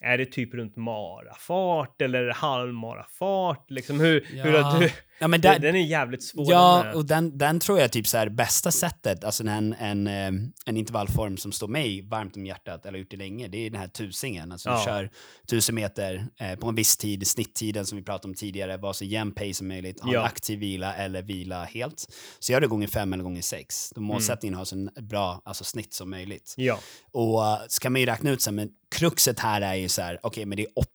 är 0.03 0.19
det 0.19 0.25
typ 0.27 0.55
runt 0.55 0.77
marafart 0.77 2.03
eller 2.03 2.29
halvmarafart? 2.31 3.71
Liksom 3.71 4.01
hur, 4.01 4.27
hur 4.31 4.53
Ja. 4.55 4.61
har 4.63 4.81
du? 4.81 4.91
Ja, 5.23 5.29
men 5.29 5.41
där, 5.41 5.59
den 5.59 5.77
är 5.77 5.81
jävligt 5.81 6.23
svår. 6.25 6.51
Ja, 6.53 6.83
den 6.85 6.95
och 6.95 7.05
den, 7.07 7.39
den 7.39 7.61
tror 7.61 7.79
jag 7.81 7.93
typ 7.93 8.07
så 8.07 8.19
här 8.19 8.29
bästa 8.29 8.71
sättet, 8.71 9.25
alltså 9.25 9.47
en, 9.47 9.75
en, 9.79 10.07
eh, 10.07 10.27
en 10.67 10.77
intervallform 10.77 11.37
som 11.37 11.53
står 11.53 11.69
mig 11.69 12.03
varmt 12.03 12.37
om 12.37 12.47
hjärtat, 12.47 12.87
eller 12.87 12.99
gjort 12.99 13.11
det 13.11 13.17
länge, 13.17 13.49
det 13.49 13.67
är 13.67 13.71
den 13.71 13.81
här 13.81 13.89
tusingen. 13.89 14.53
Alltså 14.53 14.69
Ja. 14.69 14.79
du 14.79 14.85
kör 14.85 15.11
tusen 15.51 15.75
meter 15.75 16.27
eh, 16.41 16.55
på 16.55 16.69
en 16.69 16.75
viss 16.75 16.97
tid, 16.97 17.27
snitttiden 17.27 17.87
som 17.87 17.99
vi 17.99 18.05
pratade 18.05 18.29
om 18.29 18.35
tidigare, 18.35 18.77
var 18.77 18.93
så 18.93 19.05
jämn 19.05 19.33
pace 19.35 19.55
som 19.55 19.69
möjligt, 19.69 20.01
ha 20.01 20.13
Ja. 20.13 20.21
en 20.21 20.27
aktiv 20.27 20.59
vila 20.59 20.95
eller 20.95 21.23
vila 21.23 21.65
helt. 21.65 22.07
Så 22.39 22.53
gör 22.53 22.61
det 22.61 22.67
gånger 22.67 22.87
fem 22.89 23.13
eller 23.13 23.25
gånger 23.25 23.43
sex. 23.43 23.91
Då 23.95 24.01
målsättningen 24.01 24.55
har 24.55 24.65
så 24.65 24.89
bra 25.01 25.43
alltså, 25.45 25.65
snitt 25.65 25.95
som 25.95 26.11
möjligt. 26.11 26.55
Ja, 26.57 26.79
Och 27.13 27.39
uh, 27.41 27.59
så 27.69 27.81
kan 27.81 27.93
man 27.93 28.01
ju 28.01 28.07
räkna 28.07 28.31
ut 28.31 28.43
sen, 28.43 28.55
men 28.55 28.69
kruxet 28.95 29.41
här 29.41 29.61
är 29.61 29.75
ju 29.75 29.89
så 29.89 30.03
här, 30.03 30.19
okej 30.23 30.45
men 30.47 30.57
det 30.57 30.63
är 30.63 30.69
åtta 30.77 30.91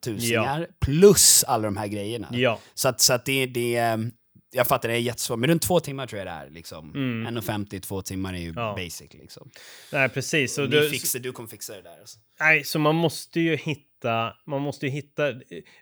tusingar 0.00 0.66
plus 0.80 1.44
alla 1.44 1.64
de 1.64 1.76
här 1.76 1.86
grejerna. 1.86 2.28
ja, 2.32 2.60
Så 2.74 2.88
att, 2.88 3.00
så 3.00 3.12
att 3.12 3.24
det, 3.24 3.46
det, 3.46 3.98
jag 4.52 4.66
fattar, 4.66 4.88
det 4.88 4.94
är 4.94 4.98
jättesvårt. 4.98 5.38
Men 5.38 5.50
runt 5.50 5.62
två 5.62 5.80
timmar 5.80 6.06
tror 6.06 6.18
jag 6.18 6.26
det 6.26 6.30
är. 6.30 6.50
Liksom. 6.50 6.90
Mm. 6.94 7.38
1,50, 7.38 7.80
två 7.80 8.02
timmar 8.02 8.34
är 8.34 8.38
ju 8.38 8.52
Ja. 8.56 8.74
basic. 8.76 9.12
Liksom. 9.14 9.50
Nej, 9.92 10.08
precis. 10.08 10.54
Så 10.54 10.60
Ni 10.62 10.68
du, 10.68 10.90
fixar, 10.90 11.18
du 11.18 11.32
kommer 11.32 11.48
fixa 11.48 11.72
det 11.76 11.82
där. 11.82 12.00
Alltså. 12.00 12.18
nej, 12.40 12.64
så 12.64 12.78
man 12.78 12.94
måste 12.94 13.40
ju 13.40 13.56
hitta, 13.56 13.80
man 14.46 14.60
måste 14.62 14.86
ju 14.86 14.92
hitta, 14.92 15.22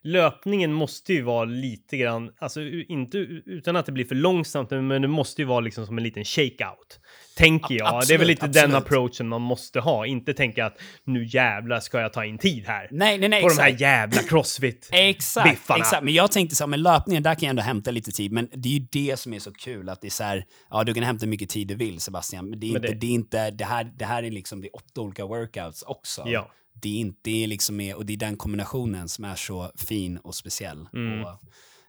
löpningen 0.02 0.72
måste 0.72 1.12
ju 1.12 1.22
vara 1.22 1.44
lite 1.44 1.96
grann, 1.96 2.30
alltså 2.38 2.60
inte 2.62 3.18
utan 3.18 3.76
att 3.76 3.86
det 3.86 3.92
blir 3.92 4.04
för 4.04 4.14
långsamt, 4.14 4.70
men 4.70 5.02
det 5.02 5.08
måste 5.08 5.42
ju 5.42 5.46
vara 5.48 5.60
liksom 5.60 5.86
som 5.86 5.98
en 5.98 6.04
liten 6.04 6.24
shakeout. 6.24 7.00
Tänker 7.36 7.74
jag. 7.74 7.86
det 7.86 7.94
är 7.94 7.96
absolut, 7.98 8.20
väl 8.20 8.26
lite 8.28 8.46
den 8.46 8.64
absolut. 8.64 8.74
approachen 8.86 9.28
man 9.28 9.40
måste 9.42 9.80
ha. 9.80 10.06
Inte 10.06 10.34
tänka 10.34 10.66
att 10.66 10.80
nu 11.04 11.24
jävlar 11.26 11.80
ska 11.80 12.00
jag 12.00 12.12
ta 12.12 12.24
in 12.24 12.38
tid 12.38 12.64
här. 12.66 12.88
Nej, 12.90 13.18
nej, 13.18 13.28
nej. 13.28 13.42
på 13.42 13.48
de 13.48 13.54
här 13.58 13.66
exakt. 13.68 13.80
jävla 13.80 14.22
crossfit. 14.22 14.88
Exakt, 14.92 15.50
biffarna. 15.50 15.80
exakt. 15.80 16.04
Men 16.04 16.14
jag 16.14 16.32
tänkte 16.32 16.56
så 16.56 16.64
här, 16.64 16.68
med 16.68 16.80
löpningen, 16.80 17.22
där 17.22 17.34
kan 17.34 17.46
jag 17.46 17.50
ändå 17.50 17.62
hämta 17.62 17.90
lite 17.90 18.10
tid. 18.10 18.32
Men 18.32 18.48
det 18.52 18.68
är 18.68 18.72
ju 18.72 18.86
det 18.92 19.18
som 19.18 19.32
är 19.34 19.38
så 19.38 19.52
kul, 19.52 19.88
att 19.88 20.00
det 20.00 20.08
är 20.08 20.10
så 20.10 20.24
här, 20.24 20.44
ja 20.70 20.84
du 20.84 20.94
kan 20.94 21.02
hämta 21.02 21.24
hur 21.26 21.30
mycket 21.30 21.48
tid 21.48 21.68
du 21.68 21.74
vill 21.74 22.00
Sebastian, 22.00 22.50
men 22.50 22.60
det 22.60 22.66
är 22.66 22.72
Men 22.72 22.82
inte, 22.82 22.92
det- 22.94 22.98
det, 23.00 23.06
är 23.06 23.10
inte, 23.14 23.50
det 23.50 23.64
här, 23.64 23.84
det 23.98 24.04
här 24.04 24.22
är 24.22 24.30
liksom, 24.30 24.60
det 24.60 24.66
är 24.66 24.76
åtta 24.76 25.00
olika 25.00 25.26
workouts 25.26 25.82
också. 25.82 26.22
Ja. 26.26 26.50
Det 26.82 26.88
är 26.88 27.00
inte, 27.00 27.18
det 27.22 27.44
är 27.44 27.46
liksom, 27.46 27.76
med- 27.76 27.94
och 27.94 28.06
det 28.06 28.12
är 28.12 28.16
den 28.16 28.36
kombinationen 28.36 29.08
som 29.08 29.24
är 29.24 29.34
så 29.34 29.70
fin 29.88 30.16
och 30.18 30.34
speciell. 30.34 30.80
Och, 31.24 31.38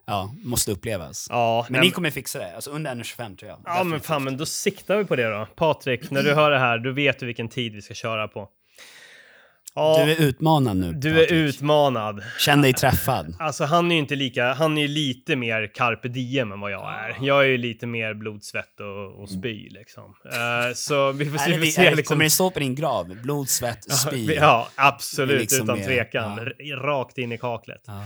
ja, 0.06 0.34
måste 0.44 0.72
upplevas. 0.72 1.28
Ja, 1.30 1.66
Men 1.70 1.80
nej, 1.80 1.88
ni 1.88 1.92
kommer 1.92 2.12
fixa 2.12 2.40
det, 2.40 2.56
alltså 2.56 2.72
under 2.72 2.92
1,25 2.96 3.36
tror 3.38 3.50
jag. 3.52 3.60
Ja, 3.66 3.84
men 3.84 4.00
fan, 4.00 4.24
men 4.24 4.38
då 4.38 4.46
siktar 4.46 4.98
vi 4.98 5.06
på 5.06 5.16
det 5.16 5.30
då. 5.30 5.48
Patrik, 5.56 6.12
när 6.12 6.24
du 6.24 6.34
hör 6.34 6.52
det 6.52 6.60
här, 6.60 6.78
då 6.80 6.92
vet 6.92 7.20
du 7.20 7.26
vilken 7.26 7.50
tid 7.50 7.74
vi 7.76 7.82
ska 7.82 7.94
köra 7.94 8.28
på. 8.28 8.50
Ja, 9.80 10.06
Du 10.06 10.12
är 10.12 10.22
utmanad 10.22 10.78
nu, 10.78 10.92
du 10.94 11.10
är 11.10 11.14
Patrik. 11.14 11.32
utmanad. 11.32 12.24
Känn 12.40 12.62
dig 12.62 12.74
träffad. 12.74 13.36
Alltså 13.40 13.66
han 13.66 13.92
är 13.92 13.96
ju 13.96 14.02
inte 14.02 14.16
lika, 14.16 14.54
han 14.54 14.78
är 14.78 14.88
lite 14.88 15.36
mer 15.36 15.72
carpe 15.76 16.08
diem 16.08 16.52
än 16.52 16.60
vad 16.60 16.72
jag 16.72 16.94
är. 16.94 17.18
Jag 17.22 17.40
är 17.44 17.48
ju 17.48 17.58
lite 17.58 17.88
mer 17.88 18.14
blod, 18.14 18.44
svett 18.44 18.80
och, 18.80 19.22
och 19.22 19.30
spy 19.30 19.70
liksom. 19.70 20.04
Eh, 20.26 20.74
så 20.76 21.12
vi 21.12 21.26
får 21.26 21.38
se, 21.38 21.54
Är 21.54 21.58
vi 21.60 21.68
är 21.68 21.72
se 21.72 21.96
liksom. 21.96 22.14
Kommer 22.16 22.24
det 22.24 22.30
stå 22.30 22.52
på 22.52 22.60
din 22.60 22.76
grav? 22.76 23.16
Blod, 23.24 23.50
svett, 23.50 23.92
spy? 23.94 24.34
Ja, 24.34 24.68
absolut, 24.76 25.42
liksom 25.42 25.64
utan 25.64 25.78
mer- 25.78 25.86
tvekan. 25.86 26.40
ja. 26.58 26.76
Rakt 26.76 27.18
in 27.18 27.32
i 27.32 27.38
kaklet. 27.38 27.84
Ja. 27.88 28.04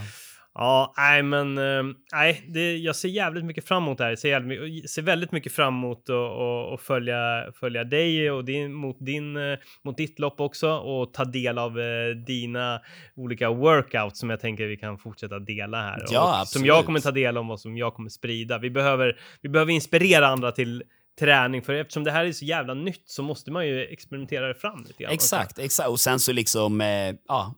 Ja, 0.54 0.94
nej 0.96 1.22
men 1.22 1.58
eh, 1.58 1.94
nej, 2.12 2.44
det, 2.48 2.76
jag 2.76 2.96
ser 2.96 3.08
jävligt 3.08 3.44
mycket 3.44 3.68
fram 3.68 3.82
emot 3.82 3.98
det 3.98 4.04
här. 4.04 4.10
Jag 4.10 4.18
ser, 4.18 4.28
jävligt, 4.28 4.90
ser 4.90 5.02
väldigt 5.02 5.32
mycket 5.32 5.52
fram 5.52 5.74
emot 5.74 6.02
att 6.02 6.10
och, 6.10 6.72
och 6.72 6.80
följa, 6.80 7.52
följa 7.60 7.84
dig 7.84 8.30
och 8.30 8.44
din, 8.44 8.72
mot, 8.72 8.96
din, 9.00 9.36
eh, 9.36 9.58
mot 9.84 9.96
ditt 9.96 10.18
lopp 10.18 10.40
också 10.40 10.70
och 10.70 11.14
ta 11.14 11.24
del 11.24 11.58
av 11.58 11.80
eh, 11.80 12.16
dina 12.26 12.80
olika 13.16 13.50
workouts 13.50 14.20
som 14.20 14.30
jag 14.30 14.40
tänker 14.40 14.66
vi 14.66 14.76
kan 14.76 14.98
fortsätta 14.98 15.38
dela 15.38 15.82
här. 15.82 15.98
Ja, 15.98 16.02
och 16.02 16.08
Som 16.08 16.40
absolut. 16.40 16.66
jag 16.66 16.84
kommer 16.84 17.00
ta 17.00 17.10
del 17.10 17.36
av 17.36 17.50
och 17.50 17.60
som 17.60 17.76
jag 17.76 17.94
kommer 17.94 18.10
sprida. 18.10 18.58
Vi 18.58 18.70
behöver, 18.70 19.18
vi 19.40 19.48
behöver 19.48 19.72
inspirera 19.72 20.26
andra 20.26 20.52
till 20.52 20.82
träning 21.18 21.62
för 21.62 21.72
eftersom 21.72 22.04
det 22.04 22.10
här 22.10 22.24
är 22.24 22.32
så 22.32 22.44
jävla 22.44 22.74
nytt 22.74 23.02
så 23.06 23.22
måste 23.22 23.50
man 23.50 23.66
ju 23.66 23.84
experimentera 23.84 24.48
det 24.48 24.54
fram 24.54 24.84
lite 24.88 25.02
grann. 25.02 25.12
Exakt, 25.12 25.58
exakt. 25.58 25.88
Och 25.88 26.00
sen 26.00 26.20
så 26.20 26.32
liksom, 26.32 26.80
eh, 26.80 27.14
ja, 27.28 27.54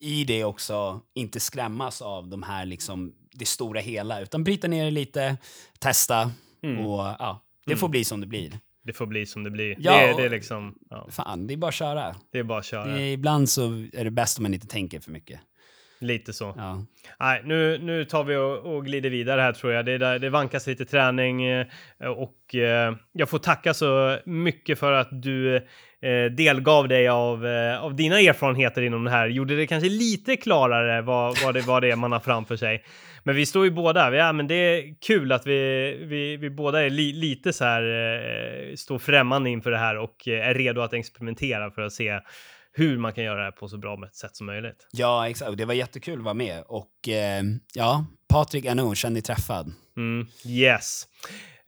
i 0.00 0.24
det 0.24 0.44
också 0.44 1.00
inte 1.14 1.40
skrämmas 1.40 2.02
av 2.02 2.28
de 2.28 2.42
här 2.42 2.66
liksom, 2.66 3.12
det 3.32 3.44
stora 3.48 3.80
hela, 3.80 4.20
utan 4.20 4.44
bryta 4.44 4.68
ner 4.68 4.84
det 4.84 4.90
lite, 4.90 5.36
testa 5.78 6.30
Mm. 6.62 6.86
och 6.86 6.98
ja, 7.00 7.44
det 7.66 7.76
får 7.76 7.88
bli 7.88 8.04
som 8.04 8.20
det 8.20 8.26
blir. 8.26 8.58
Det 8.84 8.92
får 8.92 9.06
bli 9.06 9.26
som 9.26 9.42
det 9.44 9.50
blir. 9.50 9.76
Ja, 9.78 10.06
det, 10.06 10.12
och- 10.12 10.20
det 10.20 10.26
är 10.26 10.30
liksom, 10.30 10.74
ja, 10.90 11.06
Fan, 11.10 11.46
det 11.46 11.54
är 11.54 11.56
bara 11.58 11.68
att 11.68 11.74
köra. 11.74 12.16
det 12.32 12.38
är 12.38 12.42
bara 12.42 12.58
att 12.58 12.64
köra. 12.64 12.98
Är, 13.00 13.12
ibland 13.12 13.48
så 13.48 13.62
är 13.92 14.04
det 14.04 14.10
bäst 14.10 14.38
om 14.38 14.42
man 14.42 14.54
inte 14.54 14.66
tänker 14.66 15.00
för 15.00 15.10
mycket. 15.10 15.40
Lite 16.00 16.32
så. 16.32 16.54
Ja. 16.56 16.84
Nej, 17.20 17.42
nu, 17.44 17.78
nu 17.78 18.04
tar 18.04 18.24
vi 18.24 18.36
och, 18.36 18.76
och 18.76 18.84
glider 18.84 19.10
vidare 19.10 19.40
här 19.40 19.52
tror 19.52 19.72
jag. 19.72 19.84
Det, 19.84 19.92
är 19.92 19.98
där, 19.98 20.18
det 20.18 20.30
vankas 20.30 20.66
lite 20.66 20.84
träning 20.84 21.44
eh, 21.44 21.66
och 22.16 22.54
eh, 22.54 22.94
jag 23.12 23.28
får 23.28 23.38
tacka 23.38 23.74
så 23.74 24.18
mycket 24.24 24.78
för 24.78 24.92
att 24.92 25.08
du 25.10 25.56
eh, 25.56 26.24
delgav 26.36 26.88
dig 26.88 27.08
av, 27.08 27.46
eh, 27.46 27.84
av 27.84 27.96
dina 27.96 28.20
erfarenheter 28.20 28.82
inom 28.82 29.04
det 29.04 29.10
här. 29.10 29.28
Gjorde 29.28 29.56
det 29.56 29.66
kanske 29.66 29.88
lite 29.88 30.36
klarare 30.36 31.02
vad, 31.02 31.36
vad, 31.44 31.54
det, 31.54 31.60
vad 31.60 31.82
det 31.82 31.90
är 31.90 31.96
man 31.96 32.12
har 32.12 32.20
framför 32.20 32.56
sig. 32.56 32.84
Men 33.22 33.36
vi 33.36 33.46
står 33.46 33.64
ju 33.64 33.70
båda, 33.70 34.16
ja 34.16 34.32
men 34.32 34.46
det 34.46 34.54
är 34.54 34.94
kul 35.06 35.32
att 35.32 35.46
vi, 35.46 35.96
vi, 36.02 36.36
vi 36.36 36.50
båda 36.50 36.84
är 36.84 36.90
li, 36.90 37.12
lite 37.12 37.52
så 37.52 37.64
här, 37.64 37.82
eh, 37.82 38.74
står 38.74 38.98
främmande 38.98 39.50
inför 39.50 39.70
det 39.70 39.78
här 39.78 39.96
och 39.96 40.28
eh, 40.28 40.48
är 40.48 40.54
redo 40.54 40.80
att 40.80 40.92
experimentera 40.92 41.70
för 41.70 41.82
att 41.82 41.92
se 41.92 42.20
hur 42.72 42.98
man 42.98 43.12
kan 43.12 43.24
göra 43.24 43.36
det 43.38 43.44
här 43.44 43.50
på 43.50 43.68
så 43.68 43.78
bra 43.78 44.08
sätt 44.12 44.36
som 44.36 44.46
möjligt. 44.46 44.86
ja, 44.92 45.28
exakt. 45.28 45.56
Det 45.56 45.64
var 45.64 45.74
jättekul 45.74 46.18
att 46.18 46.24
vara 46.24 46.34
med. 46.34 46.62
Och 46.66 47.08
eh, 47.08 47.42
ja, 47.74 48.04
Patrik 48.28 48.74
nog, 48.74 48.96
känn 48.96 49.14
dig 49.14 49.22
träffad. 49.22 49.72
Mm, 49.96 50.26
yes. 50.46 51.06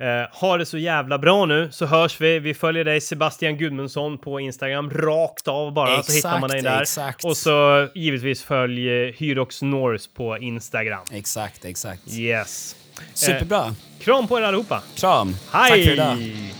Eh, 0.00 0.38
ha 0.40 0.56
det 0.56 0.66
så 0.66 0.78
jävla 0.78 1.18
bra 1.18 1.46
nu 1.46 1.68
så 1.72 1.86
hörs 1.86 2.20
vi. 2.20 2.38
Vi 2.38 2.54
följer 2.54 2.84
dig 2.84 3.00
Sebastian 3.00 3.58
Gudmundsson 3.58 4.18
på 4.18 4.40
Instagram 4.40 4.90
rakt 4.90 5.48
av 5.48 5.72
bara 5.72 6.02
så 6.02 6.12
hittar 6.12 6.40
man 6.40 6.50
dig 6.50 6.62
där. 6.62 6.82
exakt. 6.82 7.24
Och 7.24 7.36
så 7.36 7.88
givetvis 7.94 8.42
följ 8.42 8.88
eh, 8.88 9.14
Hyrox 9.14 9.62
Norse 9.62 10.10
på 10.14 10.38
Instagram. 10.38 11.04
Exakt, 11.12 11.64
exakt. 11.64 12.02
Yes. 12.08 12.76
Superbra. 13.14 13.74
Kram 14.00 14.28
på 14.28 14.38
er 14.38 14.42
allihopa. 14.42 14.82
Kram. 14.96 15.36
Hej! 15.52 16.54